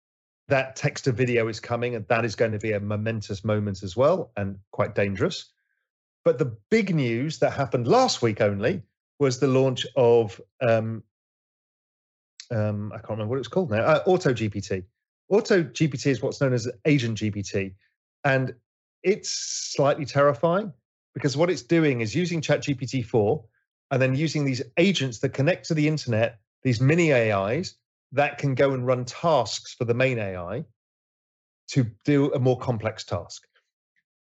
that 0.46 0.76
text 0.76 1.02
to 1.06 1.10
video 1.10 1.48
is 1.48 1.58
coming, 1.58 1.96
and 1.96 2.06
that 2.06 2.24
is 2.24 2.36
going 2.36 2.52
to 2.52 2.60
be 2.60 2.70
a 2.70 2.78
momentous 2.78 3.44
moment 3.44 3.82
as 3.82 3.96
well, 3.96 4.30
and 4.36 4.56
quite 4.70 4.94
dangerous. 4.94 5.46
But 6.24 6.38
the 6.38 6.56
big 6.70 6.94
news 6.94 7.40
that 7.40 7.52
happened 7.52 7.88
last 7.88 8.22
week 8.22 8.40
only 8.40 8.82
was 9.18 9.40
the 9.40 9.48
launch 9.48 9.84
of 9.96 10.40
um, 10.60 11.02
um, 12.52 12.92
I 12.92 12.98
can't 12.98 13.10
remember 13.10 13.30
what 13.30 13.40
it's 13.40 13.48
called 13.48 13.72
now. 13.72 13.82
Uh, 13.82 14.02
Auto 14.06 14.32
GPT. 14.32 14.84
Auto 15.28 15.64
GPT 15.64 16.06
is 16.06 16.22
what's 16.22 16.40
known 16.40 16.52
as 16.52 16.68
Agent 16.84 17.18
GPT, 17.18 17.74
and 18.24 18.54
it's 19.02 19.30
slightly 19.30 20.04
terrifying 20.04 20.72
because 21.14 21.36
what 21.36 21.50
it's 21.50 21.62
doing 21.62 22.00
is 22.00 22.14
using 22.14 22.40
ChatGPT 22.40 23.04
four 23.04 23.44
and 23.90 24.00
then 24.00 24.14
using 24.14 24.44
these 24.44 24.62
agents 24.76 25.18
that 25.20 25.30
connect 25.30 25.66
to 25.68 25.74
the 25.74 25.88
internet, 25.88 26.38
these 26.62 26.80
mini 26.80 27.12
AIs 27.12 27.76
that 28.12 28.38
can 28.38 28.54
go 28.54 28.72
and 28.72 28.86
run 28.86 29.04
tasks 29.04 29.74
for 29.74 29.84
the 29.84 29.94
main 29.94 30.18
AI 30.18 30.64
to 31.68 31.86
do 32.04 32.32
a 32.32 32.38
more 32.38 32.58
complex 32.58 33.04
task. 33.04 33.46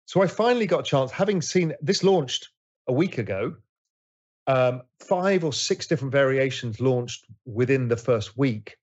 So 0.07 0.23
I 0.23 0.27
finally 0.27 0.66
got 0.66 0.81
a 0.81 0.85
chance, 0.85 1.11
having 1.11 1.40
seen 1.40 1.73
this 1.81 2.05
launched 2.05 2.49
a 2.87 2.92
week 2.92 3.18
ago, 3.18 3.55
um, 4.47 4.83
five 5.01 5.45
or 5.45 5.53
six 5.53 5.87
different 5.87 6.12
variations 6.12 6.81
launched 6.81 7.27
within 7.47 7.88
the 7.88 7.97
first 7.97 8.37
week 8.37 8.77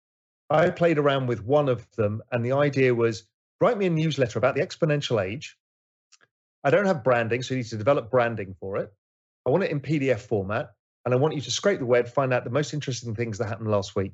I 0.50 0.70
played 0.70 0.98
around 0.98 1.28
with 1.28 1.44
one 1.44 1.70
of 1.70 1.90
them, 1.92 2.24
and 2.32 2.44
the 2.44 2.54
idea 2.54 2.94
was 2.96 3.24
write 3.62 3.78
me 3.78 3.86
a 3.86 3.90
newsletter 3.90 4.40
about 4.40 4.56
the 4.56 4.62
exponential 4.62 5.24
age. 5.24 5.58
I 6.64 6.70
don't 6.70 6.86
have 6.86 7.04
branding, 7.04 7.42
so 7.42 7.54
you 7.54 7.60
need 7.60 7.70
to 7.70 7.78
develop 7.78 8.12
branding 8.12 8.56
for 8.60 8.78
it. 8.78 8.92
I 9.46 9.50
want 9.50 9.64
it 9.64 9.72
in 9.72 9.80
PDF 9.80 10.20
format, 10.20 10.72
and 11.06 11.14
I 11.14 11.18
want 11.18 11.36
you 11.36 11.42
to 11.42 11.52
scrape 11.52 11.80
the 11.80 11.86
web, 11.86 12.08
find 12.08 12.34
out 12.34 12.44
the 12.44 12.50
most 12.50 12.74
interesting 12.74 13.16
things 13.16 13.38
that 13.38 13.48
happened 13.48 13.72
last 13.72 13.96
week. 13.96 14.14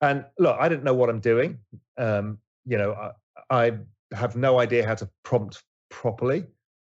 And 0.00 0.24
look, 0.38 0.56
I 0.58 0.68
didn't 0.68 0.84
know 0.84 0.94
what 0.94 1.08
I'm 1.08 1.20
doing. 1.20 1.58
Um, 1.96 2.38
you 2.66 2.76
know, 2.76 3.12
I, 3.50 3.66
I 3.66 3.72
have 4.12 4.36
no 4.36 4.58
idea 4.58 4.86
how 4.86 4.96
to 4.96 5.08
prompt 5.22 5.62
properly, 5.90 6.44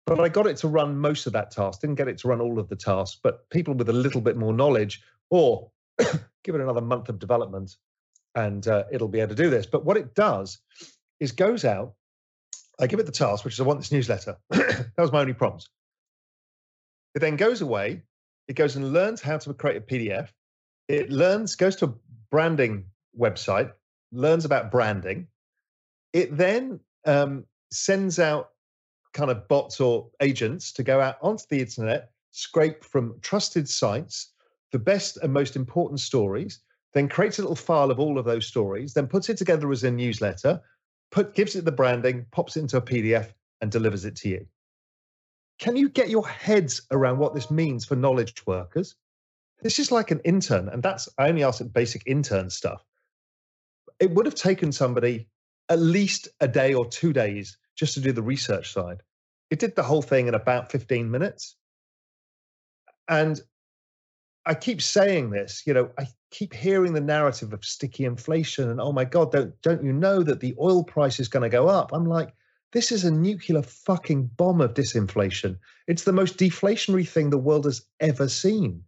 but 0.07 0.21
I 0.21 0.29
got 0.29 0.47
it 0.47 0.57
to 0.59 0.69
run 0.69 0.99
most 0.99 1.27
of 1.27 1.33
that 1.35 1.51
task. 1.51 1.81
Didn't 1.81 1.97
get 1.97 2.09
it 2.09 2.19
to 2.19 2.29
run 2.29 2.41
all 2.41 2.59
of 2.59 2.69
the 2.69 2.77
tasks, 2.77 3.19
but 3.23 3.49
people 3.51 3.75
with 3.75 3.89
a 3.89 3.93
little 3.93 4.21
bit 4.21 4.37
more 4.37 4.53
knowledge, 4.53 5.03
or 5.31 5.71
give 5.99 6.55
it 6.55 6.61
another 6.61 6.81
month 6.81 7.09
of 7.09 7.19
development, 7.19 7.77
and 8.35 8.67
uh, 8.67 8.85
it'll 8.91 9.09
be 9.09 9.21
able 9.21 9.35
to 9.35 9.43
do 9.43 9.51
this. 9.51 9.67
But 9.67 9.85
what 9.85 9.97
it 9.97 10.15
does 10.15 10.59
is 11.21 11.33
goes 11.33 11.65
out. 11.65 11.95
I 12.81 12.87
give 12.87 13.01
it 13.01 13.07
the 13.07 13.13
task, 13.13 13.45
which 13.45 13.55
is 13.55 13.61
I 13.61 13.65
want 13.65 13.81
this 13.81 13.93
newsletter. 13.93 14.37
that 14.51 14.93
was 14.97 15.13
my 15.13 15.21
only 15.21 15.33
prompt. 15.33 15.69
It 17.15 17.21
then 17.21 17.37
goes 17.37 17.61
away. 17.61 18.03
It 18.47 18.55
goes 18.55 18.77
and 18.77 18.93
learns 18.93 19.21
how 19.21 19.39
to 19.39 19.55
create 19.55 19.77
a 19.77 19.81
PDF. 19.81 20.29
It 20.87 21.11
learns, 21.11 21.57
goes 21.57 21.77
to 21.77 21.87
a 21.87 21.95
branding 22.31 22.85
website, 23.19 23.73
learns 24.13 24.45
about 24.45 24.71
branding. 24.71 25.27
It 26.13 26.37
then 26.37 26.81
um, 27.05 27.45
sends 27.71 28.19
out 28.19 28.51
kind 29.13 29.31
of 29.31 29.49
bots 29.49 29.81
or 29.81 30.09
agents 30.21 30.73
to 30.73 30.83
go 30.83 31.01
out 31.01 31.17
onto 31.21 31.45
the 31.51 31.61
internet, 31.61 32.11
scrape 32.31 32.85
from 32.85 33.19
trusted 33.21 33.69
sites 33.69 34.33
the 34.73 34.79
best 34.79 35.19
and 35.23 35.33
most 35.33 35.57
important 35.57 36.01
stories, 36.01 36.61
then 36.95 37.09
creates 37.09 37.39
a 37.39 37.43
little 37.43 37.57
file 37.57 37.91
of 37.91 37.99
all 37.99 38.19
of 38.19 38.25
those 38.25 38.47
stories, 38.47 38.95
then 38.95 39.07
puts 39.07 39.29
it 39.29 39.37
together 39.37 39.71
as 39.71 39.85
a 39.85 39.91
newsletter, 39.91 40.61
put 41.11 41.35
gives 41.35 41.57
it 41.57 41.65
the 41.65 41.73
branding, 41.73 42.27
pops 42.31 42.57
it 42.57 42.61
into 42.61 42.77
a 42.77 42.83
PDF, 42.83 43.33
and 43.61 43.71
delivers 43.71 44.05
it 44.05 44.17
to 44.17 44.29
you. 44.29 44.47
Can 45.59 45.77
you 45.77 45.89
get 45.89 46.09
your 46.09 46.27
heads 46.27 46.83
around 46.91 47.19
what 47.19 47.35
this 47.35 47.51
means 47.51 47.85
for 47.85 47.97
knowledge 47.97 48.47
workers? 48.47 48.95
This 49.61 49.79
is 49.79 49.91
like 49.91 50.11
an 50.11 50.21
intern, 50.25 50.69
and 50.69 50.83
that's 50.83 51.09
I 51.19 51.29
only 51.29 51.43
asked 51.43 51.73
basic 51.73 52.05
intern 52.07 52.49
stuff. 52.51 52.85
It 53.99 54.13
would 54.13 54.27
have 54.27 54.37
taken 54.37 54.71
somebody 54.71 55.29
at 55.69 55.81
least 55.81 56.29
a 56.41 56.47
day 56.49 56.75
or 56.75 56.87
two 56.87 57.13
days 57.13 57.59
just 57.75 57.95
to 57.95 58.01
do 58.01 58.13
the 58.13 58.23
research 58.23 58.73
side. 58.73 59.03
It 59.51 59.59
did 59.59 59.75
the 59.75 59.83
whole 59.83 60.03
thing 60.03 60.29
in 60.29 60.35
about 60.35 60.71
15 60.71 61.11
minutes. 61.11 61.57
And 63.09 63.41
I 64.49 64.55
keep 64.55 64.81
saying 64.81 65.29
this, 65.29 65.63
you 65.67 65.75
know, 65.75 65.91
I 65.99 66.07
keep 66.31 66.55
hearing 66.55 66.95
the 66.95 67.03
narrative 67.03 67.53
of 67.53 67.67
sticky 67.67 68.07
inflation 68.07 68.71
and 68.71 68.81
oh 68.81 68.93
my 68.93 69.05
God, 69.05 69.31
don't 69.31 69.61
don't 69.61 69.85
you 69.85 69.93
know 69.93 70.23
that 70.23 70.41
the 70.41 70.55
oil 70.59 70.83
price 70.83 71.21
is 71.21 71.29
going 71.29 71.43
to 71.43 71.51
go 71.51 71.69
up? 71.69 71.93
I'm 71.93 72.07
like, 72.07 72.33
this 72.73 72.91
is 72.91 73.05
a 73.05 73.11
nuclear 73.11 73.61
fucking 73.61 74.31
bomb 74.39 74.63
of 74.63 74.73
disinflation. 74.73 75.59
It's 75.87 76.05
the 76.05 76.15
most 76.15 76.39
deflationary 76.39 77.07
thing 77.07 77.29
the 77.29 77.37
world 77.37 77.67
has 77.67 77.83
ever 78.01 78.27
seen. 78.27 78.83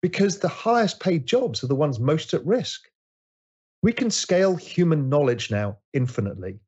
Because 0.00 0.38
the 0.38 0.48
highest 0.48 1.00
paid 1.00 1.26
jobs 1.26 1.64
are 1.64 1.68
the 1.68 1.74
ones 1.74 1.98
most 1.98 2.32
at 2.32 2.46
risk. 2.46 2.88
We 3.82 3.92
can 3.92 4.10
scale 4.10 4.54
human 4.54 5.08
knowledge 5.08 5.50
now 5.50 5.78
infinitely. 5.92 6.60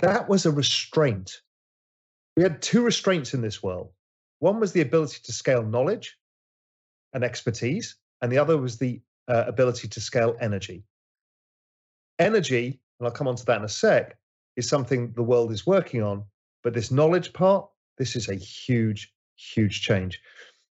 That 0.00 0.28
was 0.28 0.44
a 0.44 0.50
restraint. 0.50 1.40
We 2.36 2.42
had 2.42 2.62
two 2.62 2.82
restraints 2.82 3.32
in 3.32 3.42
this 3.42 3.62
world. 3.62 3.92
One 4.40 4.58
was 4.58 4.72
the 4.72 4.80
ability 4.80 5.20
to 5.22 5.32
scale 5.32 5.62
knowledge 5.62 6.18
and 7.12 7.24
expertise, 7.24 7.96
and 8.22 8.30
the 8.30 8.38
other 8.38 8.56
was 8.56 8.78
the 8.78 9.00
uh, 9.28 9.44
ability 9.46 9.88
to 9.88 10.00
scale 10.00 10.36
energy. 10.40 10.84
Energy, 12.18 12.80
and 12.98 13.06
I'll 13.06 13.14
come 13.14 13.28
on 13.28 13.36
to 13.36 13.44
that 13.46 13.58
in 13.58 13.64
a 13.64 13.68
sec, 13.68 14.16
is 14.56 14.68
something 14.68 15.12
the 15.12 15.22
world 15.22 15.52
is 15.52 15.66
working 15.66 16.02
on. 16.02 16.24
But 16.64 16.74
this 16.74 16.90
knowledge 16.90 17.32
part, 17.32 17.68
this 17.96 18.16
is 18.16 18.28
a 18.28 18.34
huge, 18.34 19.12
huge 19.36 19.82
change. 19.82 20.20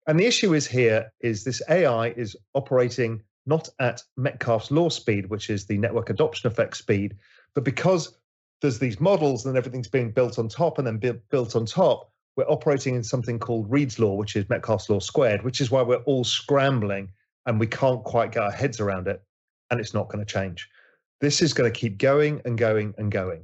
And 0.07 0.19
the 0.19 0.25
issue 0.25 0.53
is 0.53 0.67
here 0.67 1.11
is 1.21 1.43
this 1.43 1.61
AI 1.69 2.09
is 2.09 2.35
operating 2.53 3.21
not 3.45 3.69
at 3.79 4.03
Metcalfe's 4.17 4.71
law 4.71 4.89
speed, 4.89 5.29
which 5.29 5.49
is 5.49 5.65
the 5.65 5.77
network 5.77 6.09
adoption 6.09 6.47
effect 6.47 6.75
speed, 6.75 7.15
but 7.55 7.63
because 7.63 8.17
there's 8.61 8.79
these 8.79 8.99
models 8.99 9.45
and 9.45 9.57
everything's 9.57 9.87
being 9.87 10.11
built 10.11 10.37
on 10.37 10.49
top 10.49 10.77
and 10.77 10.87
then 10.87 11.21
built 11.29 11.55
on 11.55 11.65
top, 11.65 12.11
we're 12.37 12.45
operating 12.45 12.95
in 12.95 13.03
something 13.03 13.39
called 13.39 13.69
Reed's 13.69 13.97
law, 13.97 14.13
which 14.13 14.35
is 14.35 14.47
Metcalfe's 14.47 14.89
law 14.89 14.99
squared, 14.99 15.43
which 15.43 15.59
is 15.59 15.71
why 15.71 15.81
we're 15.81 16.03
all 16.03 16.23
scrambling 16.23 17.09
and 17.47 17.59
we 17.59 17.67
can't 17.67 18.03
quite 18.03 18.31
get 18.31 18.43
our 18.43 18.51
heads 18.51 18.79
around 18.79 19.07
it. 19.07 19.21
And 19.71 19.79
it's 19.79 19.93
not 19.93 20.07
going 20.07 20.23
to 20.23 20.31
change. 20.31 20.69
This 21.19 21.41
is 21.41 21.53
going 21.53 21.71
to 21.71 21.77
keep 21.77 21.97
going 21.97 22.41
and 22.45 22.57
going 22.57 22.93
and 22.97 23.11
going. 23.11 23.43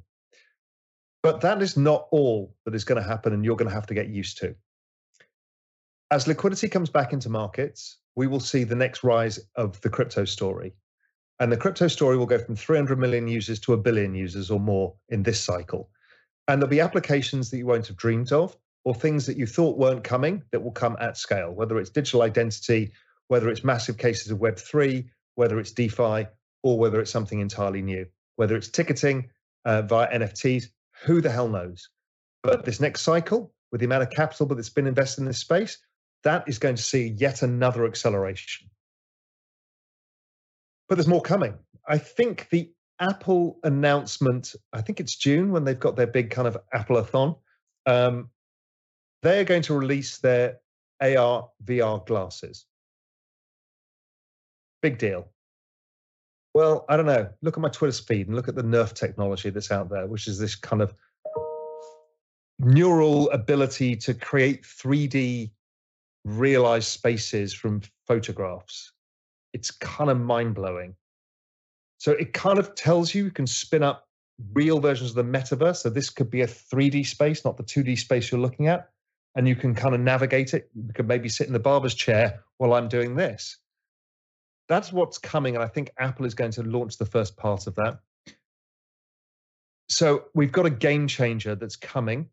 But 1.24 1.42
that 1.42 1.62
is 1.62 1.76
not 1.76 2.08
all 2.12 2.56
that 2.66 2.76
is 2.76 2.84
going 2.84 3.02
to 3.02 3.08
happen, 3.08 3.34
and 3.34 3.44
you're 3.44 3.56
going 3.56 3.70
to 3.70 3.74
have 3.74 3.88
to 3.88 3.94
get 3.94 4.10
used 4.10 4.38
to. 4.40 4.56
As 6.12 6.28
liquidity 6.28 6.70
comes 6.70 6.90
back 6.90 7.12
into 7.12 7.30
markets, 7.30 7.98
we 8.16 8.28
will 8.28 8.40
see 8.40 8.64
the 8.64 8.76
next 8.76 9.04
rise 9.04 9.40
of 9.56 9.82
the 9.82 9.90
crypto 9.90 10.26
story. 10.26 10.74
And 11.40 11.52
the 11.52 11.58
crypto 11.58 11.88
story 11.88 12.18
will 12.18 12.26
go 12.26 12.38
from 12.38 12.56
300 12.56 13.00
million 13.00 13.28
users 13.28 13.60
to 13.62 13.74
a 13.74 13.78
billion 13.78 14.14
users 14.14 14.52
or 14.52 14.60
more 14.60 14.94
in 15.10 15.24
this 15.24 15.42
cycle. 15.42 15.90
And 16.48 16.62
there'll 16.62 16.70
be 16.70 16.82
applications 16.82 17.50
that 17.50 17.58
you 17.58 17.66
won't 17.66 17.88
have 17.88 17.98
dreamed 17.98 18.32
of, 18.32 18.56
or 18.86 18.94
things 18.94 19.26
that 19.26 19.38
you 19.38 19.46
thought 19.46 19.78
weren't 19.78 20.04
coming 20.04 20.44
that 20.52 20.62
will 20.62 20.72
come 20.72 20.98
at 21.00 21.18
scale, 21.18 21.52
whether 21.52 21.80
it's 21.80 21.90
digital 21.90 22.22
identity, 22.22 22.92
whether 23.28 23.50
it's 23.50 23.64
massive 23.64 23.98
cases 23.98 24.32
of 24.32 24.40
Web3, 24.40 25.08
whether 25.36 25.60
it's 25.60 25.72
DeFi, 25.72 26.28
or 26.64 26.78
whether 26.78 27.00
it's 27.00 27.12
something 27.12 27.40
entirely 27.40 27.82
new, 27.82 28.06
whether 28.36 28.56
it's 28.56 28.70
ticketing 28.70 29.30
uh, 29.66 29.82
via 29.84 30.12
NFTs, 30.20 30.66
who 31.04 31.22
the 31.22 31.32
hell 31.32 31.48
knows? 31.48 31.90
But 32.42 32.66
this 32.66 32.80
next 32.80 33.02
cycle, 33.02 33.54
with 33.72 33.80
the 33.80 33.86
amount 33.86 34.04
of 34.04 34.10
capital 34.10 34.46
that's 34.48 34.70
been 34.70 34.88
invested 34.88 35.22
in 35.22 35.28
this 35.28 35.40
space, 35.40 35.78
that 36.24 36.44
is 36.48 36.60
going 36.60 36.76
to 36.76 36.84
see 36.84 37.16
yet 37.18 37.42
another 37.42 37.86
acceleration. 37.86 38.70
But 40.88 40.96
there's 40.96 41.08
more 41.08 41.22
coming. 41.22 41.56
I 41.88 41.98
think 41.98 42.50
the 42.50 42.72
Apple 43.00 43.60
announcement, 43.64 44.56
I 44.72 44.82
think 44.82 45.00
it's 45.00 45.16
June 45.16 45.52
when 45.52 45.64
they've 45.64 45.80
got 45.80 45.96
their 45.96 46.08
big 46.08 46.30
kind 46.30 46.48
of 46.48 46.58
Apple-a-thon. 46.74 47.36
Um, 47.86 48.30
they're 49.24 49.46
going 49.46 49.64
to 49.64 49.74
release 49.74 50.20
their 50.20 50.60
AR 51.02 51.50
VR 51.64 52.06
glasses. 52.06 52.66
Big 54.82 54.98
deal. 54.98 55.30
Well, 56.54 56.86
I 56.88 56.98
don't 56.98 57.08
know. 57.08 57.30
Look 57.42 57.58
at 57.58 57.62
my 57.62 57.70
Twitter 57.70 58.04
feed 58.04 58.28
and 58.28 58.36
look 58.36 58.48
at 58.48 58.56
the 58.56 58.62
NeRF 58.62 58.94
technology 58.94 59.50
that's 59.50 59.72
out 59.72 59.90
there, 59.90 60.06
which 60.06 60.28
is 60.28 60.38
this 60.38 60.56
kind 60.56 60.82
of 60.82 60.94
neural 62.60 63.32
ability 63.32 63.96
to 63.96 64.14
create 64.14 64.64
3D 64.64 65.50
realized 66.26 66.90
spaces 66.90 67.54
from 67.54 67.82
photographs. 68.06 68.92
It's 69.54 69.72
kind 69.72 70.10
of 70.10 70.20
mind 70.20 70.56
blowing. 70.56 70.96
So 71.98 72.12
it 72.12 72.34
kind 72.34 72.60
of 72.60 72.76
tells 72.76 73.16
you 73.16 73.26
you 73.26 73.32
can 73.32 73.48
spin 73.48 73.82
up 73.82 74.08
real 74.54 74.80
versions 74.80 75.12
of 75.12 75.16
the 75.16 75.24
metaverse. 75.24 75.78
So 75.78 75.90
this 75.90 76.10
could 76.10 76.30
be 76.30 76.42
a 76.42 76.48
3D 76.48 77.06
space, 77.06 77.46
not 77.46 77.58
the 77.58 77.64
2D 77.64 77.98
space 77.98 78.32
you're 78.32 78.42
looking 78.42 78.68
at. 78.68 78.90
And 79.36 79.48
you 79.48 79.56
can 79.56 79.74
kind 79.74 79.96
of 79.96 80.02
navigate 80.02 80.54
it. 80.54 80.70
You 80.76 80.94
could 80.94 81.08
maybe 81.08 81.28
sit 81.30 81.48
in 81.48 81.54
the 81.54 81.60
barber's 81.60 81.96
chair 81.96 82.44
while 82.58 82.74
I'm 82.74 82.88
doing 82.88 83.16
this 83.16 83.58
that's 84.68 84.92
what's 84.92 85.18
coming. 85.18 85.56
And 85.56 85.64
I 85.64 85.68
think 85.68 85.92
Apple 85.98 86.26
is 86.26 86.34
going 86.34 86.52
to 86.52 86.64
launch 86.64 86.98
the 86.98 87.06
first 87.06 87.38
part 87.38 87.68
of 87.68 87.76
that. 87.76 88.00
So 89.90 90.26
we've 90.34 90.52
got 90.52 90.66
a 90.66 90.70
game 90.70 91.08
changer 91.08 91.56
that's 91.56 91.76
coming. 91.76 92.30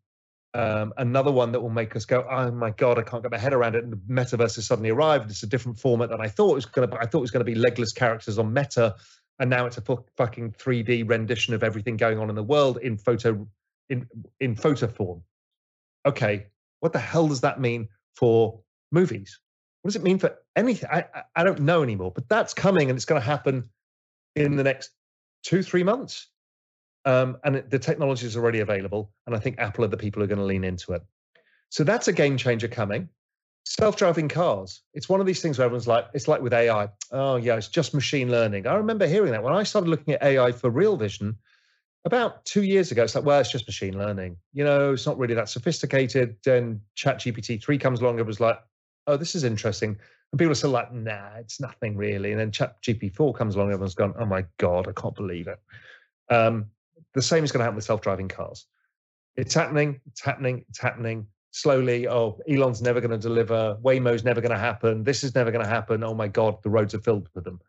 Um, 0.53 0.93
another 0.97 1.31
one 1.31 1.51
that 1.53 1.61
will 1.61 1.69
make 1.69 1.95
us 1.95 2.05
go, 2.05 2.25
oh 2.29 2.51
my 2.51 2.71
god, 2.71 2.97
I 2.97 3.03
can't 3.03 3.21
get 3.21 3.31
my 3.31 3.37
head 3.37 3.53
around 3.53 3.75
it. 3.75 3.83
And 3.83 3.93
the 3.93 3.97
metaverse 3.97 4.55
has 4.55 4.65
suddenly 4.65 4.89
arrived. 4.89 5.29
It's 5.29 5.43
a 5.43 5.47
different 5.47 5.79
format 5.79 6.09
than 6.09 6.21
I 6.21 6.27
thought 6.27 6.51
it 6.51 6.55
was 6.55 6.65
going 6.65 6.89
to. 6.89 6.97
I 6.97 7.05
thought 7.05 7.19
it 7.19 7.21
was 7.21 7.31
going 7.31 7.45
to 7.45 7.51
be 7.51 7.55
legless 7.55 7.93
characters 7.93 8.37
on 8.37 8.51
Meta, 8.53 8.95
and 9.39 9.49
now 9.49 9.65
it's 9.65 9.77
a 9.77 9.83
fucking 10.17 10.51
3D 10.53 11.09
rendition 11.09 11.53
of 11.53 11.63
everything 11.63 11.95
going 11.95 12.19
on 12.19 12.29
in 12.29 12.35
the 12.35 12.43
world 12.43 12.79
in 12.81 12.97
photo 12.97 13.47
in 13.89 14.07
in 14.41 14.55
photo 14.55 14.87
form. 14.87 15.23
Okay, 16.05 16.47
what 16.81 16.91
the 16.91 16.99
hell 16.99 17.27
does 17.27 17.41
that 17.41 17.61
mean 17.61 17.87
for 18.15 18.59
movies? 18.91 19.39
What 19.81 19.89
does 19.89 19.95
it 19.95 20.03
mean 20.03 20.19
for 20.19 20.35
anything? 20.55 20.89
I, 20.91 21.05
I 21.35 21.43
don't 21.43 21.61
know 21.61 21.81
anymore, 21.81 22.11
but 22.13 22.27
that's 22.27 22.53
coming 22.53 22.89
and 22.89 22.97
it's 22.97 23.05
going 23.05 23.21
to 23.21 23.25
happen 23.25 23.69
in 24.35 24.57
the 24.57 24.63
next 24.63 24.91
two, 25.43 25.63
three 25.63 25.83
months. 25.83 26.27
Um, 27.05 27.37
and 27.43 27.55
it, 27.55 27.69
the 27.69 27.79
technology 27.79 28.27
is 28.27 28.37
already 28.37 28.59
available. 28.59 29.11
And 29.25 29.35
I 29.35 29.39
think 29.39 29.57
Apple 29.57 29.85
are 29.85 29.87
the 29.87 29.97
people 29.97 30.19
who 30.19 30.25
are 30.25 30.27
going 30.27 30.39
to 30.39 30.45
lean 30.45 30.63
into 30.63 30.93
it. 30.93 31.01
So 31.69 31.83
that's 31.83 32.07
a 32.07 32.13
game 32.13 32.37
changer 32.37 32.67
coming. 32.67 33.09
Self-driving 33.65 34.27
cars. 34.27 34.81
It's 34.93 35.07
one 35.07 35.19
of 35.19 35.25
these 35.25 35.41
things 35.41 35.57
where 35.57 35.65
everyone's 35.65 35.87
like, 35.87 36.05
it's 36.13 36.27
like 36.27 36.41
with 36.41 36.53
AI. 36.53 36.89
Oh 37.11 37.37
yeah, 37.37 37.55
it's 37.55 37.67
just 37.67 37.93
machine 37.93 38.29
learning. 38.29 38.67
I 38.67 38.75
remember 38.75 39.07
hearing 39.07 39.31
that 39.31 39.43
when 39.43 39.53
I 39.53 39.63
started 39.63 39.89
looking 39.89 40.15
at 40.15 40.23
AI 40.23 40.51
for 40.51 40.69
real 40.69 40.97
vision 40.97 41.37
about 42.05 42.43
two 42.45 42.63
years 42.63 42.91
ago. 42.91 43.03
It's 43.03 43.15
like, 43.15 43.25
well, 43.25 43.39
it's 43.39 43.51
just 43.51 43.67
machine 43.67 43.97
learning. 43.97 44.37
You 44.53 44.63
know, 44.63 44.93
it's 44.93 45.05
not 45.05 45.17
really 45.17 45.35
that 45.35 45.49
sophisticated. 45.49 46.35
Then 46.43 46.81
ChatGPT 46.97 47.63
3 47.63 47.77
comes 47.77 48.01
along. 48.01 48.19
It 48.19 48.25
was 48.25 48.39
like, 48.39 48.59
oh, 49.07 49.17
this 49.17 49.35
is 49.35 49.43
interesting. 49.43 49.97
And 50.31 50.39
people 50.39 50.51
are 50.51 50.55
still 50.55 50.71
like, 50.71 50.91
nah, 50.91 51.35
it's 51.37 51.59
nothing 51.59 51.95
really. 51.95 52.31
And 52.31 52.39
then 52.39 52.51
ChatGPT 52.51 53.15
4 53.15 53.33
comes 53.33 53.55
along, 53.55 53.71
everyone's 53.71 53.95
gone, 53.95 54.13
oh 54.17 54.25
my 54.25 54.45
God, 54.57 54.87
I 54.87 54.99
can't 54.99 55.15
believe 55.15 55.47
it. 55.47 55.59
Um, 56.29 56.65
the 57.13 57.21
same 57.21 57.43
is 57.43 57.51
going 57.51 57.59
to 57.59 57.65
happen 57.65 57.75
with 57.75 57.85
self-driving 57.85 58.29
cars. 58.29 58.65
It's 59.35 59.53
happening, 59.53 59.99
it's 60.07 60.21
happening, 60.21 60.65
it's 60.69 60.79
happening 60.79 61.27
slowly. 61.51 62.07
Oh, 62.07 62.39
Elon's 62.49 62.81
never 62.81 63.01
going 63.01 63.11
to 63.11 63.17
deliver. 63.17 63.77
Waymo's 63.83 64.23
never 64.23 64.41
going 64.41 64.51
to 64.51 64.57
happen. 64.57 65.03
This 65.03 65.23
is 65.23 65.35
never 65.35 65.51
going 65.51 65.63
to 65.63 65.69
happen. 65.69 66.03
Oh 66.03 66.13
my 66.13 66.27
God, 66.27 66.61
the 66.63 66.69
roads 66.69 66.95
are 66.95 67.01
filled 67.01 67.27
with 67.35 67.43
them. 67.43 67.59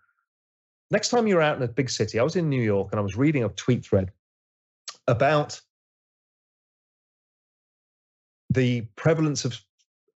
Next 0.90 1.08
time 1.08 1.26
you're 1.26 1.42
out 1.42 1.56
in 1.56 1.62
a 1.62 1.68
big 1.68 1.90
city, 1.90 2.18
I 2.18 2.22
was 2.22 2.36
in 2.36 2.48
New 2.48 2.62
York 2.62 2.88
and 2.92 3.00
I 3.00 3.02
was 3.02 3.16
reading 3.16 3.44
a 3.44 3.48
tweet 3.50 3.84
thread 3.84 4.12
about 5.06 5.60
the 8.50 8.82
prevalence 8.96 9.44
of 9.44 9.60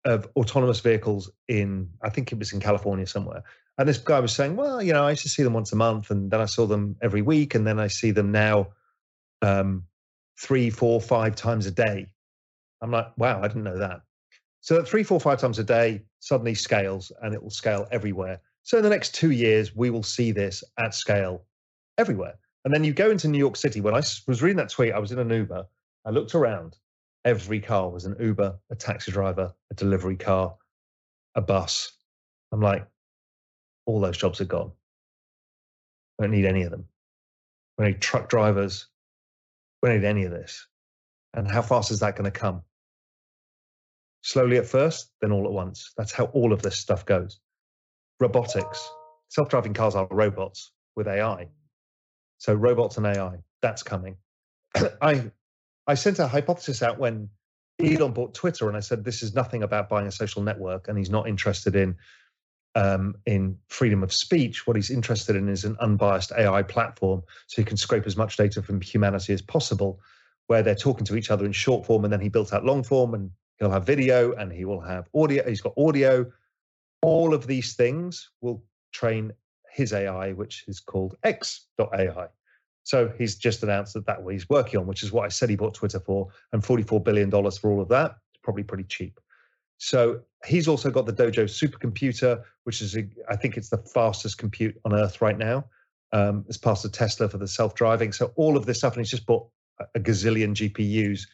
of 0.05 0.29
autonomous 0.37 0.81
vehicles 0.81 1.31
in 1.49 1.91
I 2.03 2.11
think 2.11 2.31
it 2.31 2.39
was 2.39 2.53
in 2.53 2.61
California 2.61 3.07
somewhere. 3.07 3.43
And 3.79 3.89
this 3.89 3.99
guy 3.99 4.21
was 4.21 4.33
saying, 4.33 4.57
well, 4.57 4.81
you 4.81 4.93
know, 4.93 5.05
I 5.05 5.11
used 5.11 5.23
to 5.25 5.29
see 5.29 5.43
them 5.43 5.53
once 5.53 5.73
a 5.73 5.77
month, 5.77 6.11
and 6.11 6.31
then 6.31 6.41
I 6.41 6.47
saw 6.47 6.67
them 6.67 6.97
every 7.03 7.21
week, 7.23 7.55
and 7.55 7.67
then 7.67 7.79
I 7.79 7.89
see 7.89 8.11
them 8.11 8.33
now 8.33 8.69
um, 9.43 9.85
three, 10.41 10.71
four, 10.71 11.01
five 11.01 11.37
times 11.37 11.67
a 11.67 11.71
day. 11.71 12.07
I'm 12.81 12.91
like, 12.91 13.09
wow, 13.19 13.43
I 13.43 13.49
didn't 13.49 13.65
know 13.65 13.79
that. 13.79 14.01
So 14.61 14.77
that 14.77 14.89
three, 14.89 15.03
four, 15.03 15.21
five 15.21 15.41
times 15.41 15.59
a 15.59 15.65
day 15.65 16.03
suddenly 16.21 16.55
scales, 16.55 17.13
and 17.23 17.35
it 17.35 17.43
will 17.43 17.51
scale 17.51 17.87
everywhere. 17.91 18.41
So 18.63 18.79
in 18.79 18.83
the 18.83 18.91
next 18.91 19.15
two 19.15 19.31
years, 19.31 19.77
we 19.77 19.91
will 19.91 20.03
see 20.03 20.33
this 20.33 20.65
at 20.79 20.95
scale 20.95 21.45
everywhere. 21.99 22.35
And 22.67 22.75
then 22.75 22.83
you 22.83 22.93
go 22.93 23.13
into 23.13 23.29
New 23.29 23.39
York 23.39 23.55
City. 23.55 23.81
When 23.81 23.95
I 23.95 23.99
was 24.27 24.43
reading 24.43 24.57
that 24.57 24.71
tweet, 24.71 24.93
I 24.93 24.99
was 24.99 25.13
in 25.13 25.21
an 25.21 25.31
Uber. 25.31 25.65
I 26.05 26.11
looked 26.11 26.35
around, 26.35 26.77
every 27.25 27.61
car 27.61 27.89
was 27.89 28.07
an 28.07 28.17
Uber, 28.19 28.59
a 28.71 28.75
taxi 28.75 29.13
driver, 29.13 29.55
a 29.71 29.75
delivery 29.75 30.17
car, 30.17 30.57
a 31.37 31.41
bus. 31.41 31.93
I'm 32.51 32.61
like, 32.61 32.85
all 33.87 34.01
those 34.01 34.19
jobs 34.19 34.41
are 34.41 34.47
gone. 34.47 34.73
I 36.19 36.25
don't 36.25 36.33
need 36.33 36.45
any 36.45 36.65
of 36.65 36.73
them. 36.73 36.87
We 37.79 37.85
need 37.87 38.01
truck 38.01 38.29
drivers. 38.29 38.89
We 39.81 39.91
need 39.91 40.03
any 40.03 40.25
of 40.25 40.33
this. 40.33 40.67
And 41.35 41.49
how 41.49 41.63
fast 41.63 41.93
is 41.93 42.01
that 42.01 42.17
going 42.17 42.25
to 42.25 42.37
come? 42.37 42.63
Slowly 44.23 44.57
at 44.57 44.67
first, 44.67 45.13
then 45.21 45.31
all 45.31 45.47
at 45.47 45.53
once. 45.53 45.93
That's 45.97 46.11
how 46.11 46.25
all 46.25 46.53
of 46.53 46.63
this 46.63 46.81
stuff 46.81 47.07
goes. 47.07 47.39
Robotics. 48.19 48.91
Self 49.29 49.51
driving 49.51 49.73
cars 49.73 49.95
are 49.95 50.09
robots 50.11 50.73
with 50.97 51.07
AI. 51.07 51.47
So, 52.39 52.55
robots 52.55 52.97
and 52.97 53.07
AI, 53.07 53.39
that's 53.63 53.83
coming. 53.83 54.17
I 55.01 55.31
I 55.87 55.95
sent 55.95 56.19
a 56.19 56.27
hypothesis 56.27 56.83
out 56.83 56.99
when 56.99 57.29
Elon 57.83 58.13
bought 58.13 58.35
Twitter, 58.35 58.69
and 58.69 58.77
I 58.77 58.81
said 58.81 59.05
this 59.05 59.23
is 59.23 59.35
nothing 59.35 59.63
about 59.63 59.89
buying 59.89 60.07
a 60.07 60.13
social 60.13 60.43
network, 60.43 60.89
and 60.89 60.99
he's 60.99 61.11
not 61.11 61.29
interested 61.29 61.77
in 61.77 61.97
um, 62.75 63.15
in 63.27 63.59
freedom 63.69 64.03
of 64.03 64.13
speech. 64.13 64.67
What 64.67 64.77
he's 64.77 64.91
interested 64.91 65.37
in 65.37 65.49
is 65.49 65.65
an 65.65 65.77
unbiased 65.81 66.33
AI 66.33 66.63
platform, 66.63 67.23
so 67.47 67.63
he 67.63 67.65
can 67.65 67.77
scrape 67.77 68.07
as 68.07 68.17
much 68.17 68.37
data 68.37 68.63
from 68.63 68.81
humanity 68.81 69.33
as 69.33 69.43
possible, 69.43 70.01
where 70.47 70.63
they're 70.63 70.75
talking 70.75 71.07
to 71.07 71.17
each 71.17 71.31
other 71.31 71.45
in 71.45 71.53
short 71.53 71.87
form, 71.87 72.05
and 72.05 72.13
then 72.13 72.21
he 72.21 72.29
built 72.29 72.53
out 72.53 72.65
long 72.65 72.83
form, 72.83 73.15
and 73.15 73.31
he'll 73.59 73.71
have 73.71 73.87
video, 73.87 74.33
and 74.33 74.53
he 74.53 74.65
will 74.65 74.81
have 74.81 75.09
audio. 75.15 75.47
He's 75.49 75.61
got 75.61 75.75
audio. 75.77 76.31
All 77.03 77.35
of 77.35 77.47
these 77.47 77.75
things 77.75 78.31
will 78.41 78.65
train 78.93 79.33
his 79.77 79.93
AI, 79.93 80.33
which 80.33 80.65
is 80.67 80.81
called 80.81 81.17
X.AI. 81.23 82.29
So 82.83 83.13
he's 83.19 83.37
just 83.37 83.63
announced 83.63 83.93
that 83.95 84.07
that's 84.07 84.23
what 84.23 84.33
he's 84.33 84.49
working 84.49 84.81
on, 84.81 84.87
which 84.87 85.03
is 85.03 85.13
what 85.13 85.27
I 85.27 85.29
said 85.29 85.51
he 85.51 85.57
bought 85.57 85.75
Twitter 85.75 86.01
for, 86.01 86.29
and 86.53 86.63
$44 86.63 87.05
billion 87.05 87.31
for 87.31 87.71
all 87.71 87.81
of 87.83 87.89
that. 87.89 88.13
It's 88.33 88.41
probably 88.43 88.63
pretty 88.63 88.85
cheap. 88.85 89.21
So 89.77 90.21
he's 90.47 90.67
also 90.67 90.91
got 90.91 91.05
the 91.05 91.13
Dojo 91.13 91.45
supercomputer, 91.45 92.43
which 92.65 92.81
is, 92.81 92.97
a, 92.97 93.07
I 93.29 93.37
think 93.37 93.59
it's 93.59 93.69
the 93.69 93.77
fastest 93.79 94.39
compute 94.39 94.75
on 94.87 94.95
earth 94.95 95.21
right 95.21 95.37
now, 95.37 95.67
um, 96.13 96.47
as 96.49 96.57
part 96.57 96.83
of 96.87 96.93
Tesla 96.93 97.29
for 97.29 97.37
the 97.37 97.49
self-driving. 97.49 98.13
So 98.13 98.33
all 98.37 98.57
of 98.57 98.65
this 98.65 98.79
stuff, 98.79 98.95
and 98.95 99.01
he's 99.01 99.11
just 99.11 99.27
bought 99.27 99.47
a 99.95 100.01
gazillion 100.01 100.55
GPUs 100.55 101.27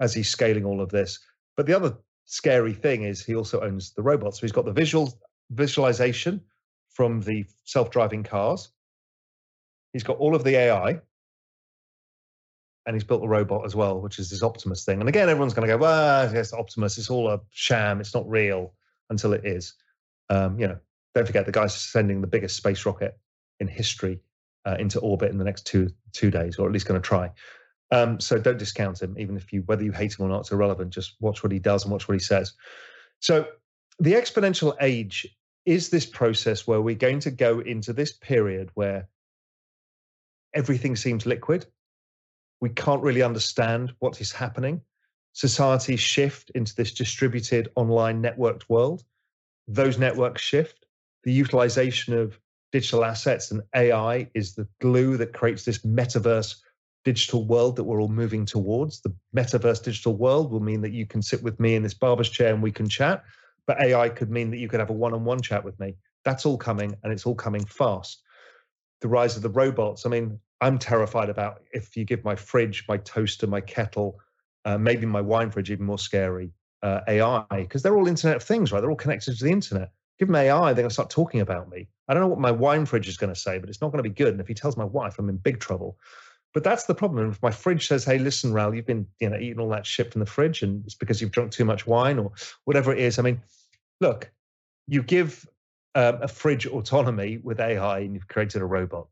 as 0.00 0.14
he's 0.14 0.30
scaling 0.30 0.64
all 0.64 0.80
of 0.80 0.88
this. 0.88 1.18
But 1.54 1.66
the 1.66 1.74
other 1.74 1.98
scary 2.24 2.72
thing 2.72 3.02
is 3.02 3.22
he 3.22 3.34
also 3.34 3.60
owns 3.60 3.92
the 3.92 4.02
robots. 4.02 4.38
So 4.38 4.46
he's 4.46 4.52
got 4.52 4.64
the 4.64 4.72
visual 4.72 5.12
visualization 5.50 6.40
from 7.00 7.22
the 7.22 7.46
self-driving 7.64 8.22
cars. 8.24 8.68
He's 9.94 10.02
got 10.02 10.18
all 10.18 10.34
of 10.34 10.44
the 10.44 10.54
AI, 10.54 11.00
and 12.84 12.94
he's 12.94 13.04
built 13.04 13.24
a 13.24 13.26
robot 13.26 13.64
as 13.64 13.74
well, 13.74 13.98
which 14.02 14.18
is 14.18 14.28
this 14.28 14.42
Optimus 14.42 14.84
thing. 14.84 15.00
And 15.00 15.08
again, 15.08 15.30
everyone's 15.30 15.54
going 15.54 15.66
to 15.66 15.72
go, 15.72 15.78
"Well, 15.78 16.30
yes, 16.30 16.52
Optimus. 16.52 16.98
It's 16.98 17.08
all 17.08 17.30
a 17.30 17.40
sham. 17.48 18.02
It's 18.02 18.12
not 18.12 18.28
real." 18.28 18.74
Until 19.08 19.32
it 19.32 19.46
is. 19.46 19.72
Um, 20.28 20.60
you 20.60 20.68
know, 20.68 20.78
don't 21.14 21.26
forget 21.26 21.46
the 21.46 21.52
guy's 21.52 21.74
sending 21.74 22.20
the 22.20 22.26
biggest 22.26 22.54
space 22.54 22.84
rocket 22.84 23.18
in 23.60 23.66
history 23.66 24.20
uh, 24.66 24.76
into 24.78 25.00
orbit 25.00 25.30
in 25.30 25.38
the 25.38 25.44
next 25.44 25.66
two 25.66 25.88
two 26.12 26.30
days, 26.30 26.58
or 26.58 26.66
at 26.66 26.72
least 26.72 26.84
going 26.84 27.00
to 27.00 27.08
try. 27.08 27.30
Um, 27.90 28.20
so 28.20 28.38
don't 28.38 28.58
discount 28.58 29.00
him, 29.00 29.16
even 29.18 29.38
if 29.38 29.54
you 29.54 29.62
whether 29.62 29.84
you 29.84 29.92
hate 29.92 30.18
him 30.18 30.26
or 30.26 30.28
not, 30.28 30.40
it's 30.40 30.52
irrelevant. 30.52 30.92
Just 30.92 31.16
watch 31.18 31.42
what 31.42 31.50
he 31.50 31.60
does 31.60 31.84
and 31.84 31.92
watch 31.92 32.08
what 32.08 32.14
he 32.14 32.20
says. 32.22 32.52
So 33.20 33.46
the 33.98 34.12
exponential 34.12 34.76
age 34.82 35.26
is 35.66 35.90
this 35.90 36.06
process 36.06 36.66
where 36.66 36.80
we're 36.80 36.94
going 36.94 37.20
to 37.20 37.30
go 37.30 37.60
into 37.60 37.92
this 37.92 38.12
period 38.12 38.70
where 38.74 39.08
everything 40.54 40.96
seems 40.96 41.26
liquid. 41.26 41.66
We 42.60 42.70
can't 42.70 43.02
really 43.02 43.22
understand 43.22 43.92
what 43.98 44.20
is 44.20 44.32
happening. 44.32 44.80
Societies 45.32 46.00
shift 46.00 46.50
into 46.54 46.74
this 46.74 46.92
distributed 46.92 47.70
online 47.76 48.22
networked 48.22 48.68
world. 48.68 49.04
Those 49.68 49.98
networks 49.98 50.42
shift. 50.42 50.86
The 51.24 51.32
utilization 51.32 52.14
of 52.14 52.38
digital 52.72 53.04
assets 53.04 53.50
and 53.50 53.62
AI 53.74 54.28
is 54.34 54.54
the 54.54 54.66
glue 54.80 55.16
that 55.18 55.32
creates 55.32 55.64
this 55.64 55.78
metaverse 55.78 56.56
digital 57.04 57.44
world 57.44 57.76
that 57.76 57.84
we're 57.84 58.00
all 58.00 58.08
moving 58.08 58.44
towards. 58.44 59.00
The 59.00 59.14
metaverse 59.34 59.82
digital 59.82 60.16
world 60.16 60.50
will 60.50 60.60
mean 60.60 60.80
that 60.82 60.92
you 60.92 61.06
can 61.06 61.22
sit 61.22 61.42
with 61.42 61.58
me 61.60 61.74
in 61.74 61.82
this 61.82 61.94
barber's 61.94 62.28
chair 62.28 62.52
and 62.52 62.62
we 62.62 62.72
can 62.72 62.88
chat, 62.88 63.24
but 63.70 63.80
AI 63.80 64.08
could 64.08 64.32
mean 64.32 64.50
that 64.50 64.56
you 64.58 64.66
could 64.66 64.80
have 64.80 64.90
a 64.90 64.92
one 64.92 65.14
on 65.14 65.24
one 65.24 65.40
chat 65.40 65.64
with 65.64 65.78
me. 65.78 65.94
That's 66.24 66.44
all 66.44 66.58
coming 66.58 66.92
and 67.04 67.12
it's 67.12 67.24
all 67.24 67.36
coming 67.36 67.64
fast 67.64 68.20
the 69.00 69.06
rise 69.06 69.36
of 69.36 69.42
the 69.42 69.48
robots. 69.48 70.04
I 70.04 70.08
mean, 70.08 70.40
I'm 70.60 70.76
terrified 70.76 71.30
about 71.30 71.62
if 71.72 71.96
you 71.96 72.04
give 72.04 72.24
my 72.24 72.34
fridge, 72.34 72.84
my 72.88 72.96
toaster, 72.96 73.46
my 73.46 73.60
kettle, 73.60 74.18
uh, 74.64 74.76
maybe 74.76 75.06
my 75.06 75.20
wine 75.20 75.52
fridge, 75.52 75.70
even 75.70 75.86
more 75.86 76.00
scary, 76.00 76.50
uh, 76.82 77.02
AI, 77.06 77.44
because 77.50 77.84
they're 77.84 77.96
all 77.96 78.08
Internet 78.08 78.38
of 78.38 78.42
Things, 78.42 78.72
right? 78.72 78.80
They're 78.80 78.90
all 78.90 78.96
connected 78.96 79.38
to 79.38 79.44
the 79.44 79.52
internet. 79.52 79.92
Give 80.18 80.26
them 80.26 80.34
AI, 80.34 80.72
they're 80.72 80.82
going 80.82 80.88
to 80.88 80.92
start 80.92 81.10
talking 81.10 81.42
about 81.42 81.70
me. 81.70 81.88
I 82.08 82.14
don't 82.14 82.22
know 82.24 82.28
what 82.28 82.40
my 82.40 82.50
wine 82.50 82.86
fridge 82.86 83.06
is 83.06 83.16
going 83.16 83.32
to 83.32 83.40
say, 83.40 83.58
but 83.58 83.68
it's 83.70 83.80
not 83.80 83.92
going 83.92 84.02
to 84.02 84.10
be 84.10 84.14
good. 84.14 84.32
And 84.32 84.40
if 84.40 84.48
he 84.48 84.54
tells 84.54 84.76
my 84.76 84.84
wife, 84.84 85.16
I'm 85.20 85.28
in 85.28 85.36
big 85.36 85.60
trouble. 85.60 85.96
But 86.52 86.64
that's 86.64 86.84
the 86.84 86.94
problem. 86.94 87.30
If 87.30 87.40
my 87.42 87.52
fridge 87.52 87.86
says, 87.86 88.04
"Hey, 88.04 88.18
listen, 88.18 88.52
Raoul, 88.52 88.74
you've 88.74 88.86
been 88.86 89.06
you 89.20 89.30
know 89.30 89.36
eating 89.36 89.60
all 89.60 89.68
that 89.70 89.86
shit 89.86 90.12
from 90.12 90.20
the 90.20 90.26
fridge, 90.26 90.62
and 90.62 90.84
it's 90.84 90.96
because 90.96 91.20
you've 91.20 91.30
drunk 91.30 91.52
too 91.52 91.64
much 91.64 91.86
wine 91.86 92.18
or 92.18 92.32
whatever 92.64 92.92
it 92.92 92.98
is," 92.98 93.18
I 93.18 93.22
mean, 93.22 93.40
look, 94.00 94.30
you 94.86 95.02
give 95.02 95.46
um, 95.94 96.18
a 96.22 96.28
fridge 96.28 96.66
autonomy 96.66 97.38
with 97.42 97.60
AI 97.60 98.00
and 98.00 98.14
you've 98.14 98.28
created 98.28 98.62
a 98.62 98.66
robot. 98.66 99.06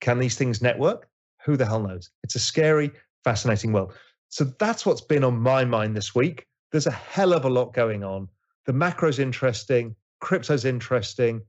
Can 0.00 0.18
these 0.18 0.36
things 0.36 0.62
network? 0.62 1.08
Who 1.44 1.56
the 1.56 1.66
hell 1.66 1.82
knows? 1.82 2.10
It's 2.22 2.34
a 2.34 2.40
scary, 2.40 2.90
fascinating 3.24 3.72
world. 3.72 3.94
So 4.28 4.44
that's 4.58 4.86
what's 4.86 5.00
been 5.00 5.24
on 5.24 5.38
my 5.38 5.64
mind 5.64 5.96
this 5.96 6.14
week. 6.14 6.46
There's 6.70 6.86
a 6.86 6.92
hell 6.92 7.34
of 7.34 7.44
a 7.44 7.50
lot 7.50 7.74
going 7.74 8.02
on. 8.02 8.28
The 8.64 8.72
macro's 8.72 9.18
interesting, 9.18 9.94
crypto's 10.20 10.64
interesting, 10.64 11.42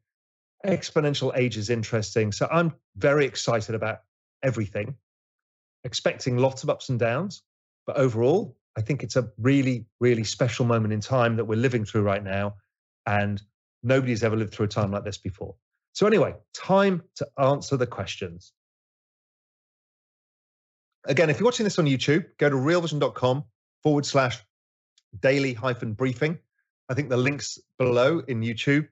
exponential 0.66 1.32
age 1.38 1.58
is 1.58 1.70
interesting. 1.70 2.32
So 2.32 2.48
I'm 2.52 2.74
very 2.98 3.26
excited 3.26 3.76
about 3.76 4.00
everything, 4.44 4.96
expecting 5.84 6.38
lots 6.38 6.64
of 6.64 6.70
ups 6.70 6.90
and 6.90 7.00
downs. 7.00 7.44
But 7.86 7.98
overall, 7.98 8.58
I 8.78 8.82
think 8.82 9.04
it's 9.04 9.16
a 9.16 9.30
really, 9.38 9.86
really 10.00 10.24
special 10.24 10.66
moment 10.66 10.94
in 10.94 11.00
time 11.00 11.36
that 11.36 11.46
we're 11.46 11.60
living 11.60 11.86
through 11.86 12.04
right 12.04 12.24
now. 12.24 12.56
And 13.06 13.42
Nobody's 13.84 14.24
ever 14.24 14.38
lived 14.38 14.54
through 14.54 14.66
a 14.66 14.70
time 14.70 14.92
like 14.92 15.04
this 15.04 15.18
before. 15.18 15.56
So, 15.92 16.08
anyway, 16.08 16.34
time 16.56 17.04
to 17.16 17.28
answer 17.38 17.78
the 17.78 17.86
questions. 17.86 18.54
Again, 21.06 21.30
if 21.30 21.38
you're 21.39 21.46
watching 21.46 21.66
this 21.66 21.78
on 21.78 21.86
YouTube, 21.86 22.26
go 22.38 22.50
to 22.50 22.56
realvision.com 22.56 23.44
forward 23.84 24.06
slash 24.06 24.42
daily 25.20 25.54
hyphen 25.54 25.94
briefing. 25.94 26.39
I 26.89 26.94
think 26.94 27.10
the 27.10 27.18
links 27.18 27.60
below 27.78 28.20
in 28.28 28.42
YouTube. 28.42 28.88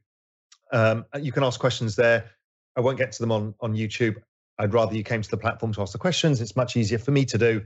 Um, 0.73 1.05
you 1.19 1.31
can 1.31 1.43
ask 1.43 1.59
questions 1.59 1.95
there. 1.95 2.29
I 2.75 2.81
won't 2.81 2.97
get 2.97 3.13
to 3.13 3.19
them 3.23 3.31
on, 3.31 3.55
on 3.61 3.73
YouTube. 3.73 4.17
I'd 4.59 4.73
rather 4.73 4.93
you 4.93 5.03
came 5.03 5.21
to 5.21 5.29
the 5.29 5.37
platform 5.37 5.73
to 5.73 5.81
ask 5.81 5.93
the 5.93 5.99
questions. 5.99 6.41
It's 6.41 6.55
much 6.55 6.75
easier 6.75 6.99
for 6.99 7.11
me 7.11 7.25
to 7.25 7.37
do. 7.37 7.61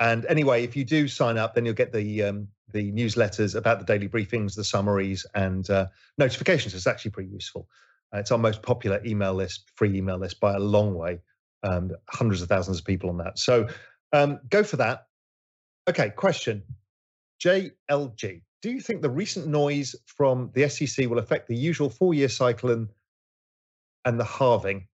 And 0.00 0.24
anyway, 0.26 0.64
if 0.64 0.76
you 0.76 0.84
do 0.84 1.08
sign 1.08 1.38
up, 1.38 1.54
then 1.54 1.64
you'll 1.64 1.74
get 1.74 1.92
the 1.92 2.22
um, 2.22 2.48
the 2.72 2.92
newsletters 2.92 3.54
about 3.54 3.78
the 3.78 3.84
daily 3.84 4.08
briefings, 4.08 4.54
the 4.54 4.64
summaries, 4.64 5.26
and 5.34 5.68
uh, 5.70 5.86
notifications. 6.18 6.74
It's 6.74 6.86
actually 6.86 7.12
pretty 7.12 7.30
useful. 7.30 7.68
Uh, 8.14 8.18
it's 8.18 8.30
our 8.30 8.38
most 8.38 8.62
popular 8.62 9.00
email 9.04 9.34
list, 9.34 9.70
free 9.74 9.96
email 9.96 10.18
list 10.18 10.40
by 10.40 10.54
a 10.54 10.58
long 10.58 10.94
way. 10.94 11.20
Um, 11.62 11.90
hundreds 12.08 12.40
of 12.40 12.48
thousands 12.48 12.78
of 12.78 12.84
people 12.84 13.10
on 13.10 13.18
that. 13.18 13.38
So 13.38 13.68
um, 14.12 14.38
go 14.48 14.62
for 14.62 14.76
that. 14.76 15.06
Okay, 15.88 16.10
question. 16.10 16.62
JLG. 17.42 18.42
do 18.62 18.70
you 18.70 18.80
think 18.80 19.02
the 19.02 19.10
recent 19.10 19.46
noise 19.46 19.94
from 20.06 20.50
the 20.54 20.68
SEC 20.68 21.08
will 21.08 21.18
affect 21.18 21.46
the 21.48 21.56
usual 21.56 21.88
four-year 21.88 22.28
cycle 22.28 22.70
and 22.70 22.88
and 24.04 24.18
the 24.18 24.24
halving? 24.24 24.86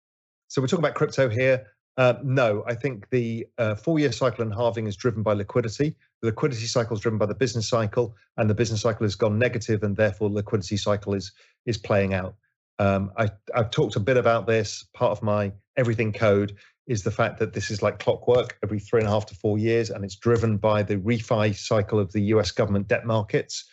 So 0.47 0.61
we're 0.61 0.67
talking 0.67 0.85
about 0.85 0.95
crypto 0.95 1.27
here. 1.27 1.65
Uh, 1.97 2.15
no, 2.23 2.63
I 2.67 2.75
think 2.75 3.09
the 3.09 3.47
uh, 3.57 3.75
four-year 3.75 4.11
cycle 4.11 4.43
and 4.43 4.53
halving 4.53 4.85
is 4.85 4.97
driven 4.97 5.23
by 5.23 5.33
liquidity. 5.33 5.95
The 6.21 6.27
liquidity 6.27 6.65
cycle 6.65 6.95
is 6.95 7.01
driven 7.01 7.17
by 7.17 7.25
the 7.25 7.35
business 7.35 7.69
cycle, 7.69 8.15
and 8.37 8.49
the 8.49 8.53
business 8.53 8.81
cycle 8.81 9.05
has 9.05 9.15
gone 9.15 9.39
negative, 9.39 9.83
and 9.83 9.95
therefore 9.95 10.29
the 10.29 10.35
liquidity 10.35 10.77
cycle 10.77 11.13
is 11.13 11.31
is 11.65 11.77
playing 11.77 12.13
out. 12.13 12.35
Um, 12.79 13.11
I, 13.17 13.29
I've 13.53 13.71
talked 13.71 13.95
a 13.95 14.01
bit 14.01 14.17
about 14.17 14.45
this. 14.45 14.85
Part 14.93 15.11
of 15.11 15.23
my 15.23 15.53
everything 15.77 16.11
code 16.11 16.57
is 16.87 17.03
the 17.03 17.11
fact 17.11 17.39
that 17.39 17.53
this 17.53 17.71
is 17.71 17.81
like 17.81 17.99
clockwork 17.99 18.57
every 18.61 18.79
three 18.79 18.99
and 18.99 19.07
a 19.07 19.11
half 19.11 19.25
to 19.27 19.35
four 19.35 19.57
years, 19.57 19.89
and 19.89 20.03
it's 20.03 20.15
driven 20.15 20.57
by 20.57 20.83
the 20.83 20.97
refi 20.97 21.55
cycle 21.55 21.99
of 21.99 22.11
the 22.11 22.21
US 22.23 22.51
government 22.51 22.89
debt 22.89 23.05
markets 23.05 23.65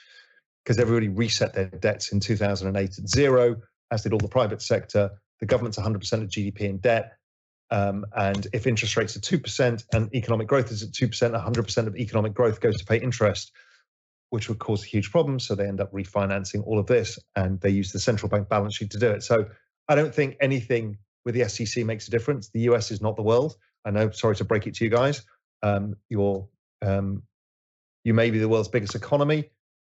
because 0.64 0.78
everybody 0.78 1.08
reset 1.08 1.54
their 1.54 1.66
debts 1.66 2.12
in 2.12 2.20
2008 2.20 2.98
at 2.98 3.08
zero, 3.08 3.56
as 3.90 4.02
did 4.02 4.12
all 4.12 4.18
the 4.20 4.28
private 4.28 4.62
sector. 4.62 5.10
The 5.40 5.46
government's 5.46 5.78
100% 5.78 5.96
of 5.96 6.28
GDP 6.28 6.60
in 6.60 6.78
debt. 6.78 7.16
Um, 7.72 8.04
and 8.14 8.46
if 8.52 8.66
interest 8.66 8.98
rates 8.98 9.16
are 9.16 9.20
2% 9.20 9.84
and 9.94 10.14
economic 10.14 10.46
growth 10.46 10.70
is 10.70 10.82
at 10.82 10.90
2%, 10.90 11.08
100% 11.10 11.86
of 11.86 11.96
economic 11.96 12.34
growth 12.34 12.60
goes 12.60 12.76
to 12.76 12.84
pay 12.84 12.98
interest, 12.98 13.50
which 14.28 14.50
would 14.50 14.58
cause 14.58 14.84
a 14.84 14.86
huge 14.86 15.10
problem. 15.10 15.40
So 15.40 15.54
they 15.54 15.66
end 15.66 15.80
up 15.80 15.90
refinancing 15.90 16.66
all 16.66 16.78
of 16.78 16.86
this 16.86 17.18
and 17.34 17.58
they 17.62 17.70
use 17.70 17.90
the 17.90 17.98
central 17.98 18.28
bank 18.28 18.50
balance 18.50 18.76
sheet 18.76 18.90
to 18.90 18.98
do 18.98 19.10
it. 19.10 19.22
So 19.22 19.46
I 19.88 19.94
don't 19.94 20.14
think 20.14 20.36
anything 20.42 20.98
with 21.24 21.34
the 21.34 21.48
SEC 21.48 21.86
makes 21.86 22.06
a 22.08 22.10
difference. 22.10 22.50
The 22.50 22.60
US 22.72 22.90
is 22.90 23.00
not 23.00 23.16
the 23.16 23.22
world. 23.22 23.56
I 23.86 23.90
know, 23.90 24.10
sorry 24.10 24.36
to 24.36 24.44
break 24.44 24.66
it 24.66 24.74
to 24.74 24.84
you 24.84 24.90
guys. 24.90 25.22
Um, 25.62 25.96
you're, 26.10 26.46
um, 26.82 27.22
you 28.04 28.12
may 28.12 28.30
be 28.30 28.38
the 28.38 28.48
world's 28.48 28.68
biggest 28.68 28.94
economy, 28.94 29.50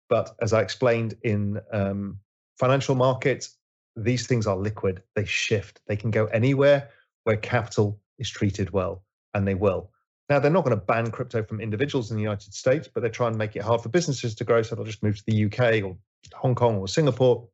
but 0.09 0.35
as 0.43 0.53
I 0.53 0.63
explained 0.63 1.15
in 1.23 1.61
um, 1.73 2.19
financial 2.59 2.97
markets, 2.97 3.57
these 3.95 4.27
things 4.27 4.49
are 4.49 4.57
liquid. 4.57 5.03
They 5.15 5.27
shift. 5.27 5.81
They 5.87 5.97
can 5.97 6.11
go 6.11 6.27
anywhere 6.27 6.91
where 7.29 7.37
capital 7.37 8.01
is 8.19 8.31
treated 8.31 8.71
well, 8.71 9.05
and 9.35 9.47
they 9.47 9.55
will. 9.55 9.91
Now, 10.31 10.39
they're 10.39 10.51
not 10.51 10.65
going 10.65 10.75
to 10.75 10.83
ban 10.83 11.11
crypto 11.11 11.43
from 11.43 11.61
individuals 11.61 12.11
in 12.11 12.17
the 12.17 12.23
United 12.23 12.55
States, 12.55 12.89
but 12.89 13.03
they're 13.03 13.11
trying 13.11 13.33
to 13.33 13.39
make 13.39 13.55
it 13.55 13.61
hard 13.61 13.83
for 13.83 13.91
businesses 13.91 14.35
to 14.37 14.45
grow. 14.45 14.63
So 14.63 14.75
they'll 14.75 14.87
just 14.87 15.03
move 15.03 15.19
to 15.19 15.25
the 15.27 15.45
UK 15.45 15.85
or 15.85 15.99
Hong 16.33 16.55
Kong 16.55 16.77
or 16.77 16.89
Singapore. 16.89 17.47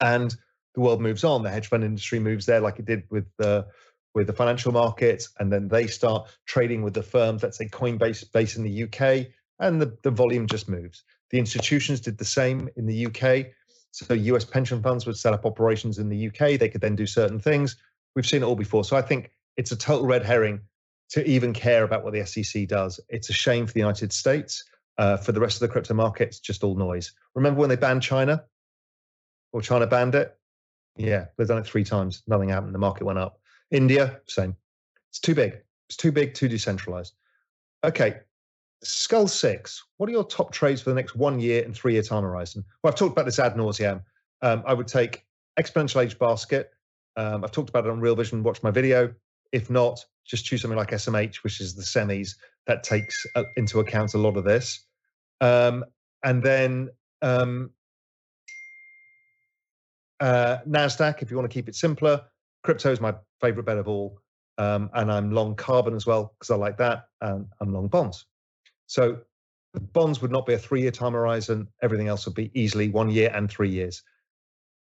And 0.00 0.34
the 0.74 0.80
world 0.80 1.00
moves 1.00 1.22
on. 1.22 1.44
The 1.44 1.50
hedge 1.50 1.68
fund 1.68 1.84
industry 1.84 2.18
moves 2.18 2.44
there, 2.44 2.58
like 2.58 2.80
it 2.80 2.86
did 2.86 3.04
with 3.08 3.26
the 3.36 3.68
with 4.14 4.26
the 4.26 4.32
financial 4.32 4.72
markets, 4.72 5.28
and 5.38 5.52
then 5.52 5.68
they 5.68 5.86
start 5.86 6.28
trading 6.46 6.82
with 6.82 6.94
the 6.94 7.04
firms. 7.04 7.44
Let's 7.44 7.58
say 7.58 7.68
Coinbase, 7.68 8.32
based 8.32 8.56
in 8.56 8.64
the 8.64 8.82
UK, 8.82 9.28
and 9.60 9.80
the, 9.80 9.96
the 10.02 10.10
volume 10.10 10.48
just 10.48 10.68
moves. 10.68 11.04
The 11.30 11.38
institutions 11.38 12.00
did 12.00 12.18
the 12.18 12.24
same 12.24 12.68
in 12.74 12.86
the 12.86 13.06
UK. 13.06 13.52
So 13.92 14.12
US 14.14 14.44
pension 14.44 14.82
funds 14.82 15.06
would 15.06 15.16
set 15.16 15.34
up 15.34 15.46
operations 15.46 15.98
in 15.98 16.08
the 16.08 16.28
UK. 16.28 16.58
They 16.58 16.68
could 16.68 16.80
then 16.80 16.96
do 16.96 17.06
certain 17.06 17.38
things. 17.38 17.76
We've 18.14 18.26
seen 18.26 18.42
it 18.42 18.46
all 18.46 18.56
before. 18.56 18.84
So 18.84 18.96
I 18.96 19.02
think 19.02 19.30
it's 19.56 19.72
a 19.72 19.76
total 19.76 20.06
red 20.06 20.24
herring 20.24 20.60
to 21.10 21.26
even 21.26 21.52
care 21.52 21.84
about 21.84 22.04
what 22.04 22.12
the 22.12 22.24
SEC 22.24 22.68
does. 22.68 23.00
It's 23.08 23.30
a 23.30 23.32
shame 23.32 23.66
for 23.66 23.72
the 23.72 23.80
United 23.80 24.12
States. 24.12 24.64
Uh, 24.98 25.16
for 25.16 25.30
the 25.30 25.40
rest 25.40 25.56
of 25.56 25.60
the 25.60 25.68
crypto 25.68 25.94
market, 25.94 26.28
it's 26.28 26.40
just 26.40 26.64
all 26.64 26.74
noise. 26.74 27.12
Remember 27.36 27.60
when 27.60 27.68
they 27.68 27.76
banned 27.76 28.02
China? 28.02 28.44
Or 29.52 29.62
China 29.62 29.86
banned 29.86 30.16
it? 30.16 30.36
Yeah, 30.96 31.26
they've 31.36 31.46
done 31.46 31.58
it 31.58 31.66
three 31.66 31.84
times. 31.84 32.24
Nothing 32.26 32.48
happened. 32.48 32.74
The 32.74 32.80
market 32.80 33.04
went 33.04 33.18
up. 33.18 33.40
India, 33.70 34.20
same. 34.26 34.56
It's 35.10 35.20
too 35.20 35.34
big. 35.34 35.58
It's 35.88 35.96
too 35.96 36.10
big, 36.10 36.34
too 36.34 36.48
decentralized. 36.48 37.14
Okay, 37.84 38.16
Skull 38.82 39.28
Six. 39.28 39.84
What 39.96 40.08
are 40.08 40.12
your 40.12 40.24
top 40.24 40.52
trades 40.52 40.82
for 40.82 40.90
the 40.90 40.96
next 40.96 41.14
one 41.14 41.40
year 41.40 41.64
and 41.64 41.74
three 41.74 41.94
year 41.94 42.02
time 42.02 42.24
horizon? 42.24 42.64
Well, 42.82 42.92
I've 42.92 42.98
talked 42.98 43.12
about 43.12 43.24
this 43.24 43.38
ad 43.38 43.56
nauseam. 43.56 44.00
Um, 44.42 44.62
I 44.66 44.74
would 44.74 44.88
take 44.88 45.24
Exponential 45.58 46.02
Age 46.02 46.18
Basket. 46.18 46.70
Um, 47.18 47.42
I've 47.44 47.50
talked 47.50 47.68
about 47.68 47.84
it 47.84 47.90
on 47.90 48.00
Real 48.00 48.14
Vision. 48.14 48.44
Watch 48.44 48.62
my 48.62 48.70
video. 48.70 49.12
If 49.50 49.68
not, 49.68 50.04
just 50.24 50.44
choose 50.44 50.62
something 50.62 50.78
like 50.78 50.92
SMH, 50.92 51.36
which 51.42 51.60
is 51.60 51.74
the 51.74 51.82
semis 51.82 52.36
that 52.66 52.84
takes 52.84 53.26
uh, 53.34 53.42
into 53.56 53.80
account 53.80 54.14
a 54.14 54.18
lot 54.18 54.36
of 54.36 54.44
this. 54.44 54.84
Um, 55.40 55.84
and 56.22 56.42
then 56.42 56.90
um, 57.20 57.70
uh, 60.20 60.58
NASDAQ, 60.68 61.20
if 61.20 61.30
you 61.30 61.36
want 61.36 61.50
to 61.50 61.54
keep 61.54 61.68
it 61.68 61.74
simpler. 61.74 62.22
Crypto 62.62 62.92
is 62.92 63.00
my 63.00 63.14
favorite 63.40 63.64
bet 63.64 63.78
of 63.78 63.88
all. 63.88 64.20
Um, 64.58 64.88
and 64.94 65.10
I'm 65.10 65.32
long 65.32 65.56
carbon 65.56 65.94
as 65.94 66.06
well 66.06 66.34
because 66.38 66.50
I 66.50 66.56
like 66.56 66.76
that. 66.78 67.06
And 67.20 67.46
I'm 67.60 67.72
long 67.72 67.88
bonds. 67.88 68.26
So 68.86 69.18
bonds 69.92 70.22
would 70.22 70.30
not 70.30 70.46
be 70.46 70.54
a 70.54 70.58
three 70.58 70.82
year 70.82 70.90
time 70.92 71.14
horizon. 71.14 71.66
Everything 71.82 72.06
else 72.06 72.26
would 72.26 72.34
be 72.34 72.52
easily 72.54 72.88
one 72.88 73.10
year 73.10 73.30
and 73.34 73.50
three 73.50 73.70
years. 73.70 74.04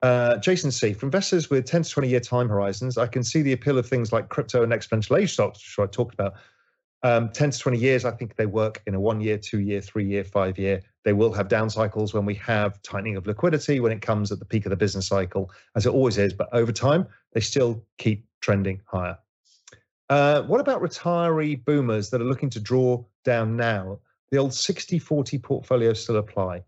Uh, 0.03 0.39
Jason 0.39 0.71
C. 0.71 0.95
For 0.95 1.05
investors 1.07 1.51
with 1.51 1.67
10 1.67 1.83
to 1.83 1.91
20 1.91 2.09
year 2.09 2.21
time 2.21 2.49
horizons, 2.49 2.97
I 2.97 3.07
can 3.07 3.23
see 3.23 3.43
the 3.43 3.53
appeal 3.53 3.77
of 3.79 3.87
things 3.87 4.13
like 4.13 4.29
crypto 4.29 4.63
and 4.63 4.73
exponential 4.73 5.21
age 5.21 5.33
stocks, 5.33 5.59
which 5.59 5.85
I 5.85 5.91
talked 5.91 6.15
about. 6.15 6.35
Um, 7.03 7.31
10 7.31 7.51
to 7.51 7.59
20 7.59 7.79
years, 7.79 8.05
I 8.05 8.11
think 8.11 8.37
they 8.37 8.47
work 8.47 8.83
in 8.87 8.95
a 8.95 9.01
one 9.01 9.21
year, 9.21 9.39
two 9.39 9.61
year, 9.61 9.81
three 9.81 10.07
year, 10.07 10.25
five 10.25 10.59
year. 10.59 10.83
They 11.05 11.13
will 11.15 11.33
have 11.33 11.49
down 11.49 11.71
cycles 11.71 12.13
when 12.13 12.27
we 12.27 12.35
have 12.37 12.81
tightening 12.83 13.17
of 13.17 13.27
liquidity, 13.27 13.81
when 13.81 13.93
it 13.93 14.03
comes 14.03 14.31
at 14.31 14.39
the 14.39 14.45
peak 14.45 14.67
of 14.67 14.71
the 14.71 14.77
business 14.77 15.07
cycle, 15.07 15.51
as 15.77 15.87
it 15.87 15.91
always 15.91 16.19
is. 16.19 16.35
But 16.35 16.49
over 16.53 16.73
time, 16.73 17.07
they 17.33 17.41
still 17.41 17.83
keep 17.97 18.27
trending 18.41 18.81
higher. 18.87 19.19
Uh, 20.11 20.43
what 20.43 20.61
about 20.61 20.83
retiree 20.83 21.65
boomers 21.65 22.11
that 22.11 22.21
are 22.21 22.25
looking 22.25 22.51
to 22.51 22.61
draw 22.61 23.03
down 23.25 23.57
now? 23.57 23.99
The 24.31 24.39
old 24.39 24.53
60 24.53 24.99
40 24.99 25.39
portfolio 25.39 25.93
still 25.93 26.17
apply? 26.17 26.65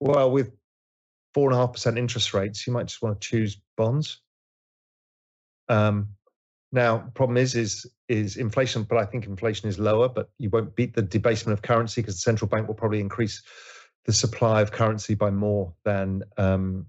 Well, 0.00 0.30
with 0.30 0.52
four 1.32 1.50
and 1.50 1.58
a 1.58 1.60
half 1.60 1.72
percent 1.72 1.98
interest 1.98 2.34
rates, 2.34 2.66
you 2.66 2.72
might 2.72 2.86
just 2.86 3.02
want 3.02 3.20
to 3.20 3.28
choose 3.28 3.60
bonds. 3.76 4.20
Um, 5.68 6.08
now, 6.72 7.10
problem 7.14 7.36
is, 7.36 7.54
is 7.54 7.86
is 8.08 8.36
inflation, 8.36 8.82
but 8.82 8.98
I 8.98 9.06
think 9.06 9.26
inflation 9.26 9.68
is 9.68 9.78
lower. 9.78 10.08
But 10.08 10.30
you 10.38 10.50
won't 10.50 10.74
beat 10.74 10.94
the 10.94 11.02
debasement 11.02 11.56
of 11.56 11.62
currency 11.62 12.02
because 12.02 12.16
the 12.16 12.20
central 12.20 12.48
bank 12.48 12.66
will 12.66 12.74
probably 12.74 13.00
increase 13.00 13.42
the 14.04 14.12
supply 14.12 14.60
of 14.60 14.72
currency 14.72 15.14
by 15.14 15.30
more 15.30 15.72
than 15.84 16.22
um, 16.36 16.86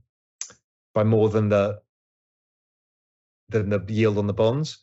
by 0.93 1.03
more 1.03 1.29
than 1.29 1.49
the 1.49 1.81
than 3.49 3.69
the 3.69 3.83
yield 3.87 4.17
on 4.17 4.27
the 4.27 4.33
bonds. 4.33 4.79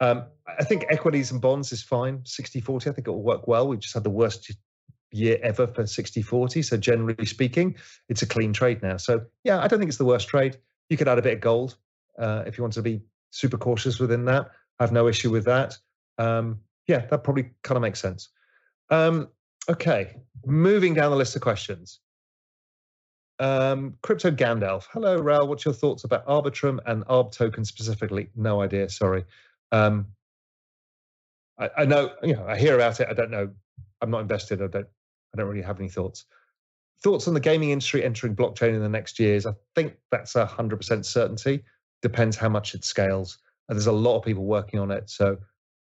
Um, 0.00 0.24
I 0.46 0.64
think 0.64 0.86
equities 0.88 1.30
and 1.30 1.40
bonds 1.40 1.72
is 1.72 1.82
fine. 1.82 2.22
60 2.24 2.60
40, 2.60 2.90
I 2.90 2.92
think 2.92 3.06
it 3.06 3.10
will 3.10 3.22
work 3.22 3.46
well. 3.46 3.68
We've 3.68 3.78
just 3.78 3.94
had 3.94 4.02
the 4.02 4.10
worst 4.10 4.50
year 5.12 5.38
ever 5.42 5.66
for 5.66 5.86
60 5.86 6.22
40. 6.22 6.62
So, 6.62 6.76
generally 6.76 7.26
speaking, 7.26 7.76
it's 8.08 8.22
a 8.22 8.26
clean 8.26 8.52
trade 8.52 8.82
now. 8.82 8.96
So, 8.96 9.22
yeah, 9.44 9.60
I 9.60 9.68
don't 9.68 9.78
think 9.78 9.88
it's 9.88 9.98
the 9.98 10.04
worst 10.04 10.28
trade. 10.28 10.58
You 10.88 10.96
could 10.96 11.08
add 11.08 11.18
a 11.18 11.22
bit 11.22 11.34
of 11.34 11.40
gold 11.40 11.76
uh, 12.18 12.44
if 12.46 12.58
you 12.58 12.64
want 12.64 12.74
to 12.74 12.82
be 12.82 13.00
super 13.30 13.56
cautious 13.56 13.98
within 13.98 14.24
that. 14.26 14.50
I 14.78 14.82
have 14.82 14.92
no 14.92 15.08
issue 15.08 15.30
with 15.30 15.44
that. 15.44 15.76
Um, 16.18 16.60
yeah, 16.86 17.06
that 17.06 17.24
probably 17.24 17.50
kind 17.62 17.76
of 17.76 17.82
makes 17.82 18.00
sense. 18.00 18.28
Um, 18.90 19.28
okay, 19.68 20.16
moving 20.44 20.94
down 20.94 21.10
the 21.10 21.16
list 21.16 21.36
of 21.36 21.42
questions. 21.42 22.00
Um, 23.38 23.94
Crypto 24.02 24.30
Gandalf. 24.30 24.86
Hello, 24.92 25.16
Raoul. 25.16 25.48
What's 25.48 25.64
your 25.64 25.72
thoughts 25.72 26.04
about 26.04 26.26
Arbitrum 26.26 26.78
and 26.86 27.04
ARB 27.06 27.32
token 27.32 27.64
specifically? 27.64 28.28
No 28.36 28.60
idea. 28.60 28.88
Sorry. 28.90 29.24
Um, 29.72 30.08
I, 31.58 31.70
I, 31.78 31.84
know. 31.86 32.12
You 32.22 32.34
know. 32.34 32.46
I 32.46 32.58
hear 32.58 32.74
about 32.74 33.00
it. 33.00 33.08
I 33.08 33.14
don't 33.14 33.30
know. 33.30 33.50
I'm 34.02 34.10
not 34.10 34.20
invested. 34.20 34.60
I 34.60 34.66
don't. 34.66 34.86
I 35.34 35.38
don't 35.38 35.48
really 35.48 35.62
have 35.62 35.80
any 35.80 35.88
thoughts. 35.88 36.24
Thoughts 37.02 37.28
on 37.28 37.34
the 37.34 37.40
gaming 37.40 37.70
industry 37.70 38.04
entering 38.04 38.36
blockchain 38.36 38.74
in 38.74 38.80
the 38.80 38.88
next 38.88 39.18
years? 39.18 39.46
I 39.46 39.52
think 39.74 39.96
that's 40.10 40.36
a 40.36 40.44
hundred 40.44 40.76
percent 40.76 41.06
certainty 41.06 41.64
depends 42.02 42.36
how 42.36 42.48
much 42.48 42.74
it 42.74 42.84
scales. 42.84 43.38
And 43.68 43.76
there's 43.76 43.86
a 43.86 43.92
lot 43.92 44.16
of 44.16 44.24
people 44.24 44.44
working 44.44 44.80
on 44.80 44.90
it. 44.90 45.08
So 45.10 45.38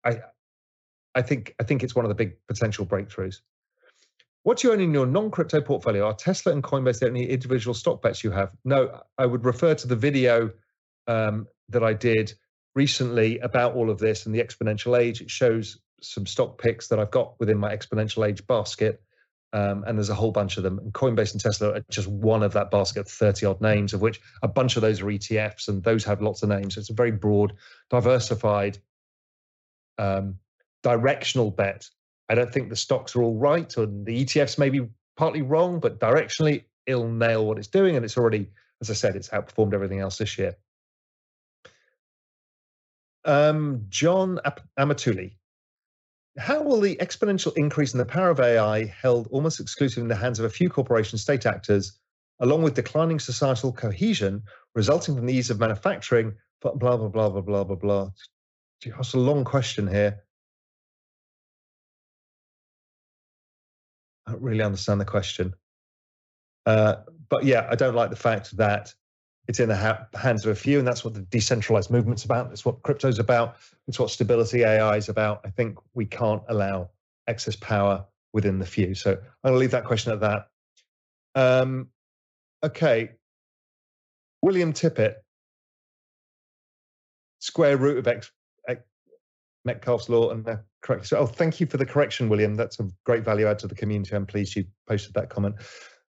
I 0.04 0.20
I 1.14 1.22
think 1.22 1.54
I 1.60 1.64
think 1.64 1.82
it's 1.82 1.94
one 1.94 2.04
of 2.04 2.08
the 2.08 2.14
big 2.14 2.36
potential 2.46 2.84
breakthroughs. 2.86 3.40
What 4.42 4.62
you 4.62 4.72
own 4.72 4.80
in 4.80 4.94
your 4.94 5.06
non-crypto 5.06 5.60
portfolio 5.60 6.06
are 6.06 6.14
Tesla 6.14 6.52
and 6.52 6.62
Coinbase 6.62 7.00
the 7.00 7.06
only 7.06 7.28
individual 7.28 7.74
stock 7.74 8.00
bets 8.00 8.24
you 8.24 8.30
have? 8.30 8.50
No, 8.64 9.02
I 9.18 9.26
would 9.26 9.44
refer 9.44 9.74
to 9.74 9.86
the 9.86 9.96
video 9.96 10.50
um, 11.06 11.46
that 11.68 11.82
I 11.82 11.92
did 11.92 12.32
recently 12.74 13.38
about 13.40 13.74
all 13.74 13.90
of 13.90 13.98
this 13.98 14.26
and 14.26 14.34
the 14.34 14.42
exponential 14.42 14.98
age. 14.98 15.20
It 15.20 15.30
shows 15.30 15.78
some 16.00 16.26
stock 16.26 16.56
picks 16.56 16.88
that 16.88 16.98
I've 16.98 17.10
got 17.10 17.34
within 17.40 17.58
my 17.58 17.76
exponential 17.76 18.26
age 18.26 18.46
basket. 18.46 19.02
Um, 19.52 19.84
and 19.86 19.96
there's 19.96 20.10
a 20.10 20.14
whole 20.14 20.30
bunch 20.30 20.58
of 20.58 20.62
them. 20.62 20.78
And 20.78 20.92
Coinbase 20.92 21.32
and 21.32 21.40
Tesla 21.40 21.72
are 21.72 21.84
just 21.90 22.08
one 22.08 22.42
of 22.42 22.52
that 22.52 22.70
basket, 22.70 23.08
30 23.08 23.46
odd 23.46 23.60
names, 23.60 23.94
of 23.94 24.02
which 24.02 24.20
a 24.42 24.48
bunch 24.48 24.76
of 24.76 24.82
those 24.82 25.00
are 25.00 25.06
ETFs, 25.06 25.68
and 25.68 25.82
those 25.82 26.04
have 26.04 26.20
lots 26.20 26.42
of 26.42 26.50
names. 26.50 26.74
So 26.74 26.80
it's 26.80 26.90
a 26.90 26.94
very 26.94 27.12
broad, 27.12 27.54
diversified, 27.88 28.78
um, 29.96 30.36
directional 30.82 31.50
bet. 31.50 31.88
I 32.28 32.34
don't 32.34 32.52
think 32.52 32.68
the 32.68 32.76
stocks 32.76 33.16
are 33.16 33.22
all 33.22 33.36
right, 33.36 33.76
or 33.78 33.86
the 33.86 34.24
ETFs 34.24 34.58
may 34.58 34.68
be 34.68 34.86
partly 35.16 35.40
wrong, 35.40 35.80
but 35.80 35.98
directionally, 35.98 36.64
it'll 36.86 37.08
nail 37.08 37.46
what 37.46 37.58
it's 37.58 37.68
doing. 37.68 37.96
And 37.96 38.04
it's 38.04 38.18
already, 38.18 38.50
as 38.82 38.90
I 38.90 38.94
said, 38.94 39.16
it's 39.16 39.30
outperformed 39.30 39.72
everything 39.72 40.00
else 40.00 40.18
this 40.18 40.36
year. 40.36 40.56
Um, 43.24 43.86
John 43.88 44.40
Amatuli 44.78 45.37
how 46.38 46.62
will 46.62 46.80
the 46.80 46.96
exponential 46.96 47.52
increase 47.56 47.92
in 47.92 47.98
the 47.98 48.04
power 48.04 48.30
of 48.30 48.38
AI, 48.38 48.84
held 48.84 49.26
almost 49.32 49.58
exclusively 49.60 50.02
in 50.02 50.08
the 50.08 50.14
hands 50.14 50.38
of 50.38 50.44
a 50.44 50.50
few 50.50 50.70
corporations, 50.70 51.22
state 51.22 51.46
actors, 51.46 51.98
along 52.40 52.62
with 52.62 52.74
declining 52.74 53.18
societal 53.18 53.72
cohesion 53.72 54.42
resulting 54.74 55.16
from 55.16 55.26
the 55.26 55.34
ease 55.34 55.50
of 55.50 55.58
manufacturing, 55.58 56.34
blah, 56.62 56.72
blah, 56.74 56.96
blah, 56.96 57.08
blah, 57.08 57.40
blah, 57.40 57.64
blah, 57.64 57.76
blah. 57.76 58.10
That's 58.84 59.14
a 59.14 59.18
long 59.18 59.44
question 59.44 59.88
here. 59.88 60.22
I 64.26 64.32
don't 64.32 64.42
really 64.42 64.62
understand 64.62 65.00
the 65.00 65.04
question. 65.04 65.54
Uh, 66.66 66.96
but 67.28 67.44
yeah, 67.44 67.66
I 67.68 67.74
don't 67.74 67.94
like 67.94 68.10
the 68.10 68.16
fact 68.16 68.56
that 68.58 68.94
it's 69.48 69.60
in 69.60 69.68
the 69.68 69.76
ha- 69.76 70.06
hands 70.14 70.44
of 70.44 70.52
a 70.52 70.54
few, 70.54 70.78
and 70.78 70.86
that's 70.86 71.04
what 71.04 71.14
the 71.14 71.22
decentralized 71.22 71.90
movement's 71.90 72.24
about. 72.24 72.52
It's 72.52 72.64
what 72.64 72.82
crypto's 72.82 73.18
about. 73.18 73.56
It's 73.88 73.98
what 73.98 74.10
stability 74.10 74.62
AI 74.62 74.96
is 74.96 75.08
about. 75.08 75.40
I 75.44 75.50
think 75.50 75.78
we 75.94 76.04
can't 76.04 76.42
allow 76.48 76.90
excess 77.26 77.56
power 77.56 78.04
within 78.34 78.58
the 78.58 78.66
few. 78.66 78.94
So 78.94 79.12
I'm 79.12 79.18
going 79.42 79.54
to 79.54 79.58
leave 79.58 79.70
that 79.70 79.84
question 79.84 80.12
at 80.12 80.20
that. 80.20 80.48
Um, 81.34 81.88
okay, 82.62 83.12
William 84.42 84.74
Tippett, 84.74 85.14
square 87.38 87.78
root 87.78 87.98
of 87.98 88.06
x, 88.06 88.30
x 88.68 88.82
Metcalfe's 89.64 90.10
law 90.10 90.30
and 90.30 90.44
the 90.44 90.62
correct. 90.82 91.06
So, 91.06 91.18
oh, 91.18 91.26
thank 91.26 91.58
you 91.58 91.66
for 91.66 91.78
the 91.78 91.86
correction, 91.86 92.28
William. 92.28 92.54
That's 92.54 92.78
a 92.80 92.88
great 93.04 93.24
value 93.24 93.46
add 93.46 93.58
to 93.60 93.66
the 93.66 93.74
community. 93.74 94.14
I'm 94.14 94.26
pleased 94.26 94.56
you 94.56 94.64
posted 94.86 95.14
that 95.14 95.30
comment. 95.30 95.56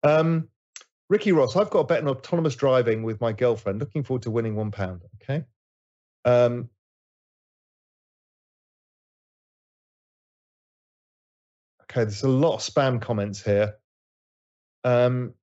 Um, 0.03 0.49
Ricky 1.09 1.33
Ross, 1.33 1.57
I've 1.57 1.71
got 1.71 1.81
a 1.81 1.85
bet 1.85 2.03
on 2.03 2.09
autonomous 2.09 2.55
driving 2.55 3.03
with 3.03 3.21
my 3.21 3.33
girlfriend. 3.33 3.81
Looking 3.81 4.03
forward 4.03 4.23
to 4.23 4.31
winning 4.31 4.55
one 4.57 4.71
pound. 4.71 5.03
Okay. 5.23 5.45
Um, 6.25 6.69
okay, 11.85 12.05
there's 12.05 12.23
a 12.23 12.29
lot 12.29 12.55
of 12.57 12.61
spam 12.61 13.01
comments 13.01 13.43
here. 13.43 13.77
Um, 14.85 15.35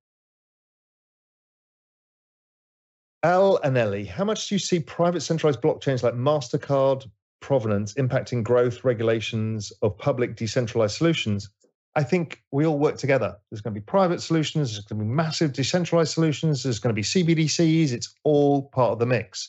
Al 3.24 3.58
Anelli, 3.62 4.06
how 4.06 4.24
much 4.24 4.48
do 4.48 4.54
you 4.54 4.58
see 4.60 4.78
private 4.78 5.20
centralized 5.20 5.60
blockchains 5.60 6.02
like 6.02 6.14
MasterCard, 6.14 7.10
Provenance 7.40 7.94
impacting 7.94 8.42
growth 8.42 8.84
regulations 8.84 9.72
of 9.82 9.98
public 9.98 10.36
decentralized 10.36 10.96
solutions? 10.96 11.50
I 11.96 12.02
think 12.02 12.42
we 12.52 12.66
all 12.66 12.78
work 12.78 12.98
together. 12.98 13.34
There's 13.50 13.62
going 13.62 13.72
to 13.74 13.80
be 13.80 13.84
private 13.84 14.20
solutions, 14.20 14.74
there's 14.74 14.84
going 14.84 14.98
to 14.98 15.04
be 15.04 15.10
massive 15.10 15.54
decentralized 15.54 16.12
solutions, 16.12 16.62
there's 16.62 16.78
going 16.78 16.94
to 16.94 16.94
be 16.94 17.02
CBDCs. 17.02 17.92
It's 17.92 18.14
all 18.22 18.68
part 18.68 18.92
of 18.92 18.98
the 18.98 19.06
mix. 19.06 19.48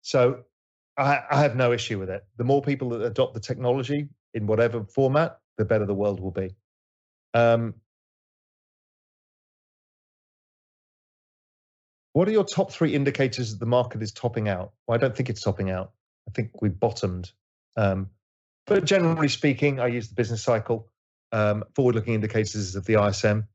So 0.00 0.44
I, 0.96 1.20
I 1.30 1.42
have 1.42 1.56
no 1.56 1.72
issue 1.72 1.98
with 1.98 2.08
it. 2.08 2.24
The 2.38 2.44
more 2.44 2.62
people 2.62 2.88
that 2.90 3.02
adopt 3.02 3.34
the 3.34 3.40
technology 3.40 4.08
in 4.32 4.46
whatever 4.46 4.82
format, 4.82 5.40
the 5.58 5.66
better 5.66 5.84
the 5.84 5.94
world 5.94 6.20
will 6.20 6.30
be. 6.30 6.54
Um, 7.34 7.74
what 12.14 12.26
are 12.28 12.32
your 12.32 12.44
top 12.44 12.72
three 12.72 12.94
indicators 12.94 13.52
that 13.52 13.60
the 13.60 13.66
market 13.66 14.02
is 14.02 14.10
topping 14.10 14.48
out? 14.48 14.72
Well, 14.86 14.94
I 14.94 14.98
don't 14.98 15.14
think 15.14 15.28
it's 15.28 15.42
topping 15.42 15.70
out. 15.70 15.92
I 16.26 16.30
think 16.30 16.62
we've 16.62 16.80
bottomed. 16.80 17.30
Um, 17.76 18.08
but 18.66 18.86
generally 18.86 19.28
speaking, 19.28 19.80
I 19.80 19.88
use 19.88 20.08
the 20.08 20.14
business 20.14 20.42
cycle 20.42 20.88
um, 21.32 21.64
forward-looking 21.74 22.14
indicators 22.14 22.74
of 22.76 22.84
the 22.86 23.02
ISM 23.02 23.46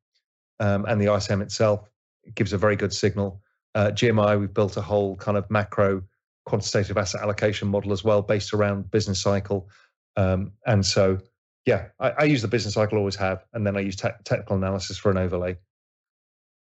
um, 0.59 0.85
and 0.85 1.01
the 1.01 1.13
ISM 1.13 1.41
itself 1.41 1.89
it 2.23 2.35
gives 2.35 2.53
a 2.53 2.57
very 2.57 2.75
good 2.75 2.93
signal. 2.93 3.41
Uh, 3.75 3.91
GMI, 3.93 4.39
we've 4.39 4.53
built 4.53 4.77
a 4.77 4.81
whole 4.81 5.15
kind 5.15 5.37
of 5.37 5.49
macro 5.49 6.03
quantitative 6.45 6.97
asset 6.97 7.21
allocation 7.21 7.67
model 7.67 7.91
as 7.91 8.03
well, 8.03 8.21
based 8.21 8.53
around 8.53 8.91
business 8.91 9.21
cycle. 9.21 9.69
Um, 10.15 10.51
and 10.65 10.85
so, 10.85 11.19
yeah, 11.65 11.87
I, 11.99 12.11
I, 12.11 12.23
use 12.25 12.41
the 12.41 12.47
business 12.47 12.75
cycle, 12.75 12.97
always 12.97 13.15
have, 13.15 13.45
and 13.53 13.65
then 13.65 13.75
I 13.75 13.79
use 13.79 13.95
te- 13.95 14.09
technical 14.23 14.57
analysis 14.57 14.97
for 14.97 15.09
an 15.09 15.17
overlay. 15.17 15.57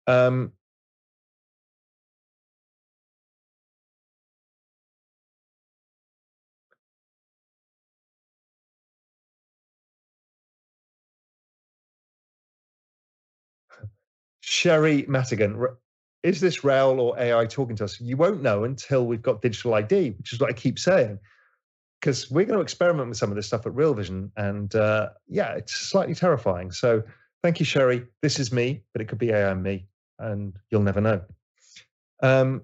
Um, 0.06 0.52
Sherry 14.46 15.02
Matigan, 15.08 15.60
is 16.22 16.40
this 16.40 16.62
Raoul 16.62 17.00
or 17.00 17.18
AI 17.18 17.46
talking 17.46 17.74
to 17.76 17.84
us? 17.84 18.00
You 18.00 18.16
won't 18.16 18.42
know 18.42 18.62
until 18.62 19.04
we've 19.04 19.20
got 19.22 19.42
digital 19.42 19.74
ID, 19.74 20.10
which 20.12 20.32
is 20.32 20.38
what 20.40 20.48
I 20.48 20.52
keep 20.52 20.78
saying. 20.78 21.18
Because 22.00 22.30
we're 22.30 22.44
going 22.44 22.58
to 22.58 22.62
experiment 22.62 23.08
with 23.08 23.18
some 23.18 23.30
of 23.30 23.36
this 23.36 23.48
stuff 23.48 23.66
at 23.66 23.74
Real 23.74 23.92
Vision. 23.92 24.30
And 24.36 24.72
uh, 24.76 25.10
yeah, 25.26 25.54
it's 25.54 25.74
slightly 25.74 26.14
terrifying. 26.14 26.70
So 26.70 27.02
thank 27.42 27.58
you, 27.58 27.66
Sherry. 27.66 28.06
This 28.22 28.38
is 28.38 28.52
me, 28.52 28.84
but 28.92 29.02
it 29.02 29.08
could 29.08 29.18
be 29.18 29.30
AI 29.30 29.50
and 29.50 29.64
me, 29.64 29.88
and 30.20 30.56
you'll 30.70 30.82
never 30.82 31.00
know. 31.00 31.22
Um, 32.22 32.62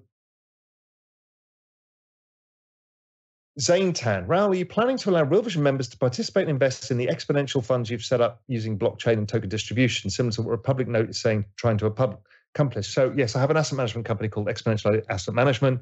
Zane 3.59 3.93
Tan, 3.93 4.25
Raoul, 4.25 4.49
are 4.49 4.55
you 4.55 4.65
planning 4.65 4.97
to 4.97 5.11
allow 5.11 5.23
Real 5.23 5.43
Vision 5.43 5.61
members 5.61 5.87
to 5.89 5.97
participate 5.97 6.41
and 6.41 6.49
invest 6.49 6.89
in 6.89 6.97
the 6.97 7.05
exponential 7.05 7.63
funds 7.63 7.87
you've 7.87 8.03
set 8.03 8.19
up 8.19 8.41
using 8.47 8.79
blockchain 8.79 9.19
and 9.19 9.29
token 9.29 9.47
distribution, 9.47 10.09
similar 10.09 10.31
to 10.31 10.41
what 10.41 10.49
Republic 10.49 10.87
Note 10.87 11.11
is 11.11 11.21
saying, 11.21 11.45
trying 11.55 11.77
to 11.77 11.85
accomplish? 11.85 12.87
So, 12.87 13.13
yes, 13.15 13.35
I 13.35 13.39
have 13.41 13.51
an 13.51 13.57
asset 13.57 13.77
management 13.77 14.07
company 14.07 14.27
called 14.27 14.47
Exponential 14.47 15.03
Asset 15.07 15.35
Management. 15.35 15.81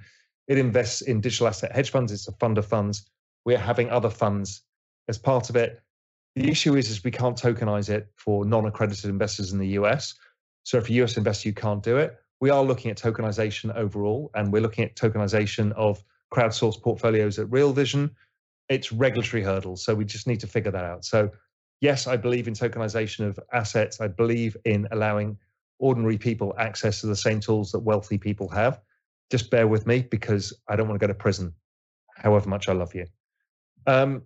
It 0.50 0.58
invests 0.58 1.02
in 1.02 1.22
digital 1.22 1.48
asset 1.48 1.74
hedge 1.74 1.92
funds. 1.92 2.12
It's 2.12 2.28
a 2.28 2.34
fund 2.34 2.58
of 2.58 2.66
funds. 2.66 3.10
We're 3.46 3.58
having 3.58 3.90
other 3.90 4.10
funds 4.10 4.64
as 5.08 5.18
part 5.18 5.50
of 5.50 5.56
it. 5.56 5.82
The 6.36 6.50
issue 6.50 6.76
is, 6.76 6.90
is 6.90 7.06
we 7.06 7.12
can't 7.12 7.38
tokenize 7.38 7.90
it 7.90 8.12
for 8.18 8.44
non-accredited 8.44 9.10
investors 9.10 9.54
in 9.54 9.60
the 9.60 9.70
US. 9.70 10.14
So 10.64 10.78
if 10.78 10.90
a 10.90 10.94
US 11.04 11.16
investor, 11.16 11.48
you 11.48 11.56
can't 11.56 11.82
do 11.82 11.96
it. 11.96 12.18
We 12.42 12.50
are 12.50 12.64
looking 12.64 12.92
at 12.92 12.98
tokenization 12.98 13.74
overall, 13.76 14.30
and 14.36 14.52
we're 14.52 14.62
looking 14.62 14.84
at 14.84 14.98
tokenization 14.98 15.72
of 15.74 16.04
crowdsourced 16.34 16.82
portfolios 16.82 17.40
at 17.40 17.52
Real 17.52 17.74
Vision. 17.74 18.12
It's 18.70 18.92
regulatory 18.92 19.44
hurdles. 19.44 19.84
So 19.84 19.94
we 19.94 20.06
just 20.06 20.28
need 20.28 20.40
to 20.40 20.48
figure 20.48 20.72
that 20.72 20.84
out. 20.84 21.04
So, 21.06 21.30
yes, 21.82 22.08
I 22.08 22.18
believe 22.18 22.48
in 22.48 22.54
tokenization 22.54 23.28
of 23.28 23.40
assets. 23.52 24.00
I 24.00 24.08
believe 24.08 24.56
in 24.66 24.88
allowing 24.92 25.38
ordinary 25.80 26.18
people 26.18 26.54
access 26.58 27.02
to 27.02 27.08
the 27.08 27.16
same 27.16 27.40
tools 27.40 27.72
that 27.72 27.80
wealthy 27.80 28.18
people 28.18 28.48
have. 28.50 28.80
Just 29.30 29.50
bear 29.50 29.68
with 29.68 29.88
me 29.88 30.08
because 30.10 30.54
I 30.68 30.76
don't 30.76 30.88
want 30.88 31.00
to 31.00 31.06
go 31.06 31.12
to 31.12 31.18
prison, 31.18 31.54
however 32.16 32.50
much 32.50 32.70
I 32.70 32.74
love 32.74 32.94
you. 32.94 33.08
Um, 33.88 34.24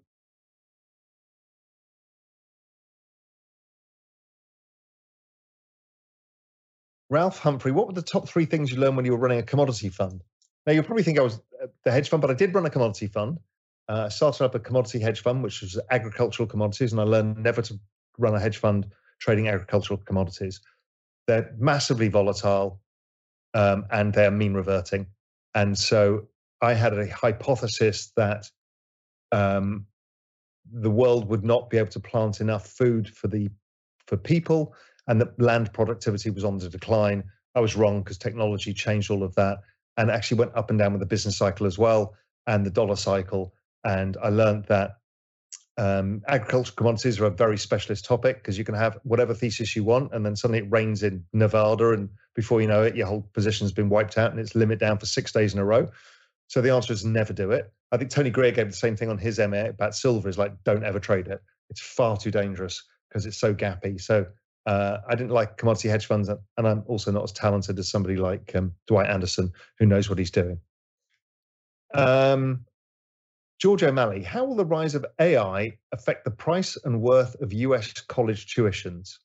Ralph 7.09 7.39
Humphrey, 7.39 7.71
what 7.71 7.87
were 7.87 7.93
the 7.93 8.01
top 8.01 8.27
three 8.27 8.45
things 8.45 8.71
you 8.71 8.79
learned 8.79 8.95
when 8.95 9.05
you 9.05 9.11
were 9.11 9.17
running 9.17 9.39
a 9.39 9.43
commodity 9.43 9.89
fund? 9.89 10.23
Now, 10.65 10.73
you'll 10.73 10.83
probably 10.83 11.03
think 11.03 11.19
I 11.19 11.21
was 11.21 11.39
the 11.83 11.91
hedge 11.91 12.09
fund, 12.09 12.21
but 12.21 12.31
I 12.31 12.33
did 12.33 12.53
run 12.53 12.65
a 12.65 12.69
commodity 12.69 13.07
fund. 13.07 13.39
Uh, 13.87 14.03
I 14.05 14.09
started 14.09 14.43
up 14.43 14.55
a 14.55 14.59
commodity 14.59 14.99
hedge 14.99 15.21
fund, 15.21 15.43
which 15.43 15.61
was 15.61 15.79
agricultural 15.91 16.47
commodities, 16.47 16.91
and 16.91 16.99
I 16.99 17.03
learned 17.03 17.37
never 17.37 17.61
to 17.63 17.79
run 18.17 18.35
a 18.35 18.39
hedge 18.39 18.57
fund 18.57 18.87
trading 19.19 19.47
agricultural 19.47 19.99
commodities. 20.05 20.61
They're 21.27 21.53
massively 21.57 22.07
volatile 22.07 22.81
um, 23.53 23.85
and 23.91 24.13
they're 24.13 24.31
mean 24.31 24.53
reverting. 24.53 25.07
And 25.53 25.77
so 25.77 26.27
I 26.61 26.73
had 26.73 26.97
a 26.97 27.07
hypothesis 27.09 28.11
that 28.15 28.49
um, 29.31 29.85
the 30.71 30.91
world 30.91 31.27
would 31.29 31.43
not 31.43 31.69
be 31.69 31.77
able 31.77 31.91
to 31.91 31.99
plant 31.99 32.41
enough 32.41 32.67
food 32.67 33.09
for 33.09 33.27
the 33.27 33.49
for 34.07 34.17
people 34.17 34.75
and 35.07 35.19
that 35.19 35.39
land 35.39 35.73
productivity 35.73 36.29
was 36.29 36.43
on 36.43 36.57
the 36.57 36.69
decline. 36.69 37.23
I 37.55 37.59
was 37.59 37.75
wrong 37.75 38.01
because 38.01 38.17
technology 38.17 38.73
changed 38.73 39.09
all 39.09 39.23
of 39.23 39.33
that 39.35 39.59
and 39.97 40.11
actually 40.11 40.37
went 40.37 40.55
up 40.55 40.69
and 40.69 40.79
down 40.79 40.93
with 40.93 40.99
the 40.99 41.05
business 41.05 41.37
cycle 41.37 41.65
as 41.65 41.77
well 41.77 42.15
and 42.47 42.65
the 42.65 42.69
dollar 42.69 42.95
cycle. 42.95 43.53
And 43.83 44.17
I 44.21 44.29
learned 44.29 44.65
that 44.65 44.97
um, 45.77 46.21
agricultural 46.27 46.75
commodities 46.75 47.19
are 47.19 47.25
a 47.25 47.31
very 47.31 47.57
specialist 47.57 48.05
topic 48.05 48.37
because 48.37 48.57
you 48.57 48.63
can 48.63 48.75
have 48.75 48.97
whatever 49.03 49.33
thesis 49.33 49.75
you 49.75 49.83
want, 49.83 50.13
and 50.13 50.25
then 50.25 50.35
suddenly 50.35 50.59
it 50.59 50.71
rains 50.71 51.03
in 51.03 51.25
Nevada, 51.33 51.91
and 51.91 52.09
before 52.33 52.61
you 52.61 52.67
know 52.67 52.83
it, 52.83 52.95
your 52.95 53.07
whole 53.07 53.29
position's 53.33 53.71
been 53.71 53.89
wiped 53.89 54.17
out 54.17 54.31
and 54.31 54.39
it's 54.39 54.55
limit 54.55 54.79
down 54.79 54.97
for 54.97 55.05
six 55.05 55.31
days 55.31 55.53
in 55.53 55.59
a 55.59 55.65
row. 55.65 55.89
So 56.47 56.61
the 56.61 56.71
answer 56.71 56.93
is 56.93 57.03
never 57.03 57.33
do 57.33 57.51
it. 57.51 57.71
I 57.91 57.97
think 57.97 58.09
Tony 58.09 58.29
Greer 58.29 58.51
gave 58.51 58.67
the 58.67 58.75
same 58.75 58.95
thing 58.95 59.09
on 59.09 59.17
his 59.17 59.39
MA 59.39 59.65
about 59.65 59.95
silver 59.95 60.29
is 60.29 60.37
like, 60.37 60.63
don't 60.63 60.83
ever 60.83 60.99
trade 60.99 61.27
it. 61.27 61.41
It's 61.69 61.81
far 61.81 62.17
too 62.17 62.31
dangerous 62.31 62.83
because 63.09 63.25
it's 63.25 63.37
so 63.37 63.53
gappy. 63.53 63.99
So 63.99 64.27
uh, 64.65 64.97
I 65.07 65.15
didn't 65.15 65.31
like 65.31 65.57
commodity 65.57 65.89
hedge 65.89 66.05
funds, 66.05 66.29
and 66.29 66.67
I'm 66.67 66.83
also 66.87 67.11
not 67.11 67.23
as 67.23 67.31
talented 67.31 67.77
as 67.77 67.89
somebody 67.89 68.15
like 68.15 68.55
um, 68.55 68.73
Dwight 68.87 69.09
Anderson, 69.09 69.51
who 69.77 69.85
knows 69.85 70.09
what 70.09 70.17
he's 70.17 70.31
doing. 70.31 70.59
Um, 71.93 72.65
George 73.59 73.83
O'Malley, 73.83 74.21
how 74.23 74.43
will 74.43 74.55
the 74.55 74.65
rise 74.65 74.95
of 74.95 75.05
AI 75.19 75.77
affect 75.91 76.25
the 76.25 76.31
price 76.31 76.77
and 76.83 77.01
worth 77.01 77.39
of 77.41 77.53
US 77.53 77.93
college 77.93 78.53
tuitions? 78.53 79.17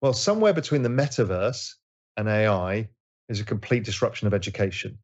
Well, 0.00 0.12
somewhere 0.12 0.52
between 0.52 0.82
the 0.82 0.90
metaverse 0.90 1.72
and 2.16 2.28
AI 2.28 2.88
is 3.28 3.40
a 3.40 3.44
complete 3.44 3.84
disruption 3.84 4.26
of 4.26 4.34
education. 4.34 4.98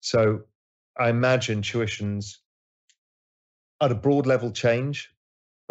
So 0.00 0.40
I 0.98 1.10
imagine 1.10 1.62
tuitions 1.62 2.38
at 3.80 3.92
a 3.92 3.94
broad 3.94 4.26
level 4.26 4.50
change, 4.50 5.13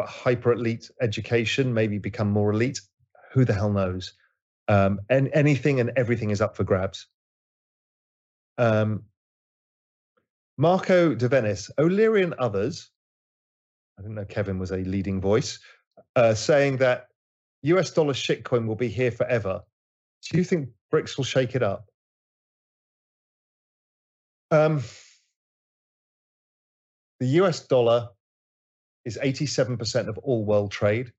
but 0.04 0.10
hyper 0.10 0.52
elite 0.52 0.92
education 1.02 1.74
maybe 1.74 1.98
become 1.98 2.30
more 2.30 2.52
elite. 2.52 2.82
Who 3.32 3.46
the 3.46 3.54
hell 3.54 3.72
knows? 3.72 4.14
Um, 4.68 5.00
and 5.10 5.30
anything 5.34 5.80
and 5.80 5.92
everything 5.96 6.30
is 6.30 6.42
up 6.42 6.58
for 6.58 6.66
grabs. 6.66 7.08
Um, 8.58 9.04
Marco 10.58 11.16
de 11.16 11.28
Venice, 11.30 11.72
O'Leary 11.78 12.22
and 12.22 12.34
others, 12.34 12.90
I 13.98 14.02
didn't 14.02 14.16
know 14.16 14.26
Kevin 14.26 14.60
was 14.60 14.72
a 14.72 14.78
leading 14.78 15.22
voice, 15.22 15.60
uh, 16.18 16.34
saying 16.34 16.78
that 16.78 17.08
US 17.62 17.92
dollar 17.92 18.14
shitcoin 18.14 18.68
will 18.68 18.76
be 18.76 18.90
here 18.90 19.12
forever. 19.12 19.62
Do 20.30 20.38
you 20.38 20.44
think 20.44 20.68
BRICS 20.94 21.16
will 21.16 21.24
shake 21.24 21.56
it 21.56 21.64
up? 21.64 21.86
Um, 24.52 24.84
the 27.22 27.28
US 27.40 27.66
dollar 27.66 28.10
is 29.06 29.20
87% 29.22 30.08
of 30.08 30.18
all 30.20 30.46
world 30.46 30.72
trade, 30.72 31.12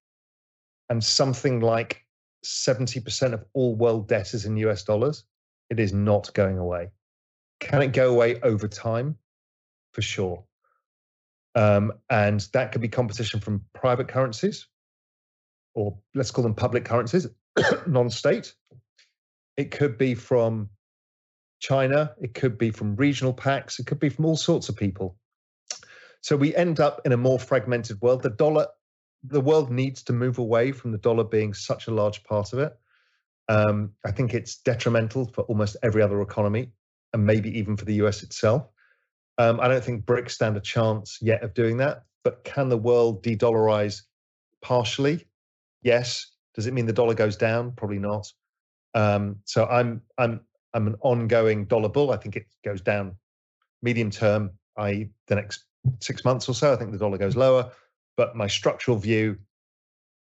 and 0.88 1.02
something 1.02 1.60
like 1.60 2.04
70% 2.44 3.32
of 3.32 3.44
all 3.52 3.74
world 3.74 4.08
debt 4.08 4.34
is 4.34 4.44
in 4.44 4.56
US 4.58 4.84
dollars. 4.84 5.24
It 5.70 5.80
is 5.80 5.92
not 5.92 6.32
going 6.34 6.58
away. 6.58 6.90
Can 7.60 7.82
it 7.82 7.92
go 7.92 8.10
away 8.10 8.40
over 8.42 8.68
time? 8.68 9.16
For 9.92 10.02
sure. 10.02 10.44
Um, 11.54 11.92
and 12.10 12.40
that 12.52 12.72
could 12.72 12.82
be 12.82 12.88
competition 12.88 13.40
from 13.40 13.64
private 13.74 14.08
currencies, 14.08 14.66
or 15.74 15.96
let's 16.14 16.30
call 16.30 16.42
them 16.42 16.54
public 16.54 16.84
currencies, 16.84 17.26
non 17.86 18.10
state. 18.10 18.54
It 19.56 19.70
could 19.70 19.96
be 19.96 20.14
from 20.14 20.68
China, 21.60 22.12
it 22.20 22.34
could 22.34 22.58
be 22.58 22.70
from 22.70 22.96
regional 22.96 23.32
packs, 23.32 23.78
it 23.78 23.86
could 23.86 24.00
be 24.00 24.08
from 24.08 24.24
all 24.26 24.36
sorts 24.36 24.68
of 24.68 24.76
people. 24.76 25.16
So 26.24 26.38
we 26.38 26.56
end 26.56 26.80
up 26.80 27.02
in 27.04 27.12
a 27.12 27.18
more 27.18 27.38
fragmented 27.38 28.00
world. 28.00 28.22
The 28.22 28.30
dollar, 28.30 28.66
the 29.24 29.42
world 29.42 29.70
needs 29.70 30.02
to 30.04 30.14
move 30.14 30.38
away 30.38 30.72
from 30.72 30.90
the 30.90 30.96
dollar 30.96 31.22
being 31.22 31.52
such 31.52 31.86
a 31.86 31.90
large 31.90 32.24
part 32.24 32.54
of 32.54 32.60
it. 32.60 32.74
Um, 33.50 33.92
I 34.06 34.10
think 34.10 34.32
it's 34.32 34.56
detrimental 34.56 35.26
for 35.34 35.42
almost 35.42 35.76
every 35.82 36.00
other 36.00 36.22
economy, 36.22 36.70
and 37.12 37.26
maybe 37.26 37.50
even 37.58 37.76
for 37.76 37.84
the 37.84 37.96
US 37.96 38.22
itself. 38.22 38.66
Um, 39.36 39.60
I 39.60 39.68
don't 39.68 39.84
think 39.84 40.06
BRICS 40.06 40.30
stand 40.30 40.56
a 40.56 40.62
chance 40.62 41.18
yet 41.20 41.42
of 41.42 41.52
doing 41.52 41.76
that. 41.76 42.04
But 42.22 42.42
can 42.42 42.70
the 42.70 42.78
world 42.78 43.22
de-dollarize 43.22 44.00
partially? 44.62 45.26
Yes. 45.82 46.32
Does 46.54 46.66
it 46.66 46.72
mean 46.72 46.86
the 46.86 46.94
dollar 46.94 47.12
goes 47.12 47.36
down? 47.36 47.72
Probably 47.72 47.98
not. 47.98 48.32
Um, 48.94 49.40
so 49.44 49.66
I'm 49.66 50.00
I'm 50.16 50.40
I'm 50.72 50.86
an 50.86 50.96
ongoing 51.02 51.66
dollar 51.66 51.90
bull. 51.90 52.12
I 52.12 52.16
think 52.16 52.34
it 52.34 52.46
goes 52.64 52.80
down 52.80 53.14
medium 53.82 54.08
term, 54.08 54.52
i.e., 54.78 55.10
the 55.26 55.34
next 55.34 55.64
six 56.00 56.24
months 56.24 56.48
or 56.48 56.54
so. 56.54 56.72
I 56.72 56.76
think 56.76 56.92
the 56.92 56.98
dollar 56.98 57.18
goes 57.18 57.36
lower. 57.36 57.70
But 58.16 58.36
my 58.36 58.46
structural 58.46 58.96
view 58.96 59.38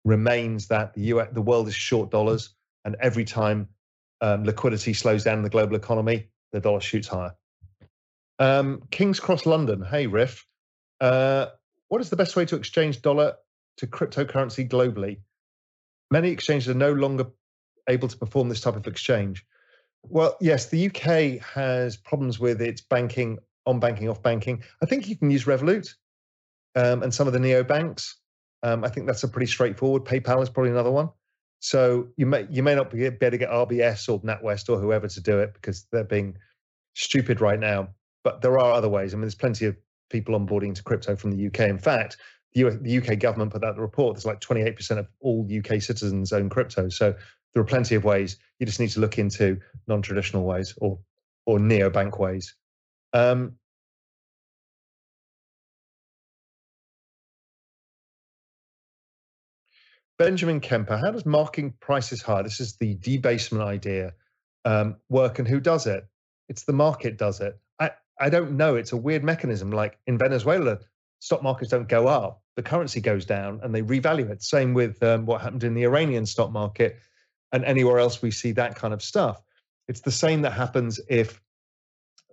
remains 0.05 0.69
that 0.69 0.95
the 0.95 1.03
US, 1.03 1.29
the 1.33 1.43
world 1.43 1.69
is 1.69 1.75
short 1.75 2.11
dollars, 2.11 2.55
and 2.85 2.97
every 3.01 3.25
time 3.25 3.69
um, 4.21 4.45
liquidity 4.45 4.93
slows 4.93 5.25
down 5.25 5.39
in 5.39 5.45
the 5.45 5.51
global 5.51 5.77
economy, 5.77 6.29
the 6.53 6.61
dollar 6.61 6.81
shoots 6.81 7.09
higher. 7.09 7.35
Um, 8.39 8.83
King's 8.91 9.21
Cross, 9.21 9.47
London. 9.47 9.83
Hey, 9.83 10.07
Riff. 10.07 10.47
Uh, 11.01 11.47
what 11.89 12.01
is 12.01 12.11
the 12.11 12.17
best 12.17 12.37
way 12.37 12.45
to 12.47 12.57
exchange 12.57 13.03
dollar 13.03 13.35
to 13.79 13.87
cryptocurrency 13.87 14.69
globally? 14.69 15.19
Many 16.11 16.31
exchanges 16.31 16.69
are 16.69 16.75
no 16.75 16.93
longer 16.93 17.27
able 17.89 18.09
to 18.09 18.17
perform 18.17 18.49
this 18.49 18.61
type 18.61 18.77
of 18.77 18.87
exchange. 18.87 19.45
Well, 20.03 20.37
yes, 20.41 20.67
the 20.67 20.87
UK 20.87 21.43
has 21.45 21.97
problems 21.97 22.39
with 22.41 22.63
its 22.63 22.81
banking, 22.81 23.39
on 23.71 23.81
banking, 23.81 24.09
off 24.09 24.23
banking. 24.23 24.63
I 24.83 24.87
think 24.87 25.09
you 25.09 25.17
can 25.17 25.31
use 25.31 25.45
Revolut 25.45 25.89
um, 26.75 27.03
and 27.03 27.13
some 27.13 27.27
of 27.27 27.33
the 27.33 27.41
neo 27.41 27.63
banks. 27.63 28.17
Um, 28.63 28.85
I 28.85 28.89
think 28.89 29.07
that's 29.07 29.25
a 29.25 29.29
pretty 29.29 29.47
straightforward. 29.47 30.05
PayPal 30.05 30.43
is 30.43 30.51
probably 30.51 30.71
another 30.71 30.91
one. 30.91 31.11
So 31.61 32.09
you 32.17 32.27
may 32.27 32.47
you 32.51 32.63
may 32.63 32.75
not 32.75 32.91
be 32.91 33.05
able 33.05 33.31
to 33.31 33.39
get 33.39 33.51
RBS 33.51 34.09
or 34.09 34.21
NatWest 34.21 34.69
or 34.69 34.79
whoever 34.79 35.09
to 35.09 35.21
do 35.21 35.39
it 35.41 35.55
because 35.55 35.87
they're 35.93 36.05
being 36.05 36.37
stupid 36.95 37.41
right 37.41 37.59
now 37.59 37.91
but 38.23 38.43
there 38.43 38.59
are 38.59 38.73
other 38.73 38.89
ways. 38.89 39.13
I 39.13 39.17
mean, 39.17 39.23
there's 39.23 39.35
plenty 39.35 39.67
of 39.67 39.77
people 40.11 40.39
onboarding 40.39 40.75
to 40.75 40.83
crypto 40.83 41.17
from 41.17 41.33
the 41.33 41.47
UK. 41.47 41.61
In 41.61 41.79
fact, 41.79 42.19
the, 42.53 42.79
the 42.83 42.99
UK 42.99 43.19
government 43.19 43.53
put 43.53 43.65
out 43.65 43.77
the 43.77 43.83
report. 43.83 44.17
There's 44.17 44.27
like 44.27 44.41
28% 44.41 44.99
of 44.99 45.09
all 45.21 45.47
UK 45.47 45.81
citizens 45.81 46.33
own 46.33 46.49
crypto. 46.49 46.89
So 46.89 47.15
there 47.55 47.63
are 47.63 47.67
plenty 47.67 47.95
of 47.95 48.05
ways. 48.05 48.37
You 48.59 48.67
just 48.67 48.81
need 48.81 48.91
to 48.91 49.01
look 49.01 49.19
into 49.19 49.59
non-traditional 49.87 50.45
ways 50.45 50.75
or 50.79 50.99
or 51.47 51.59
neo-bank 51.59 52.19
ways. 52.19 52.55
Um, 53.13 53.57
Benjamin 60.21 60.61
Kemper, 60.61 60.99
how 60.99 61.11
does 61.11 61.25
marking 61.25 61.73
prices 61.81 62.21
higher? 62.21 62.43
This 62.43 62.61
is 62.61 62.77
the 62.77 62.95
debasement 62.97 63.65
idea 63.65 64.13
um, 64.67 64.97
work, 65.09 65.39
and 65.39 65.49
who 65.49 65.61
does 65.61 65.87
it? 65.87 66.07
It's 66.51 66.65
the 66.65 66.75
market 66.75 67.17
does 67.17 67.41
it. 67.41 67.59
I 67.79 67.93
I 68.21 68.29
don't 68.29 68.53
know. 68.53 68.77
It's 68.77 68.93
a 68.93 68.99
weird 68.99 69.25
mechanism. 69.25 69.71
Like 69.71 69.99
in 70.07 70.19
Venezuela, 70.19 70.79
stock 71.21 71.43
markets 71.43 71.71
don't 71.71 71.89
go 71.89 72.07
up, 72.07 72.43
the 72.55 72.63
currency 72.63 73.01
goes 73.01 73.25
down, 73.25 73.61
and 73.63 73.75
they 73.75 73.81
revalue 73.81 74.29
it. 74.29 74.43
Same 74.43 74.75
with 74.75 75.03
um, 75.03 75.25
what 75.25 75.41
happened 75.41 75.65
in 75.65 75.73
the 75.73 75.85
Iranian 75.85 76.27
stock 76.27 76.53
market, 76.53 76.99
and 77.53 77.65
anywhere 77.65 77.99
else 77.99 78.21
we 78.21 78.31
see 78.31 78.53
that 78.53 78.77
kind 78.77 78.93
of 78.93 79.01
stuff. 79.01 79.41
It's 79.89 80.03
the 80.03 80.13
same 80.13 80.43
that 80.43 80.53
happens 80.53 81.01
if, 81.09 81.41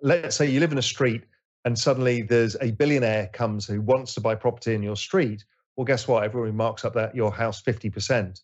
let's 0.02 0.36
say, 0.36 0.52
you 0.52 0.60
live 0.60 0.74
in 0.74 0.78
a 0.78 0.82
street 0.82 1.24
and 1.64 1.80
suddenly 1.80 2.22
there's 2.22 2.58
a 2.60 2.72
billionaire 2.72 3.30
comes 3.32 3.66
who 3.66 3.80
wants 3.80 4.14
to 4.16 4.22
buy 4.22 4.36
property 4.36 4.74
in 4.74 4.84
your 4.84 4.98
street. 4.98 5.46
Well, 5.78 5.86
guess 5.86 6.08
what? 6.08 6.24
Everyone 6.24 6.56
marks 6.58 6.84
up 6.84 6.96
that 6.96 7.16
your 7.16 7.32
house 7.32 7.62
fifty 7.62 7.90
percent. 7.90 8.42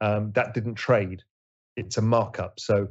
Um, 0.00 0.32
that 0.32 0.52
didn't 0.52 0.74
trade. 0.74 1.22
It's 1.76 1.96
a 1.96 2.02
markup. 2.02 2.58
So 2.58 2.88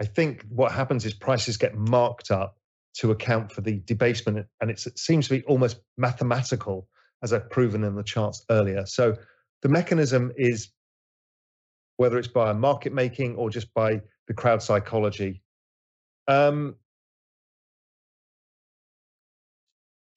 I 0.00 0.04
think 0.04 0.44
what 0.48 0.72
happens 0.72 1.04
is 1.06 1.14
prices 1.14 1.56
get 1.56 1.74
marked 1.74 2.30
up 2.30 2.58
to 2.98 3.10
account 3.10 3.50
for 3.50 3.62
the 3.62 3.80
debasement, 3.86 4.46
and 4.60 4.70
it 4.70 4.78
seems 4.98 5.28
to 5.28 5.38
be 5.38 5.44
almost 5.46 5.80
mathematical, 5.96 6.86
as 7.22 7.32
I've 7.32 7.48
proven 7.50 7.82
in 7.82 7.94
the 7.94 8.02
charts 8.02 8.44
earlier. 8.50 8.84
So 8.86 9.16
the 9.62 9.68
mechanism 9.68 10.32
is 10.36 10.68
whether 11.96 12.18
it's 12.18 12.28
by 12.28 12.52
market 12.52 12.92
making 12.92 13.36
or 13.36 13.50
just 13.50 13.72
by 13.74 14.00
the 14.26 14.34
crowd 14.34 14.62
psychology. 14.62 15.42
Um, 16.28 16.76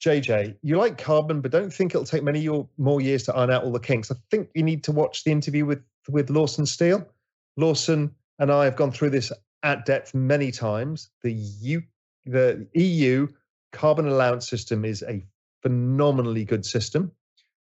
JJ, 0.03 0.57
you 0.61 0.77
like 0.77 0.97
carbon, 0.97 1.39
but 1.39 1.51
don't 1.51 1.73
think 1.73 1.95
it'll 1.95 2.05
take 2.05 2.23
many 2.23 2.49
more 2.77 2.99
years 2.99 3.23
to 3.23 3.35
iron 3.35 3.51
out 3.51 3.63
all 3.63 3.71
the 3.71 3.79
kinks. 3.79 4.11
I 4.11 4.15
think 4.29 4.49
you 4.53 4.61
need 4.61 4.83
to 4.83 4.91
watch 4.91 5.23
the 5.23 5.31
interview 5.31 5.65
with 5.65 5.81
with 6.09 6.29
Lawson 6.29 6.65
Steele. 6.65 7.07
Lawson 7.55 8.13
and 8.39 8.51
I 8.51 8.65
have 8.65 8.75
gone 8.75 8.91
through 8.91 9.11
this 9.11 9.31
at 9.63 9.85
depth 9.85 10.13
many 10.13 10.51
times. 10.51 11.09
The 11.21 11.31
U, 11.31 11.83
the 12.25 12.67
EU 12.73 13.27
carbon 13.71 14.07
allowance 14.07 14.49
system 14.49 14.83
is 14.83 15.03
a 15.03 15.25
phenomenally 15.61 16.43
good 16.43 16.65
system, 16.65 17.11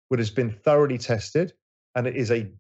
which 0.10 0.20
has 0.20 0.30
been 0.30 0.52
thoroughly 0.52 1.00
tested, 1.00 1.54
and 1.96 2.06
it 2.06 2.16
is 2.16 2.30
a, 2.30 2.52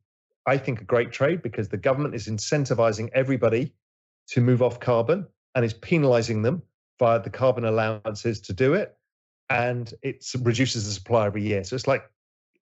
I 0.47 0.57
think, 0.57 0.81
a 0.81 0.85
great 0.85 1.11
trade 1.11 1.43
because 1.43 1.69
the 1.69 1.77
government 1.77 2.15
is 2.15 2.27
incentivizing 2.27 3.09
everybody 3.13 3.73
to 4.29 4.41
move 4.41 4.63
off 4.63 4.79
carbon 4.79 5.27
and 5.53 5.63
is 5.63 5.73
penalizing 5.73 6.41
them 6.41 6.63
via 6.97 7.21
the 7.21 7.29
carbon 7.29 7.65
allowances 7.65 8.41
to 8.41 8.53
do 8.53 8.73
it, 8.73 8.97
and 9.49 9.93
it 10.01 10.25
reduces 10.41 10.85
the 10.85 10.91
supply 10.91 11.25
every 11.25 11.41
year. 11.41 11.63
So 11.63 11.75
it's 11.75 11.87
like 11.87 12.03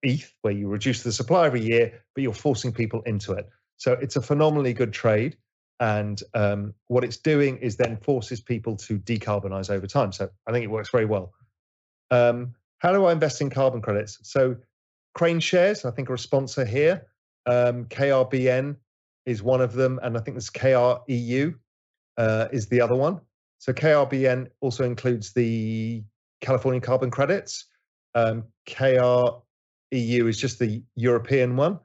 ETH, 0.04 0.32
where 0.42 0.54
you 0.54 0.68
reduce 0.68 1.04
the 1.04 1.12
supply 1.12 1.46
every 1.46 1.62
year, 1.62 2.02
but 2.16 2.22
you're 2.22 2.34
forcing 2.34 2.72
people 2.72 3.02
into 3.02 3.34
it. 3.34 3.50
So 3.78 3.94
it's 3.94 4.16
a 4.16 4.22
phenomenally 4.22 4.74
good 4.74 4.94
trade. 4.94 5.38
And 5.80 6.22
um, 6.34 6.74
what 6.88 7.04
it's 7.04 7.18
doing 7.18 7.58
is 7.58 7.78
then 7.78 7.98
forces 7.98 8.42
people 8.42 8.76
to 8.78 8.98
decarbonize 9.00 9.70
over 9.70 9.86
time. 9.86 10.12
So 10.12 10.30
I 10.48 10.52
think 10.52 10.64
it 10.64 10.72
works 10.72 10.90
very 10.90 11.06
well. 11.06 11.34
Um, 12.10 12.56
how 12.80 12.94
do 12.94 13.06
I 13.06 13.12
invest 13.12 13.42
in 13.42 13.50
carbon 13.50 13.82
credits? 13.82 14.20
So 14.24 14.56
KraneShares, 15.18 15.86
I 15.86 15.92
think, 15.92 16.10
are 16.10 16.16
a 16.16 16.20
sponsor 16.20 16.66
here. 16.66 17.06
Um, 17.46 17.86
KRBN 17.86 18.76
is 19.26 19.44
one 19.44 19.62
of 19.62 19.74
them, 19.74 20.00
and 20.04 20.18
I 20.18 20.22
think 20.22 20.36
this 20.36 20.50
KREU 20.50 21.56
uh, 22.18 22.48
is 22.52 22.68
the 22.68 22.82
other 22.82 22.96
one. 22.96 23.22
So 23.60 23.74
KRBN 23.74 24.48
also 24.62 24.84
includes 24.84 25.34
the 25.34 26.04
California 26.42 26.82
carbon 26.82 27.12
credits. 27.12 27.66
Um, 28.16 28.46
KREU 28.68 29.42
is 29.92 30.40
just 30.40 30.60
the 30.60 30.82
European 30.96 31.56
one. 31.56 31.80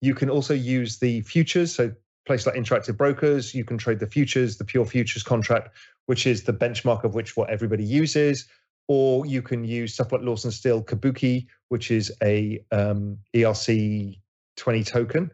You 0.00 0.14
can 0.14 0.30
also 0.30 0.54
use 0.54 0.98
the 0.98 1.20
futures. 1.22 1.74
So 1.74 1.92
place 2.26 2.46
like 2.46 2.54
Interactive 2.54 2.96
Brokers, 2.96 3.54
you 3.54 3.64
can 3.64 3.78
trade 3.78 3.98
the 3.98 4.06
futures, 4.06 4.56
the 4.56 4.64
pure 4.64 4.84
futures 4.84 5.22
contract, 5.22 5.76
which 6.06 6.26
is 6.26 6.44
the 6.44 6.52
benchmark 6.52 7.04
of 7.04 7.14
which 7.14 7.36
what 7.36 7.50
everybody 7.50 7.84
uses. 7.84 8.46
Or 8.88 9.24
you 9.26 9.42
can 9.42 9.64
use 9.64 9.94
stuff 9.94 10.12
like 10.12 10.22
Lawson 10.22 10.50
Steele 10.50 10.82
Kabuki, 10.82 11.46
which 11.68 11.90
is 11.90 12.12
a 12.22 12.64
um, 12.72 13.18
ERC 13.34 14.18
20 14.56 14.84
token. 14.84 15.30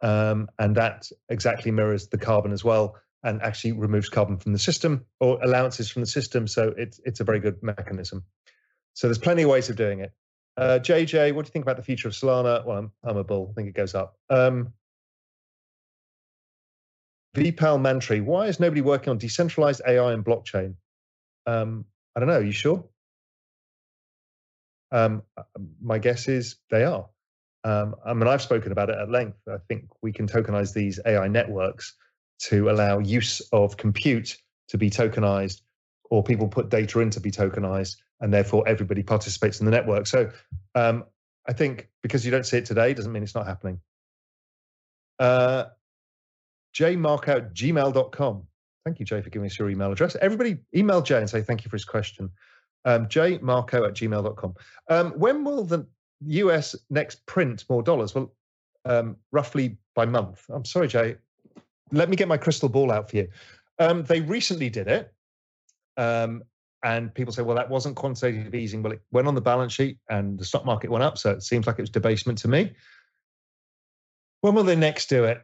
Um, 0.00 0.48
and 0.58 0.76
that 0.76 1.08
exactly 1.28 1.70
mirrors 1.70 2.08
the 2.08 2.18
carbon 2.18 2.52
as 2.52 2.64
well 2.64 2.96
and 3.24 3.42
actually 3.42 3.72
removes 3.72 4.08
carbon 4.08 4.36
from 4.36 4.52
the 4.52 4.58
system 4.58 5.04
or 5.18 5.42
allowances 5.42 5.90
from 5.90 6.02
the 6.02 6.06
system. 6.06 6.46
So 6.46 6.74
it's, 6.76 7.00
it's 7.04 7.20
a 7.20 7.24
very 7.24 7.40
good 7.40 7.62
mechanism. 7.62 8.22
So 8.92 9.08
there's 9.08 9.18
plenty 9.18 9.42
of 9.42 9.48
ways 9.48 9.70
of 9.70 9.76
doing 9.76 10.00
it. 10.00 10.12
Uh, 10.56 10.78
JJ, 10.80 11.34
what 11.34 11.44
do 11.44 11.48
you 11.48 11.52
think 11.52 11.64
about 11.64 11.76
the 11.76 11.82
future 11.82 12.06
of 12.06 12.14
Solana? 12.14 12.64
Well, 12.64 12.78
I'm, 12.78 12.92
I'm 13.02 13.16
a 13.16 13.24
bull. 13.24 13.48
I 13.50 13.54
think 13.54 13.68
it 13.68 13.74
goes 13.74 13.94
up. 13.94 14.16
Um, 14.30 14.72
Vipal 17.34 17.80
Mantri, 17.80 18.22
why 18.22 18.46
is 18.46 18.60
nobody 18.60 18.80
working 18.80 19.10
on 19.10 19.18
decentralized 19.18 19.80
AI 19.88 20.12
and 20.12 20.24
blockchain? 20.24 20.74
Um, 21.46 21.86
I 22.14 22.20
don't 22.20 22.28
know. 22.28 22.38
Are 22.38 22.44
you 22.44 22.52
sure? 22.52 22.84
Um, 24.92 25.22
my 25.82 25.98
guess 25.98 26.28
is 26.28 26.56
they 26.70 26.84
are. 26.84 27.06
Um, 27.64 27.96
I 28.06 28.12
mean, 28.12 28.28
I've 28.28 28.42
spoken 28.42 28.70
about 28.70 28.90
it 28.90 28.98
at 28.98 29.10
length. 29.10 29.38
I 29.48 29.56
think 29.68 29.86
we 30.02 30.12
can 30.12 30.28
tokenize 30.28 30.72
these 30.72 31.00
AI 31.04 31.26
networks 31.26 31.94
to 32.44 32.70
allow 32.70 32.98
use 32.98 33.40
of 33.52 33.76
compute 33.76 34.36
to 34.68 34.78
be 34.78 34.90
tokenized, 34.90 35.62
or 36.10 36.22
people 36.22 36.48
put 36.48 36.68
data 36.68 37.00
in 37.00 37.10
to 37.10 37.20
be 37.20 37.30
tokenized, 37.30 37.96
and 38.20 38.32
therefore 38.32 38.66
everybody 38.66 39.02
participates 39.02 39.60
in 39.60 39.66
the 39.66 39.72
network. 39.72 40.06
So 40.06 40.30
um, 40.74 41.04
I 41.46 41.52
think 41.52 41.88
because 42.02 42.24
you 42.24 42.30
don't 42.30 42.46
see 42.46 42.58
it 42.58 42.66
today 42.66 42.94
doesn't 42.94 43.12
mean 43.12 43.22
it's 43.22 43.34
not 43.34 43.46
happening. 43.46 43.80
Uh, 45.18 45.64
gmail.com. 46.74 48.42
Thank 48.84 49.00
you, 49.00 49.06
Jay, 49.06 49.22
for 49.22 49.30
giving 49.30 49.46
us 49.46 49.58
your 49.58 49.70
email 49.70 49.92
address. 49.92 50.16
Everybody 50.20 50.58
email 50.74 51.00
Jay 51.00 51.18
and 51.18 51.30
say 51.30 51.42
thank 51.42 51.64
you 51.64 51.70
for 51.70 51.76
his 51.76 51.84
question. 51.84 52.30
Um, 52.84 53.04
at 53.04 53.08
gmail.com. 53.10 54.54
Um, 54.90 55.12
when 55.12 55.44
will 55.44 55.64
the 55.64 55.86
US 56.20 56.76
next 56.90 57.24
print 57.24 57.64
more 57.70 57.82
dollars? 57.82 58.14
Well, 58.14 58.34
um, 58.84 59.16
roughly 59.32 59.78
by 59.94 60.04
month. 60.04 60.44
I'm 60.50 60.66
sorry, 60.66 60.88
Jay. 60.88 61.16
Let 61.94 62.08
me 62.08 62.16
get 62.16 62.28
my 62.28 62.36
crystal 62.36 62.68
ball 62.68 62.90
out 62.90 63.10
for 63.10 63.16
you. 63.16 63.28
Um, 63.78 64.04
they 64.04 64.20
recently 64.20 64.68
did 64.68 64.88
it. 64.88 65.12
Um, 65.96 66.42
and 66.82 67.14
people 67.14 67.32
say, 67.32 67.42
well, 67.42 67.56
that 67.56 67.70
wasn't 67.70 67.96
quantitative 67.96 68.54
easing. 68.54 68.82
Well, 68.82 68.92
it 68.92 69.00
went 69.10 69.26
on 69.26 69.34
the 69.34 69.40
balance 69.40 69.72
sheet 69.72 69.98
and 70.10 70.38
the 70.38 70.44
stock 70.44 70.66
market 70.66 70.90
went 70.90 71.02
up. 71.02 71.16
So 71.16 71.30
it 71.30 71.42
seems 71.42 71.66
like 71.66 71.78
it 71.78 71.82
was 71.82 71.90
debasement 71.90 72.38
to 72.38 72.48
me. 72.48 72.72
When 74.42 74.54
will 74.54 74.64
they 74.64 74.76
next 74.76 75.08
do 75.08 75.24
it? 75.24 75.40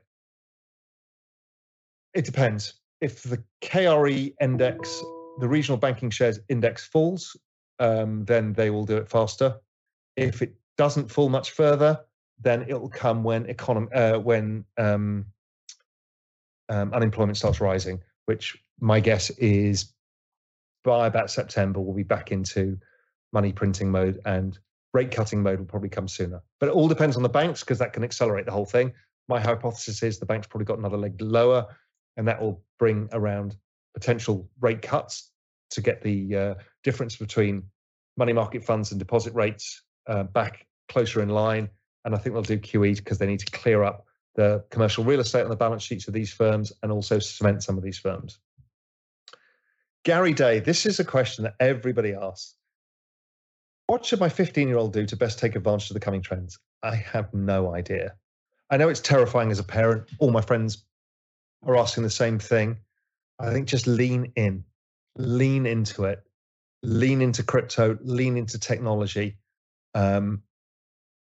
It 2.13 2.27
depends. 2.27 2.75
If 3.01 3.23
the 3.23 3.43
KRE 3.63 4.35
index, 4.41 5.03
the 5.39 5.49
regional 5.49 5.79
banking 5.79 6.11
shares 6.11 6.41
index 6.51 6.85
falls, 6.87 7.35
um, 7.79 8.27
then 8.27 8.53
they 8.53 8.69
will 8.69 8.85
do 8.85 8.99
it 8.99 9.09
faster. 9.09 9.57
If 10.17 10.43
it 10.43 10.55
doesn't 10.77 11.11
fall 11.11 11.31
much 11.31 11.53
further, 11.53 12.01
then 12.39 12.67
it 12.69 12.79
will 12.79 12.91
come 12.91 13.23
when 13.23 13.47
economy 13.47 13.91
uh, 13.93 14.19
when 14.19 14.65
um, 14.77 15.25
um, 16.71 16.95
unemployment 16.95 17.37
starts 17.37 17.61
rising, 17.61 18.01
which 18.25 18.57
my 18.81 19.01
guess 19.01 19.29
is 19.31 19.93
by 20.83 21.07
about 21.07 21.31
September 21.31 21.79
we'll 21.79 21.95
be 21.95 22.03
back 22.03 22.33
into 22.33 22.79
money 23.33 23.53
printing 23.53 23.91
mode 23.91 24.19
and 24.25 24.59
rate 24.95 25.11
cutting 25.11 25.43
mode 25.43 25.59
will 25.59 25.67
probably 25.67 25.89
come 25.89 26.09
sooner. 26.09 26.43
But 26.59 26.71
it 26.71 26.73
all 26.73 26.89
depends 26.89 27.17
on 27.17 27.23
the 27.23 27.29
banks 27.29 27.61
because 27.61 27.79
that 27.81 27.93
can 27.93 28.03
accelerate 28.03 28.47
the 28.47 28.53
whole 28.53 28.65
thing. 28.65 28.93
My 29.29 29.39
hypothesis 29.39 30.03
is 30.03 30.19
the 30.19 30.27
bank's 30.27 30.47
probably 30.47 30.65
got 30.65 30.79
another 30.79 30.97
leg 30.97 31.21
lower 31.21 31.67
and 32.17 32.27
that 32.27 32.41
will 32.41 32.63
bring 32.79 33.09
around 33.13 33.57
potential 33.95 34.49
rate 34.61 34.83
cuts 34.83 35.31
to 35.71 35.81
get 35.81 36.03
the 36.03 36.37
uh, 36.37 36.55
difference 36.83 37.17
between 37.17 37.63
money 38.17 38.33
market 38.33 38.65
funds 38.65 38.91
and 38.91 38.99
deposit 38.99 39.35
rates 39.35 39.83
uh, 40.09 40.25
back 40.25 40.67
closer 40.89 41.23
in 41.23 41.29
line. 41.29 41.69
And 42.05 42.15
I 42.15 42.19
think 42.19 42.35
they'll 42.35 42.43
do 42.43 42.59
QE 42.59 42.97
because 42.97 43.19
they 43.19 43.27
need 43.27 43.41
to 43.41 43.51
clear 43.51 43.85
up 43.85 44.07
the 44.35 44.65
commercial 44.71 45.05
real 45.05 45.21
estate 45.21 45.43
on 45.43 45.51
the 45.51 45.57
balance 45.57 45.83
sheets 45.83 46.09
of 46.09 46.15
these 46.15 46.33
firms 46.33 46.73
and 46.83 46.93
also 46.93 47.19
cement 47.19 47.63
some 47.63 47.77
of 47.77 47.85
these 47.85 47.99
firms. 47.99 48.39
Gary 50.05 50.33
Day, 50.33 50.61
this 50.61 50.87
is 50.87 50.99
a 50.99 51.05
question 51.05 51.45
that 51.45 51.55
everybody 51.61 52.15
asks. 52.15 52.55
What 53.87 54.05
should 54.05 54.21
my 54.21 54.29
15 54.29 54.69
year 54.69 54.79
old 54.79 54.93
do 54.93 55.05
to 55.07 55.17
best 55.17 55.39
take 55.39 55.57
advantage 55.57 55.91
of 55.91 55.95
the 55.95 56.01
coming 56.01 56.23
trends? 56.23 56.59
I 56.83 56.95
have 56.95 57.35
no 57.35 57.75
idea. 57.75 58.15
I 58.71 58.77
know 58.77 58.89
it's 58.89 59.01
terrifying 59.01 59.51
as 59.51 59.59
a 59.59 59.65
parent. 59.65 60.09
All 60.19 60.31
my 60.31 60.41
friends 60.41 60.85
are 61.65 61.77
asking 61.77 62.05
the 62.05 62.11
same 62.11 62.39
thing. 62.39 62.79
I 63.39 63.53
think 63.53 63.69
just 63.69 63.87
lean 63.87 64.33
in, 64.37 64.65
lean 65.17 65.67
into 65.67 66.05
it, 66.05 66.23
lean 66.83 67.21
into 67.21 67.43
crypto, 67.43 67.99
lean 68.03 68.37
into 68.37 68.59
technology, 68.59 69.39
um, 69.95 70.43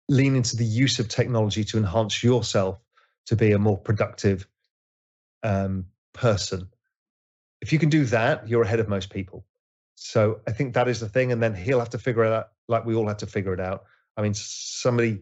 lean 0.08 0.34
into 0.34 0.56
the 0.56 0.64
use 0.64 0.98
of 0.98 1.08
technology 1.08 1.64
to 1.64 1.76
enhance 1.76 2.22
yourself 2.22 2.80
to 3.26 3.36
be 3.36 3.52
a 3.52 3.58
more 3.58 3.78
productive 3.78 4.46
um, 5.42 5.86
person. 6.12 6.68
If 7.60 7.72
you 7.72 7.78
can 7.78 7.88
do 7.88 8.04
that, 8.06 8.48
you're 8.48 8.62
ahead 8.62 8.80
of 8.80 8.88
most 8.88 9.10
people. 9.10 9.44
So 9.94 10.40
I 10.46 10.52
think 10.52 10.74
that 10.74 10.88
is 10.88 11.00
the 11.00 11.08
thing. 11.08 11.32
And 11.32 11.42
then 11.42 11.54
he'll 11.54 11.78
have 11.78 11.90
to 11.90 11.98
figure 11.98 12.24
it 12.24 12.32
out 12.32 12.48
like 12.68 12.84
we 12.84 12.94
all 12.94 13.08
had 13.08 13.18
to 13.20 13.26
figure 13.26 13.54
it 13.54 13.60
out. 13.60 13.84
I 14.16 14.22
mean, 14.22 14.34
somebody, 14.34 15.20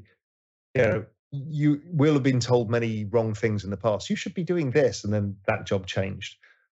you 0.75 0.83
know, 0.83 1.05
you 1.33 1.81
will 1.87 2.15
have 2.15 2.23
been 2.23 2.41
told 2.41 2.71
many 2.71 3.07
wrong 3.07 3.35
things 3.35 3.65
in 3.65 3.71
the 3.71 3.77
past. 3.77 4.11
You 4.11 4.17
should 4.17 4.35
be 4.35 4.45
doing 4.45 4.71
this, 4.71 5.05
and 5.05 5.13
then 5.13 5.37
that 5.47 5.67
job 5.67 5.87
changed. 5.87 6.37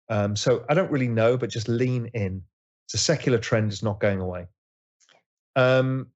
Um, 0.10 0.36
so 0.36 0.64
I 0.70 0.74
don't 0.74 0.92
really 0.92 1.08
know, 1.08 1.38
but 1.38 1.50
just 1.50 1.68
lean 1.68 2.10
in. 2.14 2.44
It's 2.86 2.94
a 2.94 2.98
secular 2.98 3.40
trend; 3.40 3.72
is 3.72 3.82
not 3.82 4.00
going 4.00 4.20
away. 4.20 4.48
Um, 5.56 6.08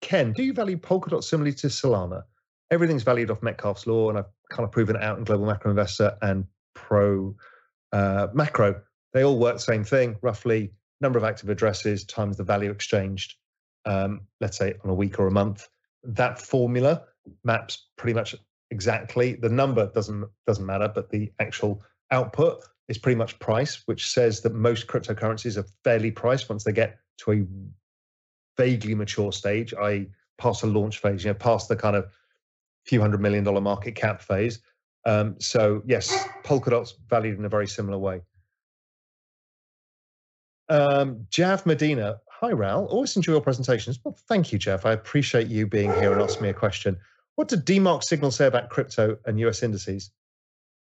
Ken, 0.00 0.32
do 0.32 0.42
you 0.42 0.52
value 0.52 0.78
Polkadot 0.78 1.24
similarly 1.24 1.54
to 1.56 1.66
Solana? 1.66 2.22
Everything's 2.74 3.04
valued 3.04 3.30
off 3.30 3.42
Metcalfe's 3.42 3.86
law, 3.86 4.10
and 4.10 4.18
I've 4.18 4.30
kind 4.50 4.64
of 4.64 4.72
proven 4.72 4.96
it 4.96 5.02
out 5.02 5.16
in 5.16 5.24
Global 5.24 5.46
Macro 5.46 5.70
Investor 5.70 6.16
and 6.20 6.44
Pro 6.74 7.34
uh, 7.92 8.26
Macro. 8.34 8.82
They 9.12 9.22
all 9.22 9.38
work 9.38 9.54
the 9.54 9.60
same 9.60 9.84
thing, 9.84 10.16
roughly 10.22 10.72
number 11.00 11.18
of 11.18 11.24
active 11.24 11.48
addresses 11.48 12.04
times 12.04 12.36
the 12.36 12.44
value 12.44 12.70
exchanged. 12.70 13.34
Um, 13.84 14.22
let's 14.40 14.58
say 14.58 14.74
on 14.82 14.90
a 14.90 14.94
week 14.94 15.18
or 15.18 15.26
a 15.26 15.30
month 15.30 15.68
that 16.04 16.40
formula 16.40 17.02
maps 17.44 17.86
pretty 17.96 18.14
much 18.14 18.34
exactly. 18.70 19.34
The 19.34 19.48
number 19.48 19.86
doesn't 19.94 20.28
doesn't 20.46 20.66
matter, 20.66 20.90
but 20.94 21.10
the 21.10 21.32
actual 21.38 21.82
output 22.10 22.64
is 22.88 22.98
pretty 22.98 23.16
much 23.16 23.38
price, 23.38 23.82
which 23.86 24.10
says 24.10 24.40
that 24.42 24.54
most 24.54 24.86
cryptocurrencies 24.86 25.56
are 25.56 25.66
fairly 25.84 26.10
priced 26.10 26.48
once 26.48 26.64
they 26.64 26.72
get 26.72 26.98
to 27.18 27.32
a 27.32 27.46
vaguely 28.56 28.94
mature 28.94 29.32
stage, 29.32 29.72
i.e., 29.74 30.10
past 30.38 30.60
the 30.60 30.66
launch 30.66 30.98
phase, 30.98 31.24
you 31.24 31.30
know, 31.30 31.34
past 31.34 31.68
the 31.68 31.76
kind 31.76 31.96
of 31.96 32.06
few 32.84 33.00
hundred 33.00 33.20
million 33.20 33.44
dollar 33.44 33.60
market 33.60 33.94
cap 33.94 34.22
phase. 34.22 34.60
Um, 35.06 35.36
so 35.38 35.82
yes, 35.86 36.26
Polkadot's 36.44 36.94
valued 37.08 37.38
in 37.38 37.44
a 37.44 37.48
very 37.48 37.66
similar 37.66 37.98
way. 37.98 38.22
Um, 40.68 41.26
Jav 41.28 41.66
Medina, 41.66 42.20
Hi, 42.40 42.52
Ral, 42.52 42.84
Always 42.86 43.16
enjoy 43.16 43.32
your 43.32 43.40
presentations. 43.40 43.98
Well, 44.04 44.18
thank 44.28 44.52
you, 44.52 44.58
Jeff. 44.58 44.84
I 44.84 44.92
appreciate 44.92 45.46
you 45.46 45.66
being 45.66 45.90
here 45.94 46.12
and 46.12 46.20
asking 46.20 46.42
me 46.42 46.48
a 46.50 46.52
question. 46.54 46.98
What 47.36 47.48
did 47.48 47.64
DeMark 47.64 48.02
signal 48.02 48.30
say 48.32 48.46
about 48.46 48.68
crypto 48.68 49.16
and 49.24 49.40
US 49.40 49.62
indices? 49.62 50.10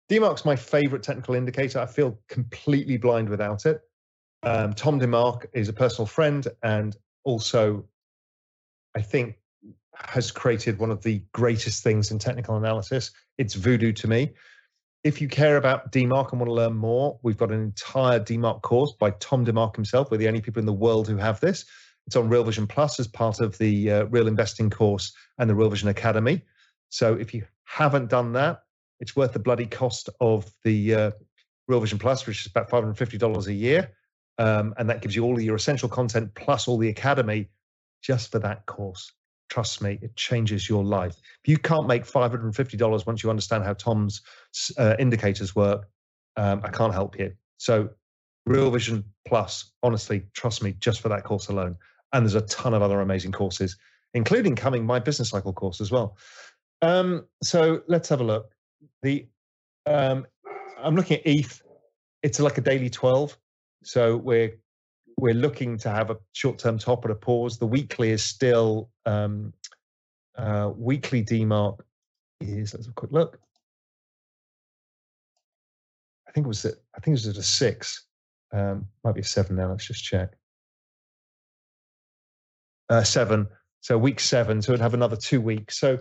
DeMark's 0.10 0.46
my 0.46 0.56
favorite 0.56 1.04
technical 1.04 1.36
indicator. 1.36 1.80
I 1.80 1.88
feel 1.88 2.18
completely 2.30 2.96
blind 2.96 3.28
without 3.28 3.66
it. 3.66 3.82
Um, 4.44 4.74
Tom 4.74 5.00
DeMark 5.00 5.48
is 5.54 5.68
a 5.68 5.74
personal 5.74 6.06
friend 6.06 6.48
and 6.64 6.96
also, 7.26 7.86
I 8.96 9.02
think, 9.02 9.36
has 10.06 10.32
created 10.32 10.80
one 10.80 10.92
of 10.92 11.02
the 11.04 11.24
greatest 11.34 11.84
things 11.84 12.12
in 12.12 12.20
technical 12.20 12.58
analysis. 12.58 13.12
It's 13.38 13.54
voodoo 13.54 13.92
to 13.94 14.08
me 14.08 14.34
if 15.04 15.20
you 15.20 15.28
care 15.28 15.58
about 15.58 15.92
DeMark 15.92 16.32
and 16.32 16.40
want 16.40 16.50
to 16.50 16.54
learn 16.54 16.76
more, 16.76 17.20
we've 17.24 17.38
got 17.38 17.52
an 17.52 17.62
entire 17.62 18.20
DeMark 18.20 18.62
course 18.62 18.94
by 18.94 19.12
Tom 19.12 19.46
DeMark 19.46 19.76
himself. 19.76 20.12
We're 20.12 20.18
the 20.18 20.28
only 20.28 20.42
people 20.42 20.60
in 20.60 20.66
the 20.66 20.74
world 20.74 21.08
who 21.08 21.18
have 21.18 21.40
this. 21.40 21.66
It's 22.06 22.16
on 22.16 22.30
Real 22.30 22.44
Vision 22.44 22.68
Plus 22.68 23.00
as 23.00 23.08
part 23.08 23.40
of 23.40 23.58
the 23.58 23.92
uh, 23.92 24.04
Real 24.06 24.28
Investing 24.28 24.70
course 24.70 25.14
and 25.38 25.50
the 25.50 25.56
Real 25.56 25.70
Vision 25.70 25.90
Academy. 25.90 26.44
So 26.90 27.16
if 27.16 27.34
you 27.34 27.46
haven't 27.64 28.10
done 28.10 28.34
that, 28.34 28.64
it's 29.00 29.16
worth 29.16 29.34
the 29.34 29.40
bloody 29.40 29.66
cost 29.66 30.10
of 30.20 30.52
the 30.64 30.94
uh, 30.94 31.12
Real 31.68 31.80
Vision 31.80 31.98
Plus, 31.98 32.28
which 32.28 32.42
is 32.42 32.48
about 32.48 32.70
$550 32.70 33.48
a 33.48 33.54
year. 33.54 33.92
Um, 34.38 34.74
and 34.78 34.90
that 34.90 35.02
gives 35.02 35.16
you 35.16 35.24
all 35.24 35.40
your 35.40 35.56
essential 35.56 35.90
content 35.90 36.34
plus 36.36 36.68
all 36.68 36.78
the 36.78 36.90
academy 36.90 37.50
just 38.02 38.32
for 38.32 38.40
that 38.40 38.66
course. 38.66 39.12
Trust 39.52 39.82
me, 39.82 40.00
it 40.02 40.16
changes 40.16 40.70
your 40.70 40.82
life. 40.82 41.18
If 41.44 41.50
you 41.50 41.58
can't 41.58 41.86
make 41.86 42.06
$550 42.06 43.06
once 43.06 43.22
you 43.22 43.30
understand 43.30 43.66
how 43.66 43.74
Tom's 43.74 44.22
uh, 44.78 44.96
indicators 44.98 45.54
work, 45.54 45.90
um, 46.38 46.62
I 46.64 46.70
can't 46.70 46.94
help 46.94 47.20
you. 47.20 47.34
So, 47.58 47.90
Real 48.46 48.72
Vision 48.72 49.04
Plus, 49.28 49.74
honestly, 49.84 50.24
trust 50.34 50.64
me, 50.64 50.78
just 50.80 51.02
for 51.02 51.10
that 51.10 51.26
course 51.26 51.50
alone. 51.50 51.76
And 52.14 52.26
there's 52.26 52.36
a 52.36 52.48
ton 52.48 52.74
of 52.74 52.82
other 52.82 53.02
amazing 53.02 53.34
courses, 53.34 53.76
including 54.14 54.56
coming 54.56 54.86
my 54.86 55.00
business 55.00 55.32
cycle 55.32 55.52
course 55.52 55.82
as 55.82 55.92
well. 55.92 56.16
Um, 56.82 57.26
so 57.44 57.82
let's 57.90 58.08
have 58.08 58.22
a 58.22 58.24
look. 58.24 58.54
The 59.02 59.28
um, 59.86 60.26
I'm 60.82 60.96
looking 60.96 61.18
at 61.18 61.28
ETH. 61.28 61.62
It's 62.24 62.40
like 62.40 62.58
a 62.58 62.62
daily 62.62 62.90
12. 62.90 63.38
So 63.84 64.16
we're 64.16 64.61
we're 65.22 65.36
looking 65.36 65.78
to 65.80 65.90
have 65.90 66.10
a 66.10 66.18
short-term 66.34 66.80
top 66.80 67.06
and 67.06 67.14
a 67.14 67.16
pause. 67.16 67.60
The 67.60 67.68
weekly 67.68 68.12
is 68.12 68.24
still 68.24 68.90
um, 69.06 69.54
uh, 70.38 70.72
weekly 70.76 71.24
DeMark 71.24 71.80
is. 72.42 72.74
Let's 72.74 72.88
have 72.88 72.92
a 72.94 72.96
quick 72.96 73.14
look. 73.14 73.40
I 76.28 76.32
think 76.34 76.46
it 76.46 76.50
was 76.50 76.66
at, 76.66 76.76
I 76.96 77.00
think 77.02 77.14
it 77.16 77.26
was 77.26 77.28
at 77.28 77.38
a 77.38 77.44
six. 77.44 78.08
Um, 78.54 78.88
might 79.04 79.16
be 79.16 79.22
a 79.22 79.26
seven 79.26 79.58
now. 79.58 79.70
Let's 79.70 79.88
just 79.88 80.04
check. 80.04 80.32
uh, 82.90 83.04
seven. 83.04 83.48
So 83.82 83.98
week 83.98 84.20
seven. 84.20 84.62
So 84.62 84.74
it'd 84.74 84.82
have 84.82 84.96
another 84.96 85.18
two 85.18 85.42
weeks. 85.42 85.80
So 85.80 86.00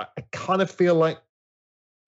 I, 0.00 0.06
I 0.18 0.24
kind 0.32 0.62
of 0.62 0.70
feel 0.70 0.94
like 0.96 1.18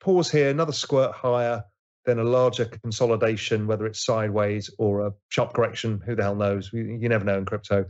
pause 0.01 0.31
here, 0.31 0.51
another 0.51 0.73
squirt 0.73 1.13
higher, 1.13 1.65
then 2.05 2.19
a 2.19 2.25
larger 2.25 2.65
consolidation, 2.65 3.67
whether 3.67 3.87
it's 3.87 4.05
sideways 4.05 4.71
or 4.79 5.07
a 5.07 5.13
sharp 5.29 5.55
correction. 5.55 6.01
Who 6.05 6.15
the 6.15 6.23
hell 6.23 6.35
knows? 6.35 6.71
You, 6.73 7.09
never 7.09 7.25
know 7.25 7.39
in 7.39 7.45
crypto. 7.45 7.87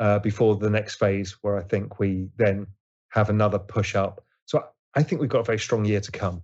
Uh, 0.00 0.18
before 0.18 0.56
the 0.56 0.70
next 0.70 0.96
phase, 0.96 1.36
where 1.42 1.56
I 1.56 1.62
think 1.62 2.00
we 2.00 2.28
then 2.36 2.66
have 3.10 3.30
another 3.30 3.60
push 3.60 3.94
up. 3.94 4.24
So 4.44 4.64
I 4.94 5.04
think 5.04 5.20
we've 5.20 5.30
got 5.30 5.40
a 5.40 5.44
very 5.44 5.58
strong 5.58 5.84
year 5.84 6.00
to 6.00 6.10
come. 6.10 6.42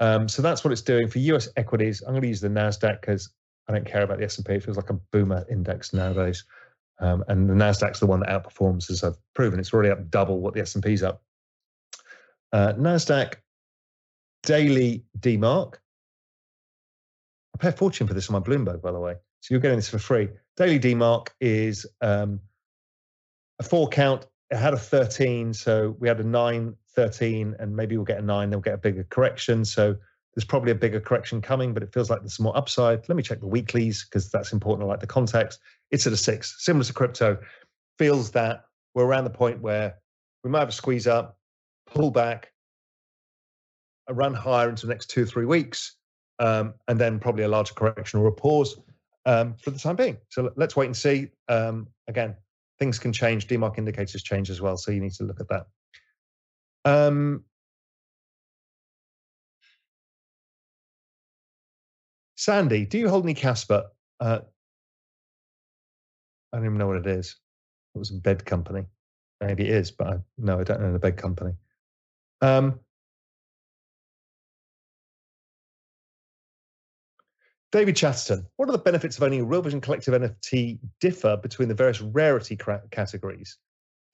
Um, 0.00 0.28
so 0.28 0.40
that's 0.40 0.64
what 0.64 0.72
it's 0.72 0.82
doing 0.82 1.08
for 1.08 1.18
US 1.18 1.48
equities. 1.56 2.02
I'm 2.02 2.12
going 2.12 2.22
to 2.22 2.28
use 2.28 2.40
the 2.40 2.48
Nasdaq 2.48 3.02
because 3.02 3.30
I 3.68 3.72
don't 3.72 3.86
care 3.86 4.02
about 4.02 4.18
the 4.18 4.24
S&P. 4.24 4.54
It 4.54 4.64
feels 4.64 4.76
like 4.76 4.90
a 4.90 4.98
boomer 5.12 5.44
index 5.50 5.92
nowadays. 5.92 6.44
Um, 6.98 7.24
and 7.28 7.48
the 7.48 7.54
Nasdaq's 7.54 8.00
the 8.00 8.06
one 8.06 8.20
that 8.20 8.28
outperforms, 8.28 8.90
as 8.90 9.04
I've 9.04 9.16
proven. 9.34 9.60
It's 9.60 9.74
already 9.74 9.90
up 9.90 10.10
double 10.10 10.40
what 10.40 10.54
the 10.54 10.60
S&P's 10.60 11.02
up. 11.02 11.22
Uh, 12.52 12.72
Nasdaq 12.74 13.34
daily 14.42 15.04
DeMark. 15.18 15.74
I 17.56 17.58
pay 17.58 17.68
a 17.68 17.72
fortune 17.72 18.06
for 18.06 18.12
this 18.12 18.28
on 18.28 18.34
my 18.34 18.40
Bloomberg, 18.40 18.82
by 18.82 18.92
the 18.92 19.00
way. 19.00 19.14
So 19.40 19.54
you're 19.54 19.60
getting 19.60 19.78
this 19.78 19.88
for 19.88 19.98
free. 19.98 20.28
Daily 20.58 20.78
DeMark 20.78 21.28
is 21.40 21.86
um, 22.02 22.38
a 23.58 23.62
four 23.62 23.88
count. 23.88 24.26
It 24.50 24.58
had 24.58 24.74
a 24.74 24.78
13, 24.78 25.54
so 25.54 25.96
we 25.98 26.06
had 26.06 26.20
a 26.20 26.24
9, 26.24 26.76
13, 26.94 27.56
and 27.58 27.74
maybe 27.74 27.96
we'll 27.96 28.04
get 28.04 28.18
a 28.18 28.22
9, 28.22 28.50
then 28.50 28.58
we'll 28.58 28.62
get 28.62 28.74
a 28.74 28.78
bigger 28.78 29.06
correction. 29.08 29.64
So 29.64 29.96
there's 30.34 30.44
probably 30.44 30.70
a 30.70 30.74
bigger 30.74 31.00
correction 31.00 31.40
coming, 31.40 31.72
but 31.72 31.82
it 31.82 31.94
feels 31.94 32.10
like 32.10 32.20
there's 32.20 32.38
more 32.38 32.56
upside. 32.56 33.08
Let 33.08 33.16
me 33.16 33.22
check 33.22 33.40
the 33.40 33.46
weeklies 33.46 34.04
because 34.04 34.30
that's 34.30 34.52
important. 34.52 34.84
I 34.84 34.90
like 34.90 35.00
the 35.00 35.06
context. 35.06 35.58
It's 35.90 36.06
at 36.06 36.12
a 36.12 36.16
6, 36.16 36.56
similar 36.58 36.84
to 36.84 36.92
crypto. 36.92 37.38
Feels 37.98 38.32
that 38.32 38.66
we're 38.94 39.06
around 39.06 39.24
the 39.24 39.30
point 39.30 39.62
where 39.62 39.94
we 40.44 40.50
might 40.50 40.60
have 40.60 40.68
a 40.68 40.72
squeeze 40.72 41.06
up, 41.06 41.38
pull 41.86 42.10
back, 42.10 42.52
a 44.08 44.14
run 44.14 44.34
higher 44.34 44.68
into 44.68 44.86
the 44.86 44.92
next 44.92 45.06
two 45.06 45.24
three 45.24 45.46
weeks, 45.46 45.95
um, 46.38 46.74
and 46.88 46.98
then 46.98 47.18
probably 47.18 47.44
a 47.44 47.48
larger 47.48 47.74
correction 47.74 48.20
or 48.20 48.26
a 48.26 48.32
pause 48.32 48.78
um, 49.24 49.54
for 49.54 49.70
the 49.70 49.78
time 49.78 49.96
being. 49.96 50.16
So 50.28 50.50
let's 50.56 50.76
wait 50.76 50.86
and 50.86 50.96
see. 50.96 51.30
Um, 51.48 51.88
again, 52.08 52.36
things 52.78 52.98
can 52.98 53.12
change. 53.12 53.46
DeMark 53.46 53.78
indicators 53.78 54.22
change 54.22 54.50
as 54.50 54.60
well, 54.60 54.76
so 54.76 54.90
you 54.90 55.00
need 55.00 55.12
to 55.14 55.24
look 55.24 55.40
at 55.40 55.48
that. 55.48 55.66
Um, 56.84 57.44
Sandy, 62.36 62.86
do 62.86 62.98
you 62.98 63.08
hold 63.08 63.24
any 63.24 63.34
Casper? 63.34 63.84
Uh, 64.20 64.40
I 66.52 66.56
don't 66.56 66.66
even 66.66 66.78
know 66.78 66.86
what 66.86 66.98
it 66.98 67.06
is. 67.06 67.36
It 67.94 67.98
was 67.98 68.10
a 68.10 68.14
bed 68.14 68.44
company. 68.44 68.84
Maybe 69.40 69.64
it 69.64 69.70
is, 69.70 69.90
but 69.90 70.06
I, 70.06 70.16
no, 70.38 70.60
I 70.60 70.64
don't 70.64 70.80
know 70.80 70.92
the 70.92 70.98
bed 70.98 71.16
company. 71.16 71.54
Um, 72.40 72.80
David 77.76 77.94
Chatterton, 77.94 78.46
what 78.56 78.70
are 78.70 78.72
the 78.72 78.78
benefits 78.78 79.18
of 79.18 79.22
owning 79.22 79.42
a 79.42 79.44
Real 79.44 79.60
Vision 79.60 79.82
Collective 79.82 80.14
NFT 80.14 80.78
differ 80.98 81.36
between 81.36 81.68
the 81.68 81.74
various 81.74 82.00
rarity 82.00 82.56
categories? 82.90 83.58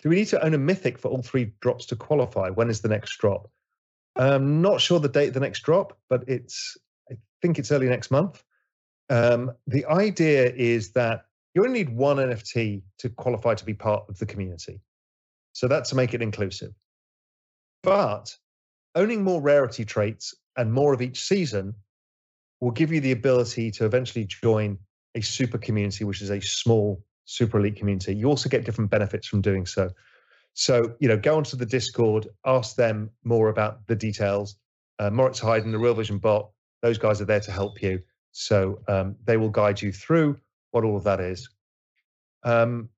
Do 0.02 0.08
we 0.08 0.16
need 0.16 0.26
to 0.30 0.44
own 0.44 0.54
a 0.54 0.58
mythic 0.58 0.98
for 0.98 1.12
all 1.12 1.22
three 1.22 1.52
drops 1.60 1.86
to 1.86 1.94
qualify? 1.94 2.50
When 2.50 2.68
is 2.68 2.80
the 2.80 2.88
next 2.88 3.16
drop? 3.18 3.48
I'm 4.16 4.62
not 4.62 4.80
sure 4.80 4.98
the 4.98 5.08
date 5.08 5.28
of 5.28 5.34
the 5.34 5.38
next 5.38 5.60
drop, 5.60 5.96
but 6.10 6.24
it's 6.26 6.76
I 7.08 7.14
think 7.40 7.60
it's 7.60 7.70
early 7.70 7.88
next 7.88 8.10
month. 8.10 8.42
Um, 9.08 9.52
the 9.68 9.86
idea 9.86 10.52
is 10.52 10.90
that 10.94 11.26
you 11.54 11.64
only 11.64 11.84
need 11.84 11.96
one 11.96 12.16
NFT 12.16 12.82
to 12.98 13.10
qualify 13.10 13.54
to 13.54 13.64
be 13.64 13.74
part 13.74 14.02
of 14.08 14.18
the 14.18 14.26
community. 14.26 14.80
So 15.52 15.68
that's 15.68 15.90
to 15.90 15.94
make 15.94 16.14
it 16.14 16.20
inclusive. 16.20 16.72
But 17.84 18.36
owning 18.96 19.22
more 19.22 19.40
rarity 19.40 19.84
traits 19.84 20.34
and 20.56 20.72
more 20.72 20.92
of 20.92 21.00
each 21.00 21.22
season 21.22 21.76
will 22.62 22.70
give 22.70 22.92
you 22.92 23.00
the 23.00 23.10
ability 23.10 23.72
to 23.72 23.84
eventually 23.84 24.24
join 24.24 24.78
a 25.16 25.20
super 25.20 25.58
community, 25.58 26.04
which 26.04 26.22
is 26.22 26.30
a 26.30 26.40
small 26.40 27.02
super 27.24 27.58
elite 27.58 27.74
community. 27.74 28.14
You 28.14 28.28
also 28.28 28.48
get 28.48 28.64
different 28.64 28.88
benefits 28.88 29.26
from 29.26 29.40
doing 29.40 29.66
so. 29.66 29.90
So, 30.54 30.94
you 31.00 31.08
know, 31.08 31.16
go 31.16 31.36
onto 31.36 31.56
the 31.56 31.66
Discord, 31.66 32.28
ask 32.46 32.76
them 32.76 33.10
more 33.24 33.48
about 33.48 33.84
the 33.88 33.96
details. 33.96 34.54
Uh, 35.00 35.10
Moritz 35.10 35.40
Heiden, 35.40 35.72
the 35.72 35.78
Real 35.78 35.94
Vision 35.94 36.18
bot, 36.18 36.50
those 36.82 36.98
guys 36.98 37.20
are 37.20 37.24
there 37.24 37.40
to 37.40 37.50
help 37.50 37.82
you. 37.82 38.00
So 38.30 38.78
um, 38.86 39.16
they 39.24 39.36
will 39.36 39.50
guide 39.50 39.82
you 39.82 39.90
through 39.90 40.38
what 40.70 40.84
all 40.84 40.96
of 40.96 41.02
that 41.02 41.18
is. 41.18 41.48
Um, 42.44 42.90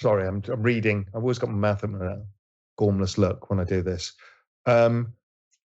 sorry, 0.00 0.26
I'm, 0.26 0.42
I'm 0.48 0.62
reading. 0.62 1.06
I've 1.08 1.22
always 1.22 1.38
got 1.38 1.50
my 1.50 1.56
mouth 1.56 1.84
open, 1.84 2.00
a 2.00 2.22
gormless 2.80 3.18
look 3.18 3.50
when 3.50 3.60
I 3.60 3.64
do 3.64 3.82
this. 3.82 4.12
Um, 4.66 5.12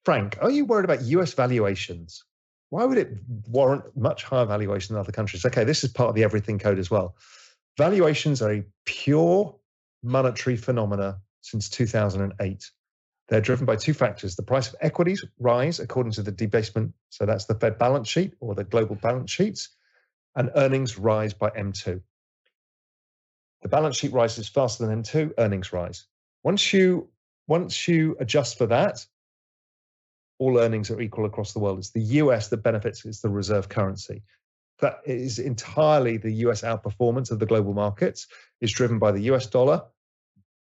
Frank, 0.03 0.37
are 0.41 0.51
you 0.51 0.65
worried 0.65 0.85
about 0.85 1.01
US 1.03 1.33
valuations? 1.33 2.23
Why 2.69 2.83
would 2.85 2.97
it 2.97 3.17
warrant 3.47 3.95
much 3.95 4.23
higher 4.23 4.45
valuation 4.45 4.93
than 4.93 4.99
other 4.99 5.11
countries? 5.11 5.45
Okay, 5.45 5.63
this 5.63 5.83
is 5.83 5.91
part 5.91 6.09
of 6.09 6.15
the 6.15 6.23
everything 6.23 6.59
code 6.59 6.79
as 6.79 6.91
well. 6.91 7.15
Valuations 7.77 8.41
are 8.41 8.51
a 8.51 8.65
pure 8.85 9.55
monetary 10.03 10.57
phenomena 10.57 11.19
since 11.41 11.69
2008. 11.69 12.71
They're 13.27 13.41
driven 13.41 13.65
by 13.65 13.75
two 13.75 13.93
factors. 13.93 14.35
The 14.35 14.43
price 14.43 14.67
of 14.67 14.75
equities 14.81 15.25
rise 15.39 15.79
according 15.79 16.11
to 16.13 16.21
the 16.21 16.31
debasement, 16.31 16.93
so 17.09 17.25
that's 17.25 17.45
the 17.45 17.55
Fed 17.55 17.79
balance 17.79 18.07
sheet 18.07 18.33
or 18.39 18.53
the 18.53 18.63
global 18.63 18.95
balance 18.95 19.31
sheets, 19.31 19.69
and 20.35 20.51
earnings 20.55 20.97
rise 20.97 21.33
by 21.33 21.49
M2. 21.51 22.01
The 23.61 23.69
balance 23.69 23.97
sheet 23.97 24.13
rises 24.13 24.47
faster 24.47 24.85
than 24.85 25.03
M2, 25.03 25.33
earnings 25.37 25.73
rise. 25.73 26.05
Once 26.43 26.73
you 26.73 27.09
once 27.47 27.87
you 27.87 28.15
adjust 28.19 28.57
for 28.57 28.65
that, 28.67 29.05
all 30.39 30.57
earnings 30.57 30.89
are 30.91 31.01
equal 31.01 31.25
across 31.25 31.53
the 31.53 31.59
world. 31.59 31.79
It's 31.79 31.91
the 31.91 32.01
US 32.01 32.47
that 32.49 32.57
benefits, 32.57 33.05
it's 33.05 33.21
the 33.21 33.29
reserve 33.29 33.69
currency. 33.69 34.23
That 34.79 34.99
is 35.05 35.39
entirely 35.39 36.17
the 36.17 36.33
US 36.45 36.61
outperformance 36.61 37.31
of 37.31 37.39
the 37.39 37.45
global 37.45 37.73
markets 37.73 38.27
is 38.61 38.71
driven 38.71 38.99
by 38.99 39.11
the 39.11 39.21
US 39.31 39.47
dollar 39.47 39.83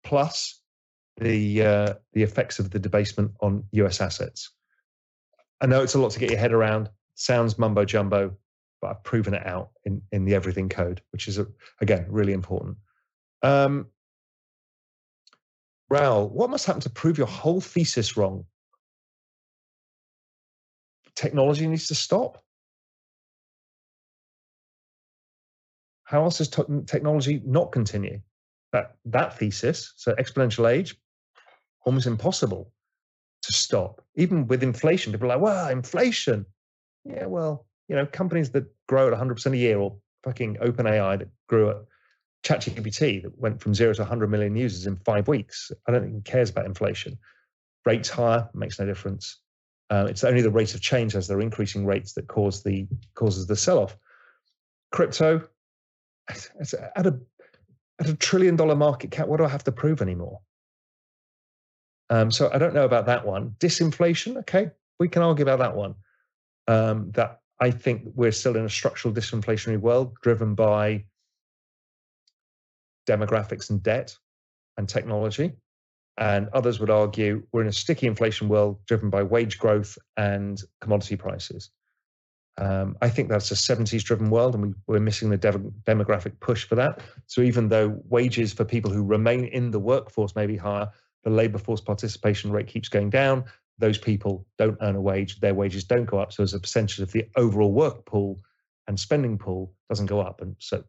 plus 0.04 0.60
the 1.18 1.62
uh, 1.62 1.94
the 2.12 2.22
effects 2.22 2.58
of 2.58 2.70
the 2.70 2.78
debasement 2.78 3.32
on 3.40 3.64
US 3.72 4.00
assets. 4.00 4.50
I 5.60 5.66
know 5.66 5.82
it's 5.82 5.94
a 5.94 6.00
lot 6.00 6.10
to 6.12 6.18
get 6.18 6.30
your 6.30 6.40
head 6.40 6.52
around. 6.52 6.90
Sounds 7.14 7.58
mumbo 7.58 7.84
jumbo, 7.84 8.36
but 8.82 8.90
I've 8.90 9.04
proven 9.04 9.32
it 9.32 9.46
out 9.46 9.70
in, 9.84 10.02
in 10.10 10.24
the 10.24 10.34
everything 10.34 10.68
code, 10.68 11.00
which 11.12 11.28
is, 11.28 11.38
again, 11.80 12.04
really 12.08 12.32
important. 12.32 12.76
Um, 13.42 13.86
what 15.88 16.50
must 16.50 16.66
happen 16.66 16.82
to 16.82 16.90
prove 16.90 17.16
your 17.16 17.26
whole 17.28 17.60
thesis 17.60 18.16
wrong? 18.16 18.44
Technology 21.14 21.66
needs 21.66 21.86
to 21.88 21.94
stop. 21.94 22.42
How 26.04 26.24
else 26.24 26.38
does 26.38 26.48
technology 26.86 27.40
not 27.44 27.72
continue? 27.72 28.20
That, 28.72 28.96
that 29.04 29.38
thesis, 29.38 29.92
so 29.96 30.14
exponential 30.14 30.70
age, 30.70 30.96
almost 31.84 32.06
impossible 32.06 32.72
to 33.42 33.52
stop. 33.52 34.02
Even 34.16 34.46
with 34.46 34.62
inflation, 34.62 35.12
people 35.12 35.30
are 35.30 35.36
like, 35.36 35.42
well, 35.42 35.68
inflation. 35.68 36.46
Yeah, 37.04 37.26
well, 37.26 37.66
you 37.92 37.98
know, 37.98 38.06
companies 38.06 38.50
that 38.52 38.64
grow 38.88 39.12
at 39.12 39.18
100% 39.18 39.52
a 39.52 39.56
year 39.56 39.78
or 39.78 39.94
fucking 40.24 40.56
OpenAI 40.62 41.18
that 41.18 41.28
grew 41.46 41.68
at 41.68 41.76
ChatGPT 42.42 43.22
that 43.22 43.38
went 43.38 43.60
from 43.60 43.74
zero 43.74 43.92
to 43.92 44.00
100 44.00 44.30
million 44.30 44.56
users 44.56 44.86
in 44.86 44.96
five 44.96 45.28
weeks. 45.28 45.70
I 45.86 45.92
don't 45.92 46.02
think 46.02 46.24
cares 46.24 46.48
about 46.48 46.64
inflation. 46.64 47.18
Rates 47.84 48.08
higher 48.08 48.48
makes 48.54 48.78
no 48.78 48.86
difference. 48.86 49.40
Uh, 49.90 50.06
it's 50.08 50.24
only 50.24 50.40
the 50.40 50.50
rate 50.50 50.74
of 50.74 50.80
change 50.80 51.14
as 51.14 51.28
they're 51.28 51.42
increasing 51.42 51.84
rates 51.84 52.14
that 52.14 52.28
cause 52.28 52.62
the 52.62 52.86
causes 53.14 53.46
the 53.46 53.56
sell-off. 53.56 53.94
Crypto, 54.90 55.46
at 56.30 57.06
a 57.06 57.18
at 58.00 58.08
a 58.08 58.14
trillion 58.14 58.56
dollar 58.56 58.74
market 58.74 59.10
cap, 59.10 59.28
what 59.28 59.36
do 59.36 59.44
I 59.44 59.48
have 59.48 59.64
to 59.64 59.72
prove 59.72 60.00
anymore? 60.00 60.40
Um, 62.08 62.30
so 62.30 62.50
I 62.54 62.56
don't 62.56 62.72
know 62.72 62.86
about 62.86 63.04
that 63.04 63.26
one. 63.26 63.54
Disinflation, 63.58 64.38
okay, 64.38 64.70
we 64.98 65.08
can 65.08 65.20
argue 65.20 65.42
about 65.42 65.58
that 65.58 65.76
one. 65.76 65.94
Um, 66.68 67.10
that 67.10 67.41
I 67.62 67.70
think 67.70 68.02
we're 68.16 68.32
still 68.32 68.56
in 68.56 68.64
a 68.64 68.68
structural 68.68 69.14
disinflationary 69.14 69.78
world 69.78 70.16
driven 70.20 70.56
by 70.56 71.04
demographics 73.08 73.70
and 73.70 73.80
debt 73.80 74.16
and 74.76 74.88
technology. 74.88 75.52
And 76.18 76.48
others 76.48 76.80
would 76.80 76.90
argue 76.90 77.46
we're 77.52 77.62
in 77.62 77.68
a 77.68 77.72
sticky 77.72 78.08
inflation 78.08 78.48
world 78.48 78.84
driven 78.86 79.10
by 79.10 79.22
wage 79.22 79.60
growth 79.60 79.96
and 80.16 80.60
commodity 80.80 81.14
prices. 81.14 81.70
Um, 82.58 82.96
I 83.00 83.08
think 83.08 83.28
that's 83.28 83.52
a 83.52 83.54
70s 83.54 84.02
driven 84.02 84.28
world, 84.28 84.56
and 84.56 84.74
we, 84.88 84.96
are 84.96 85.00
missing 85.00 85.30
the 85.30 85.36
de- 85.36 85.72
demographic 85.86 86.40
push 86.40 86.64
for 86.64 86.74
that. 86.74 87.00
So, 87.28 87.42
even 87.42 87.68
though 87.68 88.02
wages 88.08 88.52
for 88.52 88.64
people 88.64 88.90
who 88.90 89.04
remain 89.04 89.44
in 89.44 89.70
the 89.70 89.78
workforce 89.78 90.34
may 90.34 90.46
be 90.46 90.56
higher, 90.56 90.90
the 91.22 91.30
labor 91.30 91.58
force 91.58 91.80
participation 91.80 92.50
rate 92.50 92.66
keeps 92.66 92.88
going 92.88 93.10
down. 93.10 93.44
Those 93.82 93.98
people 93.98 94.46
don't 94.58 94.78
earn 94.80 94.94
a 94.94 95.00
wage, 95.00 95.40
their 95.40 95.54
wages 95.54 95.82
don't 95.82 96.04
go 96.04 96.20
up. 96.20 96.32
So 96.32 96.44
as 96.44 96.54
a 96.54 96.60
percentage 96.60 97.00
of 97.00 97.10
the 97.10 97.24
overall 97.34 97.72
work 97.72 98.06
pool 98.06 98.38
and 98.86 98.98
spending 98.98 99.38
pool 99.38 99.74
doesn't 99.88 100.06
go 100.06 100.20
up. 100.20 100.40
And 100.40 100.54
so 100.60 100.84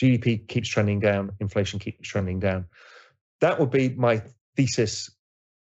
GDP 0.00 0.48
keeps 0.48 0.70
trending 0.70 0.98
down, 0.98 1.32
inflation 1.40 1.78
keeps 1.78 2.08
trending 2.08 2.40
down. 2.40 2.64
That 3.42 3.60
would 3.60 3.70
be 3.70 3.90
my 3.90 4.22
thesis, 4.56 5.10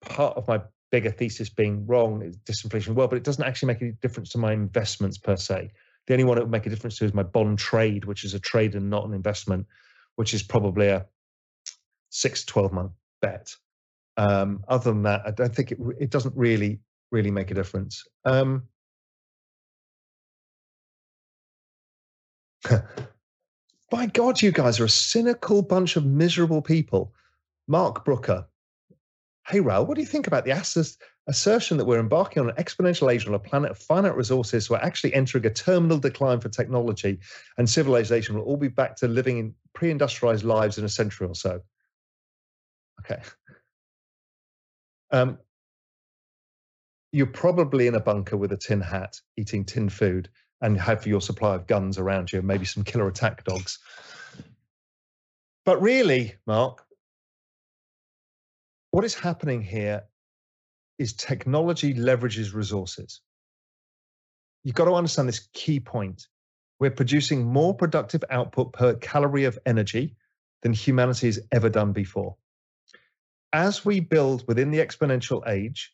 part 0.01 0.37
of 0.37 0.47
my 0.47 0.61
bigger 0.91 1.09
thesis 1.09 1.49
being 1.49 1.87
wrong 1.87 2.21
is 2.21 2.37
disinflation 2.37 2.93
well, 2.93 3.07
but 3.07 3.17
it 3.17 3.23
doesn't 3.23 3.43
actually 3.43 3.73
make 3.73 3.81
any 3.81 3.93
difference 3.99 4.29
to 4.33 4.37
my 4.37 4.53
investments 4.53 5.17
per 5.17 5.35
se. 5.35 5.71
The 6.05 6.13
only 6.13 6.25
one 6.25 6.37
it 6.37 6.41
would 6.41 6.51
make 6.51 6.67
a 6.67 6.69
difference 6.69 6.99
to 6.99 7.05
is 7.05 7.13
my 7.15 7.23
bond 7.23 7.57
trade, 7.57 8.05
which 8.05 8.23
is 8.23 8.35
a 8.35 8.39
trade 8.39 8.75
and 8.75 8.91
not 8.91 9.03
an 9.07 9.15
investment, 9.15 9.65
which 10.15 10.35
is 10.35 10.43
probably 10.43 10.89
a 10.89 11.07
six 12.11 12.41
to 12.41 12.53
12 12.53 12.71
month 12.71 12.91
bet. 13.19 13.55
Um, 14.17 14.63
other 14.67 14.91
than 14.91 15.03
that, 15.03 15.21
I 15.25 15.31
don't 15.31 15.55
think 15.55 15.71
it, 15.71 15.77
it 15.99 16.09
doesn't 16.09 16.35
really, 16.35 16.79
really 17.11 17.31
make 17.31 17.51
a 17.51 17.53
difference. 17.53 18.03
Um, 18.25 18.63
by 23.91 24.07
God, 24.07 24.41
you 24.41 24.51
guys 24.51 24.79
are 24.79 24.85
a 24.85 24.89
cynical 24.89 25.61
bunch 25.61 25.95
of 25.95 26.05
miserable 26.05 26.61
people. 26.61 27.13
Mark 27.67 28.03
Brooker. 28.05 28.47
Hey, 29.47 29.59
Raoul, 29.59 29.85
what 29.85 29.95
do 29.95 30.01
you 30.01 30.07
think 30.07 30.27
about 30.27 30.45
the 30.45 30.51
ass- 30.51 30.97
assertion 31.27 31.77
that 31.77 31.85
we're 31.85 31.99
embarking 31.99 32.41
on 32.41 32.49
an 32.49 32.55
exponential 32.55 33.13
age 33.13 33.27
on 33.27 33.33
a 33.33 33.39
planet 33.39 33.71
of 33.71 33.77
finite 33.77 34.15
resources? 34.15 34.69
We're 34.69 34.77
actually 34.77 35.13
entering 35.13 35.45
a 35.45 35.49
terminal 35.49 35.99
decline 35.99 36.39
for 36.39 36.49
technology 36.49 37.19
and 37.57 37.69
civilization. 37.69 38.35
We'll 38.35 38.45
all 38.45 38.57
be 38.57 38.67
back 38.67 38.95
to 38.97 39.07
living 39.07 39.37
in 39.37 39.53
pre 39.73 39.91
industrialized 39.91 40.43
lives 40.43 40.77
in 40.77 40.85
a 40.85 40.89
century 40.89 41.27
or 41.27 41.35
so. 41.35 41.61
Okay. 43.01 43.21
Um, 45.11 45.37
you're 47.11 47.27
probably 47.27 47.87
in 47.87 47.95
a 47.95 47.99
bunker 47.99 48.37
with 48.37 48.51
a 48.51 48.57
tin 48.57 48.81
hat, 48.81 49.19
eating 49.37 49.65
tin 49.65 49.89
food, 49.89 50.29
and 50.61 50.79
have 50.79 51.07
your 51.07 51.21
supply 51.21 51.55
of 51.55 51.67
guns 51.67 51.97
around 51.97 52.31
you, 52.31 52.41
maybe 52.41 52.65
some 52.65 52.83
killer 52.83 53.07
attack 53.07 53.43
dogs. 53.43 53.79
But 55.65 55.81
really, 55.81 56.35
Mark, 56.45 56.83
what 58.91 59.05
is 59.05 59.13
happening 59.13 59.61
here 59.61 60.03
is 60.97 61.13
technology 61.13 61.93
leverages 61.93 62.53
resources. 62.53 63.21
You've 64.63 64.75
got 64.75 64.85
to 64.85 64.95
understand 64.95 65.27
this 65.27 65.47
key 65.53 65.79
point. 65.79 66.27
We're 66.79 66.91
producing 66.91 67.45
more 67.45 67.73
productive 67.73 68.23
output 68.29 68.73
per 68.73 68.95
calorie 68.95 69.45
of 69.45 69.57
energy 69.65 70.15
than 70.61 70.73
humanity 70.73 71.27
has 71.27 71.39
ever 71.51 71.69
done 71.69 71.93
before. 71.93 72.35
As 73.53 73.85
we 73.85 73.99
build 73.99 74.45
within 74.47 74.71
the 74.71 74.79
exponential 74.79 75.47
age 75.47 75.93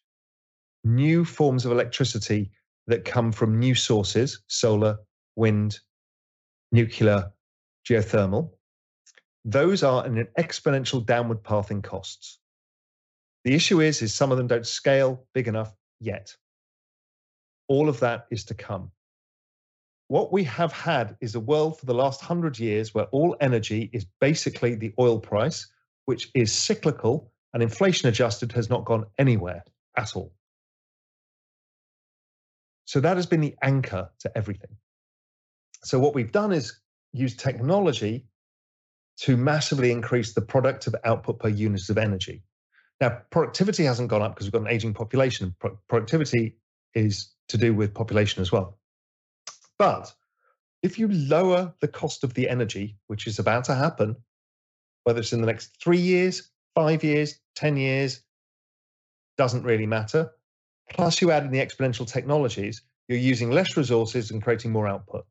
new 0.83 1.23
forms 1.23 1.65
of 1.65 1.71
electricity 1.71 2.51
that 2.87 3.05
come 3.05 3.31
from 3.31 3.57
new 3.57 3.73
sources 3.73 4.41
solar, 4.47 4.97
wind, 5.35 5.79
nuclear, 6.71 7.31
geothermal 7.87 8.51
those 9.45 9.83
are 9.83 10.05
in 10.05 10.17
an 10.17 10.27
exponential 10.39 11.05
downward 11.05 11.43
path 11.43 11.69
in 11.69 11.81
costs. 11.81 12.39
The 13.43 13.53
issue 13.53 13.81
is, 13.81 14.01
is 14.01 14.13
some 14.13 14.31
of 14.31 14.37
them 14.37 14.47
don't 14.47 14.65
scale 14.65 15.25
big 15.33 15.47
enough 15.47 15.73
yet. 15.99 16.33
All 17.67 17.89
of 17.89 17.99
that 17.99 18.27
is 18.31 18.45
to 18.45 18.53
come. 18.53 18.91
What 20.07 20.31
we 20.31 20.43
have 20.45 20.71
had 20.71 21.17
is 21.19 21.35
a 21.35 21.39
world 21.39 21.77
for 21.77 21.85
the 21.85 21.93
last 21.93 22.21
hundred 22.21 22.57
years 22.57 22.93
where 22.93 23.05
all 23.05 23.35
energy 23.41 23.89
is 23.91 24.05
basically 24.21 24.75
the 24.75 24.93
oil 24.97 25.19
price, 25.19 25.67
which 26.05 26.29
is 26.35 26.53
cyclical 26.53 27.32
and 27.53 27.61
inflation 27.61 28.09
adjusted 28.09 28.51
has 28.53 28.69
not 28.69 28.85
gone 28.85 29.05
anywhere 29.17 29.63
at 29.97 30.15
all. 30.15 30.33
So 32.85 32.99
that 32.99 33.17
has 33.17 33.25
been 33.25 33.41
the 33.41 33.55
anchor 33.61 34.09
to 34.19 34.37
everything. 34.37 34.75
So 35.83 35.99
what 35.99 36.15
we've 36.15 36.31
done 36.31 36.51
is 36.51 36.79
use 37.11 37.35
technology 37.35 38.27
to 39.17 39.37
massively 39.37 39.91
increase 39.91 40.33
the 40.33 40.41
productive 40.41 40.95
output 41.03 41.39
per 41.39 41.49
unit 41.49 41.89
of 41.89 41.97
energy. 41.97 42.43
Now, 42.99 43.21
productivity 43.31 43.83
hasn't 43.83 44.09
gone 44.09 44.21
up 44.21 44.33
because 44.33 44.47
we've 44.47 44.53
got 44.53 44.61
an 44.61 44.67
aging 44.75 44.93
population. 44.93 45.55
Pro- 45.59 45.77
productivity 45.87 46.57
is 46.95 47.31
to 47.49 47.57
do 47.57 47.73
with 47.73 47.93
population 47.93 48.41
as 48.41 48.51
well. 48.51 48.79
But 49.77 50.13
if 50.81 50.97
you 50.97 51.07
lower 51.07 51.73
the 51.79 51.87
cost 51.87 52.23
of 52.23 52.33
the 52.33 52.49
energy, 52.49 52.97
which 53.07 53.27
is 53.27 53.39
about 53.39 53.65
to 53.65 53.75
happen, 53.75 54.15
whether 55.03 55.19
it's 55.19 55.33
in 55.33 55.41
the 55.41 55.47
next 55.47 55.77
three 55.81 55.99
years, 55.99 56.49
five 56.75 57.03
years, 57.03 57.39
10 57.55 57.77
years, 57.77 58.21
doesn't 59.37 59.63
really 59.63 59.87
matter 59.87 60.31
plus 60.89 61.21
you 61.21 61.31
add 61.31 61.43
in 61.43 61.51
the 61.51 61.59
exponential 61.59 62.07
technologies, 62.07 62.81
you're 63.07 63.17
using 63.17 63.51
less 63.51 63.75
resources 63.77 64.31
and 64.31 64.41
creating 64.41 64.71
more 64.71 64.87
output. 64.87 65.25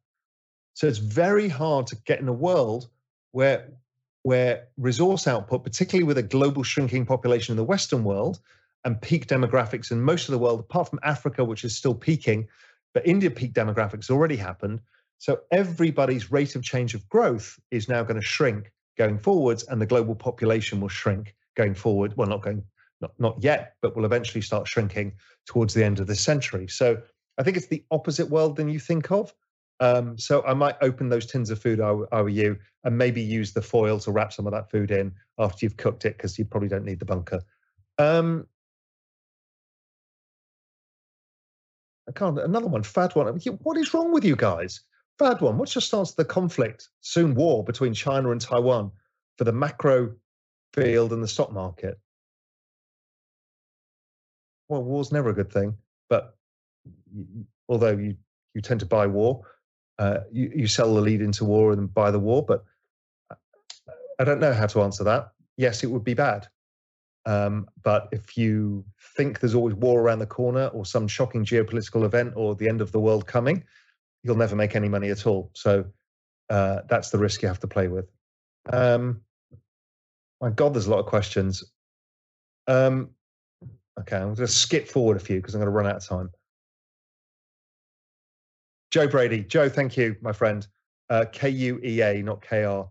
So 0.74 0.86
it's 0.86 0.98
very 0.98 1.48
hard 1.48 1.86
to 1.88 1.96
get 2.04 2.20
in 2.20 2.28
a 2.28 2.32
world 2.32 2.88
where 3.32 3.70
where 4.24 4.68
resource 4.76 5.26
output, 5.26 5.64
particularly 5.64 6.04
with 6.04 6.16
a 6.16 6.22
global 6.22 6.62
shrinking 6.62 7.04
population 7.04 7.52
in 7.52 7.56
the 7.56 7.64
Western 7.64 8.04
world 8.04 8.38
and 8.84 9.02
peak 9.02 9.26
demographics 9.26 9.90
in 9.90 10.00
most 10.00 10.28
of 10.28 10.32
the 10.32 10.38
world, 10.38 10.60
apart 10.60 10.88
from 10.88 11.00
Africa, 11.02 11.44
which 11.44 11.64
is 11.64 11.76
still 11.76 11.94
peaking, 11.94 12.46
but 12.94 13.04
India 13.04 13.32
peak 13.32 13.52
demographics 13.52 14.10
already 14.10 14.36
happened. 14.36 14.80
So 15.18 15.40
everybody's 15.50 16.30
rate 16.30 16.54
of 16.54 16.62
change 16.62 16.94
of 16.94 17.08
growth 17.08 17.58
is 17.72 17.88
now 17.88 18.04
going 18.04 18.20
to 18.20 18.24
shrink 18.24 18.70
going 18.96 19.18
forwards, 19.18 19.64
and 19.64 19.80
the 19.80 19.86
global 19.86 20.14
population 20.14 20.80
will 20.80 20.88
shrink 20.88 21.34
going 21.56 21.74
forward. 21.74 22.16
Well, 22.16 22.28
not 22.28 22.42
going 22.42 22.62
not, 23.00 23.12
not 23.18 23.42
yet, 23.42 23.74
but 23.82 23.96
will 23.96 24.04
eventually 24.04 24.42
start 24.42 24.68
shrinking 24.68 25.12
towards 25.46 25.74
the 25.74 25.84
end 25.84 26.00
of 26.00 26.06
this 26.06 26.20
century. 26.20 26.68
So 26.68 27.02
I 27.38 27.42
think 27.42 27.56
it's 27.56 27.66
the 27.66 27.84
opposite 27.90 28.30
world 28.30 28.56
than 28.56 28.68
you 28.68 28.78
think 28.78 29.10
of. 29.10 29.34
Um, 29.80 30.16
so 30.16 30.44
I 30.44 30.54
might 30.54 30.76
open 30.80 31.08
those 31.08 31.26
tins 31.26 31.50
of 31.50 31.60
food, 31.60 31.80
I, 31.80 32.26
you, 32.26 32.56
and 32.84 32.96
maybe 32.96 33.20
use 33.20 33.52
the 33.52 33.62
foil 33.62 33.98
to 34.00 34.12
wrap 34.12 34.32
some 34.32 34.46
of 34.46 34.52
that 34.52 34.70
food 34.70 34.92
in 34.92 35.12
after 35.38 35.66
you've 35.66 35.76
cooked 35.76 36.04
it, 36.04 36.16
because 36.16 36.38
you 36.38 36.44
probably 36.44 36.68
don't 36.68 36.84
need 36.84 37.00
the 37.00 37.04
bunker. 37.04 37.42
Um, 37.98 38.46
I 42.08 42.12
can't. 42.12 42.38
Another 42.38 42.68
one, 42.68 42.84
fad 42.84 43.14
one. 43.16 43.26
What 43.62 43.76
is 43.76 43.92
wrong 43.92 44.12
with 44.12 44.24
you 44.24 44.36
guys? 44.36 44.80
Fad 45.18 45.40
one. 45.40 45.58
What's 45.58 45.74
your 45.74 45.82
stance 45.82 46.10
to 46.10 46.16
the 46.16 46.24
conflict, 46.24 46.88
soon 47.00 47.34
war 47.34 47.64
between 47.64 47.94
China 47.94 48.30
and 48.30 48.40
Taiwan 48.40 48.90
for 49.38 49.44
the 49.44 49.52
macro 49.52 50.14
field 50.72 51.12
and 51.12 51.22
the 51.22 51.28
stock 51.28 51.52
market? 51.52 51.98
well, 54.72 54.82
war's 54.82 55.12
never 55.12 55.28
a 55.28 55.34
good 55.34 55.52
thing. 55.52 55.76
But 56.08 56.34
although 57.68 57.96
you 57.96 58.16
you 58.54 58.60
tend 58.60 58.80
to 58.80 58.86
buy 58.86 59.06
war, 59.06 59.42
uh, 59.98 60.20
you 60.32 60.50
you 60.54 60.66
sell 60.66 60.94
the 60.94 61.00
lead 61.00 61.20
into 61.20 61.44
war 61.44 61.72
and 61.72 61.92
buy 61.92 62.10
the 62.10 62.18
war. 62.18 62.44
But 62.44 62.64
I 64.18 64.24
don't 64.24 64.40
know 64.40 64.52
how 64.52 64.66
to 64.66 64.82
answer 64.82 65.04
that. 65.04 65.32
Yes, 65.56 65.84
it 65.84 65.90
would 65.90 66.04
be 66.04 66.14
bad. 66.14 66.48
Um, 67.24 67.68
but 67.82 68.08
if 68.10 68.36
you 68.36 68.84
think 69.16 69.38
there's 69.38 69.54
always 69.54 69.74
war 69.74 70.00
around 70.00 70.18
the 70.18 70.26
corner 70.26 70.66
or 70.68 70.84
some 70.84 71.06
shocking 71.06 71.44
geopolitical 71.44 72.04
event 72.04 72.32
or 72.34 72.56
the 72.56 72.68
end 72.68 72.80
of 72.80 72.90
the 72.90 72.98
world 72.98 73.26
coming, 73.26 73.62
you'll 74.22 74.36
never 74.36 74.56
make 74.56 74.76
any 74.76 74.88
money 74.88 75.10
at 75.10 75.26
all. 75.26 75.50
So 75.54 75.84
uh, 76.50 76.80
that's 76.88 77.10
the 77.10 77.18
risk 77.18 77.42
you 77.42 77.48
have 77.48 77.60
to 77.60 77.66
play 77.66 77.88
with. 77.88 78.10
Um, 78.72 79.22
my 80.40 80.50
God, 80.50 80.74
there's 80.74 80.86
a 80.86 80.90
lot 80.90 81.00
of 81.00 81.06
questions. 81.06 81.64
Um, 82.66 83.10
Okay, 84.00 84.16
I'm 84.16 84.34
going 84.34 84.36
to 84.36 84.48
skip 84.48 84.88
forward 84.88 85.16
a 85.16 85.20
few 85.20 85.36
because 85.36 85.54
I'm 85.54 85.60
going 85.60 85.66
to 85.66 85.76
run 85.76 85.86
out 85.86 85.96
of 85.96 86.06
time. 86.06 86.30
Joe 88.90 89.06
Brady. 89.06 89.42
Joe, 89.42 89.68
thank 89.68 89.96
you, 89.96 90.16
my 90.20 90.32
friend. 90.32 90.66
Uh, 91.10 91.26
K 91.30 91.50
U 91.50 91.80
E 91.84 92.00
A, 92.00 92.22
not 92.22 92.42
K 92.42 92.64
R 92.64 92.88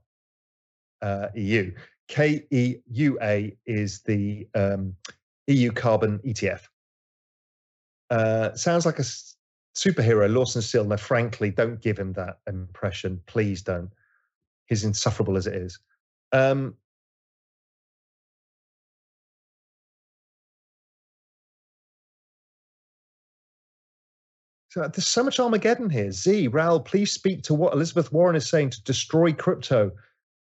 uh, 1.02 1.28
E 1.36 1.42
U. 1.42 1.74
K 2.08 2.46
E 2.52 2.76
U 2.92 3.18
A 3.22 3.56
is 3.66 4.02
the 4.02 4.48
um, 4.54 4.96
EU 5.48 5.72
carbon 5.72 6.20
ETF. 6.20 6.62
Uh, 8.10 8.54
sounds 8.54 8.86
like 8.86 9.00
a 9.00 9.04
superhero, 9.76 10.34
Lawson 10.34 10.62
Steele. 10.62 10.96
Frankly, 10.98 11.52
don't 11.52 11.82
give 11.82 11.98
him 11.98 12.14
that 12.14 12.40
impression. 12.48 13.22
Please 13.26 13.62
don't. 13.62 13.90
He's 14.68 14.84
insufferable 14.84 15.38
as 15.38 15.48
it 15.48 15.56
is. 15.56 15.80
Um, 16.32 16.76
So 24.72 24.88
there's 24.88 25.06
so 25.06 25.22
much 25.22 25.38
Armageddon 25.38 25.90
here. 25.90 26.14
Z, 26.14 26.48
Raoul, 26.48 26.80
please 26.80 27.12
speak 27.12 27.42
to 27.44 27.54
what 27.54 27.74
Elizabeth 27.74 28.14
Warren 28.14 28.38
is 28.38 28.50
saying 28.50 28.70
to 28.70 28.84
destroy 28.84 29.34
crypto. 29.34 29.92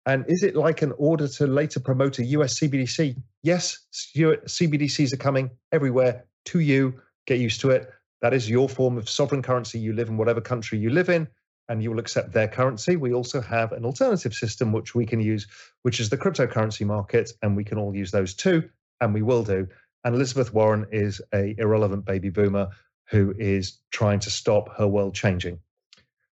And 0.07 0.25
is 0.29 0.45
it 0.45 0.55
like 0.55 0.83
an 0.83 0.93
order 0.99 1.27
to 1.27 1.49
later 1.49 1.81
promote 1.81 2.21
a 2.21 2.25
US 2.27 2.61
CBDC? 2.61 3.21
Yes, 3.43 3.77
CBDCs 3.93 5.13
are 5.13 5.17
coming 5.17 5.51
everywhere 5.73 6.27
to 6.45 6.61
you. 6.61 6.95
Get 7.27 7.41
used 7.41 7.61
to 7.63 7.71
it. 7.71 7.91
That 8.25 8.33
is 8.33 8.49
your 8.49 8.71
form 8.71 8.97
of 8.97 9.07
sovereign 9.07 9.43
currency. 9.43 9.79
You 9.79 9.93
live 9.93 10.09
in 10.09 10.17
whatever 10.17 10.41
country 10.41 10.79
you 10.79 10.89
live 10.89 11.11
in, 11.11 11.29
and 11.69 11.83
you 11.83 11.91
will 11.91 11.99
accept 11.99 12.33
their 12.33 12.49
currency. 12.49 12.97
We 12.97 13.13
also 13.13 13.43
have 13.43 13.73
an 13.73 13.85
alternative 13.85 14.33
system 14.33 14.73
which 14.73 14.95
we 14.95 15.05
can 15.05 15.21
use, 15.21 15.47
which 15.83 16.01
is 16.01 16.09
the 16.09 16.17
cryptocurrency 16.17 16.87
market, 16.87 17.33
and 17.43 17.55
we 17.55 17.65
can 17.65 17.77
all 17.77 17.95
use 17.95 18.11
those 18.13 18.33
too. 18.33 18.71
and 19.03 19.13
we 19.13 19.21
will 19.21 19.43
do. 19.43 19.69
And 20.05 20.15
Elizabeth 20.15 20.55
Warren 20.55 20.87
is 20.91 21.21
a 21.35 21.55
irrelevant 21.59 22.07
baby 22.07 22.31
boomer 22.31 22.71
who 23.11 23.35
is 23.39 23.81
trying 23.91 24.21
to 24.21 24.31
stop 24.31 24.75
her 24.79 24.89
world 24.89 25.15
changing. 25.15 25.59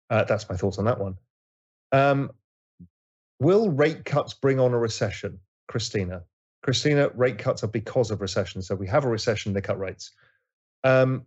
Uh, 0.09 0.25
that's 0.25 0.49
my 0.49 0.57
thoughts 0.57 0.79
on 0.79 0.85
that 0.85 0.99
one. 0.99 1.15
Um, 1.93 2.31
will 3.39 3.71
rate 3.71 4.03
cuts 4.03 4.33
bring 4.33 4.59
on 4.59 4.73
a 4.73 4.77
recession, 4.77 5.39
Christina? 5.69 6.23
Christina, 6.63 7.11
rate 7.15 7.38
cuts 7.38 7.63
are 7.63 7.67
because 7.67 8.11
of 8.11 8.19
recession. 8.19 8.61
So 8.61 8.75
we 8.75 8.88
have 8.88 9.05
a 9.05 9.09
recession, 9.09 9.53
they 9.53 9.61
cut 9.61 9.79
rates. 9.79 10.11
Um, 10.83 11.25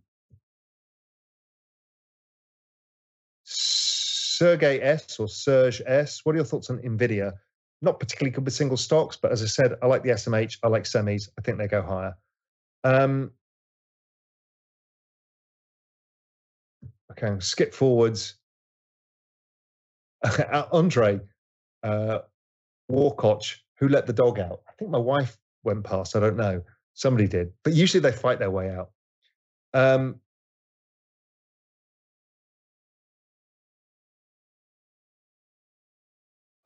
Sergey 3.50 4.80
S 4.80 5.18
or 5.18 5.28
Serge 5.28 5.82
S, 5.86 6.20
what 6.24 6.34
are 6.34 6.36
your 6.36 6.44
thoughts 6.44 6.70
on 6.70 6.78
NVIDIA? 6.78 7.32
Not 7.82 7.98
particularly 7.98 8.30
good 8.30 8.44
with 8.44 8.54
single 8.54 8.76
stocks, 8.76 9.16
but 9.16 9.32
as 9.32 9.42
I 9.42 9.46
said, 9.46 9.74
I 9.82 9.86
like 9.86 10.02
the 10.02 10.10
SMH, 10.10 10.58
I 10.62 10.68
like 10.68 10.84
semis. 10.84 11.28
I 11.38 11.42
think 11.42 11.58
they 11.58 11.66
go 11.66 11.82
higher. 11.82 12.14
Um, 12.84 13.32
okay, 17.12 17.38
skip 17.40 17.74
forwards. 17.74 18.36
Andre 20.72 21.20
uh, 21.82 22.18
who 22.88 23.88
let 23.88 24.06
the 24.06 24.12
dog 24.12 24.38
out? 24.38 24.60
I 24.68 24.72
think 24.78 24.90
my 24.90 24.98
wife 24.98 25.38
went 25.64 25.84
past. 25.84 26.16
I 26.16 26.20
don't 26.20 26.36
know. 26.36 26.62
Somebody 26.94 27.26
did, 27.26 27.52
but 27.64 27.72
usually 27.72 28.00
they 28.00 28.12
fight 28.12 28.38
their 28.38 28.50
way 28.50 28.70
out. 28.70 28.90
Um, 29.72 30.20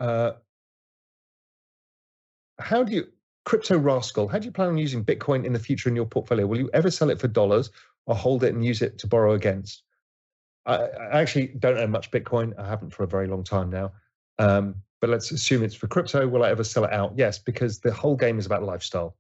uh, 0.05 0.33
how 2.59 2.85
do 2.85 2.93
you 2.93 3.07
crypto 3.47 3.79
rascal? 3.79 4.29
How 4.29 4.39
do 4.39 4.45
you 4.45 4.53
plan 4.53 4.69
on 4.69 4.79
using 4.79 5.05
Bitcoin 5.05 5.45
in 5.45 5.53
the 5.55 5.59
future 5.59 5.89
in 5.89 5.97
your 5.97 6.05
portfolio? 6.05 6.47
Will 6.47 6.59
you 6.59 6.71
ever 6.75 6.91
sell 6.91 7.11
it 7.11 7.21
for 7.21 7.29
dollars 7.29 7.71
or 8.07 8.15
hold 8.15 8.45
it 8.45 8.55
and 8.55 8.65
use 8.65 8.83
it 8.83 8.99
to 8.99 9.07
borrow 9.07 9.33
against? 9.33 9.83
I, 10.67 10.77
I 10.77 11.21
actually 11.23 11.49
don't 11.59 11.79
own 11.79 11.91
much 11.91 12.11
Bitcoin. 12.11 12.53
I 12.59 12.69
haven't 12.69 12.91
for 12.91 13.05
a 13.05 13.07
very 13.09 13.27
long 13.27 13.45
time 13.45 13.71
now. 13.71 13.93
Um, 14.39 14.75
but 15.01 15.09
let's 15.09 15.31
assume 15.31 15.63
it's 15.63 15.75
for 15.75 15.87
crypto. 15.87 16.29
Will 16.29 16.45
I 16.45 16.51
ever 16.51 16.65
sell 16.65 16.85
it 16.85 16.93
out? 16.93 17.15
Yes, 17.17 17.39
because 17.39 17.81
the 17.81 17.93
whole 17.93 18.17
game 18.17 18.39
is 18.39 18.47
about 18.47 18.63
lifestyle. 18.63 19.17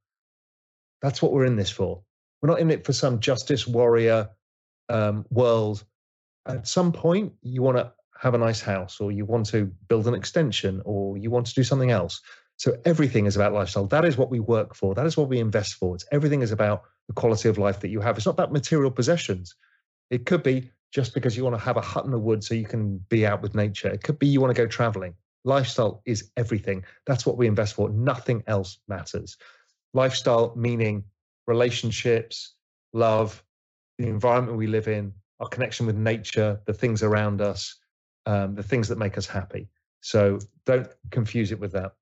That's 1.00 1.22
what 1.22 1.32
we're 1.32 1.46
in 1.46 1.56
this 1.56 1.70
for. 1.70 2.02
We're 2.40 2.50
not 2.50 2.60
in 2.60 2.70
it 2.70 2.84
for 2.84 2.92
some 2.92 3.20
justice 3.20 3.66
warrior 3.66 4.28
um, 4.90 5.24
world. 5.30 5.84
At 6.46 6.68
some 6.68 6.92
point, 6.92 7.32
you 7.42 7.62
want 7.62 7.78
to 7.78 7.92
have 8.20 8.34
a 8.34 8.38
nice 8.38 8.60
house, 8.60 9.00
or 9.00 9.12
you 9.12 9.24
want 9.24 9.46
to 9.46 9.66
build 9.88 10.06
an 10.06 10.14
extension, 10.14 10.82
or 10.84 11.16
you 11.16 11.30
want 11.30 11.46
to 11.46 11.54
do 11.54 11.64
something 11.64 11.90
else. 11.90 12.20
So 12.56 12.76
everything 12.84 13.26
is 13.26 13.36
about 13.36 13.52
lifestyle. 13.52 13.86
That 13.86 14.04
is 14.04 14.16
what 14.16 14.30
we 14.30 14.40
work 14.40 14.74
for. 14.74 14.94
That 14.94 15.06
is 15.06 15.16
what 15.16 15.28
we 15.28 15.40
invest 15.40 15.74
for. 15.74 15.94
It's 15.94 16.06
everything 16.12 16.42
is 16.42 16.52
about 16.52 16.82
the 17.08 17.14
quality 17.14 17.48
of 17.48 17.58
life 17.58 17.80
that 17.80 17.88
you 17.88 18.00
have. 18.00 18.16
It's 18.16 18.26
not 18.26 18.32
about 18.32 18.52
material 18.52 18.90
possessions. 18.90 19.54
It 20.10 20.26
could 20.26 20.42
be 20.42 20.70
just 20.92 21.14
because 21.14 21.36
you 21.36 21.42
want 21.42 21.56
to 21.56 21.64
have 21.64 21.76
a 21.76 21.80
hut 21.80 22.04
in 22.04 22.12
the 22.12 22.18
woods 22.18 22.46
so 22.46 22.54
you 22.54 22.66
can 22.66 22.98
be 23.08 23.26
out 23.26 23.42
with 23.42 23.54
nature. 23.54 23.88
It 23.88 24.04
could 24.04 24.18
be 24.18 24.28
you 24.28 24.40
want 24.40 24.54
to 24.54 24.62
go 24.62 24.68
traveling. 24.68 25.14
Lifestyle 25.44 26.02
is 26.06 26.30
everything. 26.36 26.84
That's 27.06 27.26
what 27.26 27.36
we 27.36 27.48
invest 27.48 27.74
for. 27.74 27.90
Nothing 27.90 28.44
else 28.46 28.78
matters. 28.86 29.36
Lifestyle 29.92 30.54
meaning 30.56 31.04
relationships, 31.46 32.54
love, 32.92 33.42
the 33.98 34.06
environment 34.06 34.56
we 34.56 34.66
live 34.66 34.88
in, 34.88 35.12
our 35.40 35.48
connection 35.48 35.86
with 35.86 35.96
nature, 35.96 36.60
the 36.66 36.72
things 36.72 37.02
around 37.02 37.40
us, 37.40 37.76
um, 38.26 38.54
the 38.54 38.62
things 38.62 38.88
that 38.88 38.98
make 38.98 39.18
us 39.18 39.26
happy. 39.26 39.68
So 40.00 40.38
don't 40.66 40.88
confuse 41.10 41.52
it 41.52 41.60
with 41.60 41.72
that. 41.72 41.92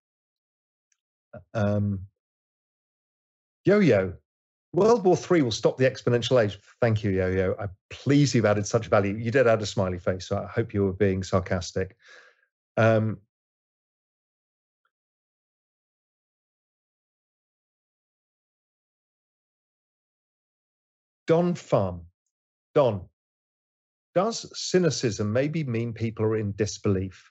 Um, 1.54 2.00
yo 3.64 3.78
yo, 3.78 4.14
World 4.72 5.04
War 5.04 5.16
Three 5.16 5.42
will 5.42 5.50
stop 5.50 5.76
the 5.76 5.88
exponential 5.88 6.42
age. 6.42 6.58
Thank 6.80 7.04
you, 7.04 7.10
Yo 7.10 7.28
Yo. 7.28 7.54
I'm 7.58 7.70
pleased 7.90 8.34
you've 8.34 8.44
added 8.44 8.66
such 8.66 8.88
value. 8.88 9.14
You 9.14 9.30
did 9.30 9.46
add 9.46 9.62
a 9.62 9.66
smiley 9.66 9.98
face, 9.98 10.26
so 10.26 10.38
I 10.38 10.46
hope 10.46 10.74
you 10.74 10.84
were 10.84 10.92
being 10.92 11.22
sarcastic. 11.22 11.96
Um, 12.76 13.18
Don 21.26 21.54
Farm. 21.54 22.06
Don, 22.74 23.08
does 24.14 24.46
cynicism 24.58 25.32
maybe 25.32 25.64
mean 25.64 25.92
people 25.92 26.24
are 26.24 26.36
in 26.36 26.52
disbelief? 26.52 27.30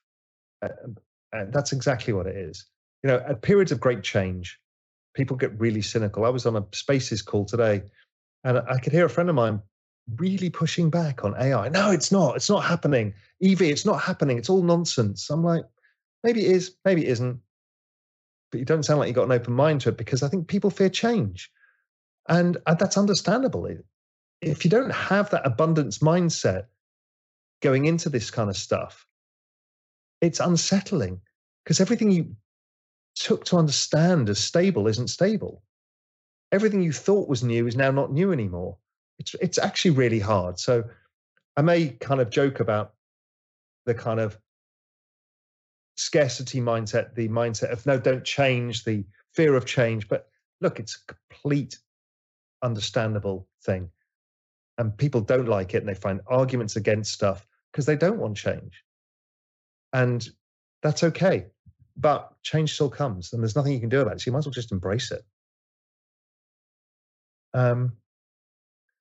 Uh, 0.61 0.69
and 1.33 1.53
that's 1.53 1.71
exactly 1.71 2.13
what 2.13 2.27
it 2.27 2.35
is. 2.35 2.65
You 3.03 3.09
know, 3.09 3.23
at 3.27 3.41
periods 3.41 3.71
of 3.71 3.79
great 3.79 4.03
change, 4.03 4.59
people 5.15 5.37
get 5.37 5.59
really 5.59 5.81
cynical. 5.81 6.25
I 6.25 6.29
was 6.29 6.45
on 6.45 6.55
a 6.55 6.65
Spaces 6.73 7.21
call 7.21 7.45
today, 7.45 7.83
and 8.43 8.59
I 8.59 8.77
could 8.79 8.93
hear 8.93 9.05
a 9.05 9.09
friend 9.09 9.29
of 9.29 9.35
mine 9.35 9.61
really 10.17 10.49
pushing 10.49 10.89
back 10.89 11.23
on 11.23 11.35
AI. 11.39 11.69
No, 11.69 11.91
it's 11.91 12.11
not. 12.11 12.35
It's 12.35 12.49
not 12.49 12.63
happening. 12.63 13.13
EV, 13.43 13.61
it's 13.61 13.85
not 13.85 14.01
happening. 14.01 14.37
It's 14.37 14.49
all 14.49 14.63
nonsense. 14.63 15.29
I'm 15.29 15.43
like, 15.43 15.63
maybe 16.23 16.45
it 16.45 16.51
is, 16.51 16.75
maybe 16.85 17.05
it 17.05 17.11
isn't. 17.11 17.39
But 18.51 18.59
you 18.59 18.65
don't 18.65 18.83
sound 18.83 18.99
like 18.99 19.07
you 19.07 19.13
got 19.13 19.25
an 19.25 19.31
open 19.31 19.53
mind 19.53 19.81
to 19.81 19.89
it 19.89 19.97
because 19.97 20.23
I 20.23 20.27
think 20.27 20.47
people 20.47 20.69
fear 20.69 20.89
change. 20.89 21.49
And, 22.27 22.57
and 22.67 22.77
that's 22.77 22.97
understandable. 22.97 23.67
If 24.41 24.65
you 24.65 24.71
don't 24.71 24.91
have 24.91 25.29
that 25.29 25.45
abundance 25.45 25.99
mindset 25.99 26.65
going 27.61 27.85
into 27.85 28.09
this 28.09 28.31
kind 28.31 28.49
of 28.49 28.57
stuff, 28.57 29.05
it's 30.21 30.39
unsettling 30.39 31.21
because 31.63 31.79
everything 31.79 32.11
you 32.11 32.35
took 33.15 33.45
to 33.45 33.57
understand 33.57 34.29
as 34.29 34.39
stable 34.39 34.87
isn't 34.87 35.09
stable. 35.09 35.63
Everything 36.51 36.81
you 36.81 36.91
thought 36.91 37.29
was 37.29 37.43
new 37.43 37.67
is 37.67 37.75
now 37.75 37.91
not 37.91 38.11
new 38.11 38.31
anymore. 38.31 38.77
It's 39.19 39.35
it's 39.41 39.57
actually 39.57 39.91
really 39.91 40.19
hard. 40.19 40.59
So 40.59 40.83
I 41.55 41.61
may 41.61 41.89
kind 41.89 42.21
of 42.21 42.29
joke 42.29 42.59
about 42.59 42.93
the 43.85 43.93
kind 43.93 44.19
of 44.19 44.37
scarcity 45.95 46.59
mindset, 46.59 47.15
the 47.15 47.29
mindset 47.29 47.71
of 47.71 47.85
no, 47.85 47.99
don't 47.99 48.23
change, 48.23 48.83
the 48.83 49.05
fear 49.33 49.55
of 49.55 49.65
change. 49.65 50.07
But 50.07 50.27
look, 50.59 50.79
it's 50.79 50.95
a 50.95 51.13
complete 51.13 51.77
understandable 52.63 53.47
thing. 53.63 53.89
And 54.77 54.97
people 54.97 55.21
don't 55.21 55.47
like 55.47 55.73
it 55.73 55.77
and 55.77 55.87
they 55.87 55.93
find 55.93 56.21
arguments 56.27 56.75
against 56.75 57.13
stuff 57.13 57.45
because 57.71 57.85
they 57.85 57.95
don't 57.95 58.19
want 58.19 58.37
change. 58.37 58.83
And 59.93 60.27
that's 60.81 61.03
okay 61.03 61.47
but 61.97 62.33
change 62.43 62.73
still 62.73 62.89
comes 62.89 63.33
and 63.33 63.41
there's 63.41 63.55
nothing 63.55 63.73
you 63.73 63.79
can 63.79 63.89
do 63.89 64.01
about 64.01 64.13
it. 64.13 64.21
So 64.21 64.29
you 64.29 64.33
might 64.33 64.39
as 64.39 64.45
well 64.45 64.53
just 64.53 64.71
embrace 64.71 65.11
it. 65.11 65.23
Um, 67.53 67.93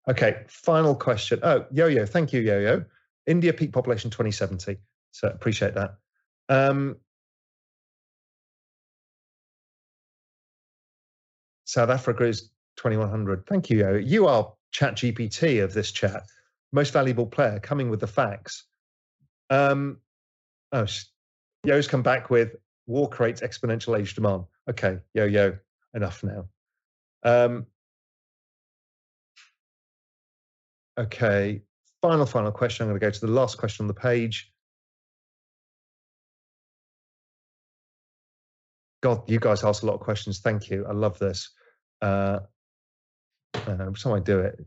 okay, 0.08 0.44
final 0.48 0.94
question. 0.94 1.40
Oh, 1.42 1.66
Yo 1.70 1.86
Yo, 1.86 2.04
thank 2.06 2.32
you, 2.32 2.40
Yo 2.40 2.58
Yo. 2.58 2.84
India 3.26 3.52
peak 3.52 3.72
population 3.72 4.10
2070. 4.10 4.76
So 5.12 5.28
appreciate 5.28 5.74
that. 5.74 5.94
Um, 6.48 6.96
South 11.64 11.90
Africa 11.90 12.24
is 12.24 12.50
2100. 12.76 13.46
Thank 13.46 13.70
you, 13.70 13.78
Yo. 13.78 13.94
You 13.94 14.26
are 14.26 14.52
ChatGPT 14.74 15.62
of 15.62 15.72
this 15.72 15.92
chat. 15.92 16.24
Most 16.72 16.92
valuable 16.92 17.26
player 17.26 17.58
coming 17.60 17.90
with 17.90 18.00
the 18.00 18.06
facts. 18.06 18.64
Um, 19.50 19.98
oh, 20.72 20.86
Yo's 21.64 21.88
come 21.88 22.02
back 22.02 22.30
with 22.30 22.56
war 22.86 23.08
creates 23.08 23.40
exponential 23.40 23.98
age 23.98 24.14
demand. 24.14 24.44
Okay, 24.68 24.98
yo, 25.14 25.24
yo, 25.24 25.56
enough 25.94 26.22
now. 26.22 26.48
Um, 27.22 27.66
okay, 30.98 31.62
final, 32.00 32.26
final 32.26 32.52
question. 32.52 32.84
I'm 32.84 32.90
going 32.90 33.00
to 33.00 33.06
go 33.06 33.10
to 33.10 33.26
the 33.26 33.32
last 33.32 33.58
question 33.58 33.84
on 33.84 33.88
the 33.88 33.94
page. 33.94 34.52
God, 39.02 39.28
you 39.30 39.40
guys 39.40 39.64
ask 39.64 39.82
a 39.82 39.86
lot 39.86 39.94
of 39.94 40.00
questions. 40.00 40.40
Thank 40.40 40.68
you. 40.68 40.84
I 40.86 40.92
love 40.92 41.18
this. 41.18 41.50
Uh, 42.02 42.40
uh, 43.54 43.76
every 43.80 43.94
time 43.94 44.12
I 44.12 44.20
do 44.20 44.40
it. 44.40 44.58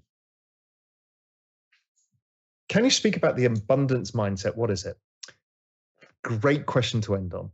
Can 2.69 2.83
you 2.83 2.91
speak 2.91 3.17
about 3.17 3.35
the 3.35 3.45
abundance 3.45 4.11
mindset? 4.11 4.55
What 4.55 4.71
is 4.71 4.85
it? 4.85 4.97
Great 6.23 6.65
question 6.65 7.01
to 7.01 7.15
end 7.15 7.33
on. 7.33 7.51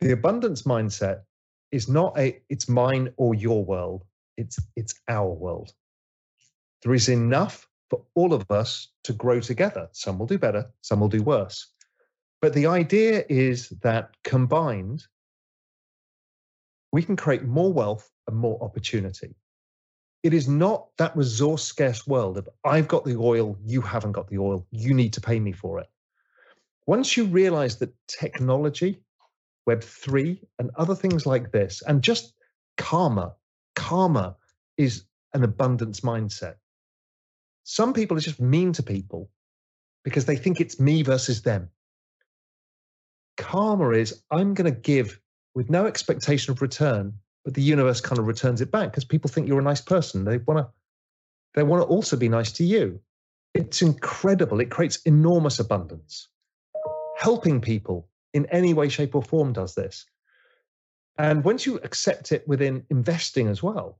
The 0.00 0.12
abundance 0.12 0.62
mindset 0.62 1.22
is 1.70 1.88
not 1.88 2.18
a 2.18 2.40
it's 2.48 2.68
mine 2.68 3.12
or 3.16 3.34
your 3.34 3.64
world 3.64 4.04
it's 4.36 4.58
it's 4.76 4.94
our 5.08 5.32
world. 5.32 5.72
There 6.82 6.94
is 6.94 7.08
enough 7.08 7.68
for 7.90 8.02
all 8.14 8.32
of 8.32 8.50
us 8.50 8.88
to 9.04 9.12
grow 9.12 9.40
together. 9.40 9.88
Some 9.92 10.18
will 10.18 10.26
do 10.26 10.38
better 10.38 10.70
some 10.80 11.00
will 11.00 11.08
do 11.08 11.22
worse. 11.22 11.68
But 12.40 12.54
the 12.54 12.66
idea 12.66 13.24
is 13.28 13.68
that 13.82 14.10
combined 14.24 15.06
we 16.90 17.02
can 17.02 17.16
create 17.16 17.44
more 17.44 17.72
wealth 17.72 18.10
and 18.26 18.36
more 18.36 18.62
opportunity 18.62 19.34
it 20.22 20.32
is 20.32 20.48
not 20.48 20.86
that 20.98 21.16
resource 21.16 21.64
scarce 21.64 22.06
world 22.06 22.38
of 22.38 22.48
i've 22.64 22.88
got 22.88 23.04
the 23.04 23.16
oil 23.16 23.56
you 23.64 23.80
haven't 23.80 24.12
got 24.12 24.28
the 24.28 24.38
oil 24.38 24.66
you 24.70 24.94
need 24.94 25.12
to 25.12 25.20
pay 25.20 25.38
me 25.40 25.52
for 25.52 25.78
it 25.78 25.88
once 26.86 27.16
you 27.16 27.24
realize 27.24 27.76
that 27.76 27.94
technology 28.08 29.02
Web3, 29.68 30.38
and 30.58 30.70
other 30.76 30.94
things 30.94 31.26
like 31.26 31.52
this, 31.52 31.82
and 31.86 32.02
just 32.02 32.34
karma. 32.76 33.34
karma 33.74 34.36
is 34.76 35.04
an 35.34 35.44
abundance 35.44 36.00
mindset. 36.00 36.56
Some 37.64 37.92
people 37.92 38.16
are 38.16 38.20
just 38.20 38.40
mean 38.40 38.72
to 38.74 38.82
people 38.82 39.30
because 40.04 40.24
they 40.24 40.36
think 40.36 40.60
it's 40.60 40.80
me 40.80 41.02
versus 41.02 41.42
them. 41.42 41.70
Karma 43.36 43.90
is 43.90 44.22
I'm 44.30 44.54
going 44.54 44.72
to 44.72 44.78
give 44.78 45.20
with 45.54 45.70
no 45.70 45.86
expectation 45.86 46.52
of 46.52 46.60
return, 46.60 47.14
but 47.44 47.54
the 47.54 47.62
universe 47.62 48.00
kind 48.00 48.18
of 48.18 48.26
returns 48.26 48.60
it 48.60 48.70
back 48.70 48.90
because 48.90 49.04
people 49.04 49.30
think 49.30 49.48
you're 49.48 49.60
a 49.60 49.64
nice 49.64 49.80
person. 49.80 50.24
They 50.24 50.38
want 50.38 50.58
to 50.58 50.68
they 51.54 51.62
want 51.62 51.82
to 51.82 51.86
also 51.86 52.16
be 52.16 52.28
nice 52.28 52.52
to 52.52 52.64
you. 52.64 53.00
It's 53.54 53.82
incredible. 53.82 54.60
It 54.60 54.70
creates 54.70 54.96
enormous 55.04 55.58
abundance. 55.58 56.28
Helping 57.18 57.60
people 57.60 58.08
in 58.32 58.46
any 58.46 58.72
way, 58.72 58.88
shape, 58.88 59.14
or 59.14 59.22
form 59.22 59.52
does 59.52 59.74
this. 59.74 60.06
And 61.18 61.44
once 61.44 61.66
you 61.66 61.76
accept 61.82 62.32
it 62.32 62.46
within 62.48 62.84
investing 62.88 63.48
as 63.48 63.62
well, 63.62 63.98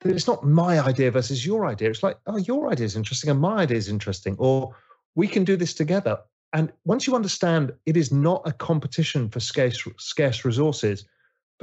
that 0.00 0.12
it's 0.12 0.26
not 0.26 0.46
my 0.46 0.80
idea 0.80 1.10
versus 1.10 1.44
your 1.44 1.66
idea. 1.66 1.90
It's 1.90 2.02
like, 2.02 2.18
oh, 2.26 2.38
your 2.38 2.70
idea 2.70 2.86
is 2.86 2.96
interesting 2.96 3.30
and 3.30 3.40
my 3.40 3.58
idea 3.58 3.76
is 3.76 3.88
interesting, 3.88 4.36
or 4.38 4.74
we 5.14 5.28
can 5.28 5.44
do 5.44 5.56
this 5.56 5.74
together. 5.74 6.18
And 6.52 6.72
once 6.84 7.06
you 7.06 7.14
understand 7.14 7.72
it 7.84 7.96
is 7.96 8.12
not 8.12 8.42
a 8.46 8.52
competition 8.52 9.28
for 9.28 9.40
scarce, 9.40 9.86
scarce 9.98 10.44
resources, 10.44 11.04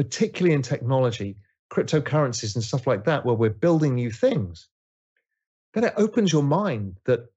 particularly 0.02 0.56
in 0.56 0.64
technology, 0.64 1.36
cryptocurrencies, 1.72 2.56
and 2.56 2.64
stuff 2.64 2.88
like 2.88 3.06
that, 3.06 3.24
where 3.24 3.36
we're 3.36 3.52
building 3.52 3.94
new 3.94 4.10
things, 4.10 4.68
then 5.76 5.84
it 5.84 5.94
opens 5.96 6.34
your 6.34 6.42
mind 6.42 6.98
that 7.06 7.30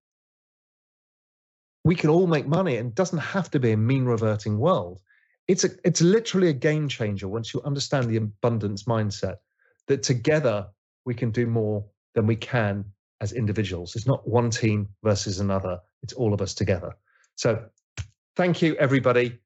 we 1.84 1.94
can 1.94 2.08
all 2.08 2.26
make 2.26 2.46
money 2.46 2.78
and 2.78 2.94
doesn't 2.94 3.18
have 3.18 3.50
to 3.50 3.60
be 3.60 3.72
a 3.72 3.76
mean 3.76 4.06
reverting 4.06 4.58
world. 4.58 5.02
It's 5.46 5.64
a 5.64 5.68
it's 5.84 6.00
literally 6.00 6.48
a 6.48 6.54
game 6.54 6.88
changer 6.88 7.28
once 7.28 7.52
you 7.52 7.60
understand 7.64 8.08
the 8.08 8.16
abundance 8.16 8.84
mindset 8.84 9.36
that 9.88 10.02
together 10.02 10.68
we 11.04 11.12
can 11.12 11.30
do 11.30 11.46
more 11.46 11.84
than 12.14 12.26
we 12.26 12.36
can 12.36 12.86
as 13.20 13.32
individuals. 13.32 13.94
It's 13.94 14.06
not 14.06 14.26
one 14.26 14.48
team 14.48 14.88
versus 15.02 15.38
another. 15.38 15.80
It's 16.02 16.14
all 16.14 16.32
of 16.32 16.40
us 16.40 16.54
together. 16.54 16.96
So 17.34 17.66
thank 18.36 18.62
you 18.62 18.74
everybody. 18.76 19.38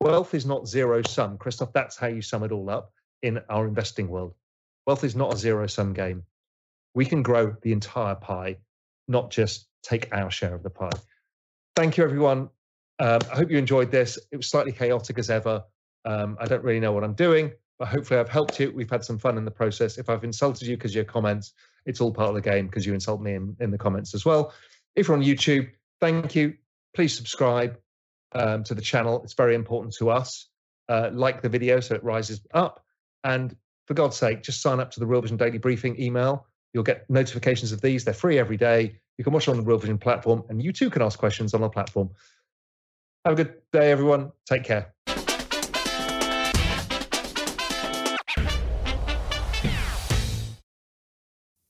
Wealth 0.00 0.34
is 0.34 0.46
not 0.46 0.68
zero 0.68 1.02
sum. 1.02 1.38
Christoph, 1.38 1.72
that's 1.72 1.96
how 1.96 2.06
you 2.06 2.22
sum 2.22 2.42
it 2.42 2.52
all 2.52 2.68
up 2.70 2.92
in 3.22 3.40
our 3.48 3.66
investing 3.66 4.08
world. 4.08 4.34
Wealth 4.86 5.04
is 5.04 5.16
not 5.16 5.34
a 5.34 5.36
zero 5.36 5.66
sum 5.66 5.92
game. 5.92 6.22
We 6.94 7.04
can 7.04 7.22
grow 7.22 7.56
the 7.62 7.72
entire 7.72 8.14
pie, 8.14 8.58
not 9.08 9.30
just 9.30 9.66
take 9.82 10.08
our 10.12 10.30
share 10.30 10.54
of 10.54 10.62
the 10.62 10.70
pie 10.70 10.90
thank 11.76 11.98
you, 11.98 12.04
everyone. 12.04 12.48
Um, 12.98 13.20
I 13.30 13.36
hope 13.36 13.50
you 13.50 13.58
enjoyed 13.58 13.90
this. 13.90 14.18
It 14.32 14.36
was 14.36 14.48
slightly 14.48 14.72
chaotic 14.72 15.18
as 15.18 15.30
ever. 15.30 15.62
Um, 16.06 16.36
I 16.40 16.46
don't 16.46 16.64
really 16.64 16.80
know 16.80 16.92
what 16.92 17.04
I'm 17.04 17.12
doing, 17.12 17.52
but 17.78 17.88
hopefully 17.88 18.18
I've 18.18 18.28
helped 18.28 18.58
you. 18.58 18.72
We've 18.74 18.90
had 18.90 19.04
some 19.04 19.18
fun 19.18 19.36
in 19.36 19.44
the 19.44 19.50
process. 19.50 19.98
If 19.98 20.08
I've 20.08 20.24
insulted 20.24 20.66
you 20.66 20.76
because 20.76 20.94
your 20.94 21.04
comments, 21.04 21.52
it's 21.84 22.00
all 22.00 22.12
part 22.12 22.30
of 22.30 22.34
the 22.34 22.40
game 22.40 22.66
because 22.66 22.86
you 22.86 22.94
insult 22.94 23.20
me 23.20 23.34
in, 23.34 23.54
in 23.60 23.70
the 23.70 23.78
comments 23.78 24.14
as 24.14 24.24
well. 24.24 24.54
If 24.96 25.08
you're 25.08 25.16
on 25.16 25.22
YouTube, 25.22 25.70
thank 26.00 26.34
you. 26.34 26.54
Please 26.94 27.14
subscribe 27.14 27.76
um, 28.36 28.64
to 28.64 28.74
the 28.74 28.82
channel. 28.82 29.22
It's 29.24 29.34
very 29.34 29.54
important 29.54 29.94
to 29.94 30.10
us. 30.10 30.48
Uh, 30.88 31.10
like 31.12 31.42
the 31.42 31.48
video 31.48 31.80
so 31.80 31.96
it 31.96 32.04
rises 32.04 32.40
up. 32.54 32.84
And 33.24 33.56
for 33.86 33.94
God's 33.94 34.16
sake, 34.16 34.42
just 34.42 34.62
sign 34.62 34.78
up 34.78 34.90
to 34.92 35.00
the 35.00 35.06
Real 35.06 35.20
Vision 35.20 35.36
Daily 35.36 35.58
Briefing 35.58 36.00
email. 36.00 36.46
You'll 36.72 36.84
get 36.84 37.08
notifications 37.10 37.72
of 37.72 37.80
these. 37.80 38.04
They're 38.04 38.14
free 38.14 38.38
every 38.38 38.56
day. 38.56 39.00
You 39.18 39.24
can 39.24 39.32
watch 39.32 39.48
on 39.48 39.56
the 39.56 39.62
Real 39.62 39.78
Vision 39.78 39.98
platform, 39.98 40.44
and 40.48 40.62
you 40.62 40.72
too 40.72 40.90
can 40.90 41.02
ask 41.02 41.18
questions 41.18 41.54
on 41.54 41.60
the 41.60 41.68
platform. 41.68 42.10
Have 43.24 43.32
a 43.32 43.36
good 43.36 43.54
day, 43.72 43.90
everyone. 43.90 44.30
Take 44.48 44.62
care. 44.62 44.95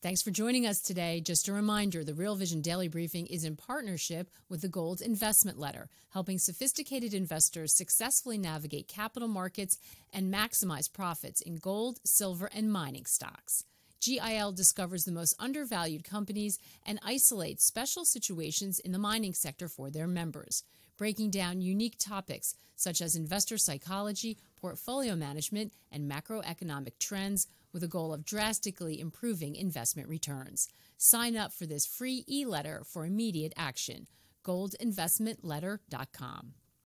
Thanks 0.06 0.22
for 0.22 0.30
joining 0.30 0.68
us 0.68 0.80
today. 0.80 1.20
Just 1.20 1.48
a 1.48 1.52
reminder 1.52 2.04
the 2.04 2.14
Real 2.14 2.36
Vision 2.36 2.60
Daily 2.60 2.86
Briefing 2.86 3.26
is 3.26 3.42
in 3.42 3.56
partnership 3.56 4.30
with 4.48 4.60
the 4.60 4.68
Gold 4.68 5.00
Investment 5.00 5.58
Letter, 5.58 5.88
helping 6.10 6.38
sophisticated 6.38 7.12
investors 7.12 7.76
successfully 7.76 8.38
navigate 8.38 8.86
capital 8.86 9.26
markets 9.26 9.78
and 10.14 10.32
maximize 10.32 10.86
profits 10.92 11.40
in 11.40 11.56
gold, 11.56 11.98
silver, 12.04 12.48
and 12.54 12.72
mining 12.72 13.04
stocks. 13.04 13.64
GIL 14.00 14.52
discovers 14.52 15.06
the 15.06 15.10
most 15.10 15.34
undervalued 15.40 16.04
companies 16.04 16.60
and 16.86 17.00
isolates 17.04 17.66
special 17.66 18.04
situations 18.04 18.78
in 18.78 18.92
the 18.92 19.00
mining 19.00 19.34
sector 19.34 19.66
for 19.66 19.90
their 19.90 20.06
members, 20.06 20.62
breaking 20.96 21.30
down 21.30 21.60
unique 21.60 21.96
topics 21.98 22.54
such 22.76 23.00
as 23.00 23.16
investor 23.16 23.58
psychology, 23.58 24.36
portfolio 24.60 25.16
management, 25.16 25.72
and 25.90 26.08
macroeconomic 26.08 26.98
trends 27.00 27.48
with 27.76 27.84
a 27.84 27.88
goal 27.88 28.14
of 28.14 28.24
drastically 28.24 28.98
improving 28.98 29.54
investment 29.54 30.08
returns. 30.08 30.66
Sign 30.96 31.36
up 31.36 31.52
for 31.52 31.66
this 31.66 31.84
free 31.84 32.24
e 32.26 32.46
letter 32.46 32.82
for 32.86 33.04
immediate 33.04 33.52
action. 33.54 34.06
goldinvestmentletter.com. 34.46 36.54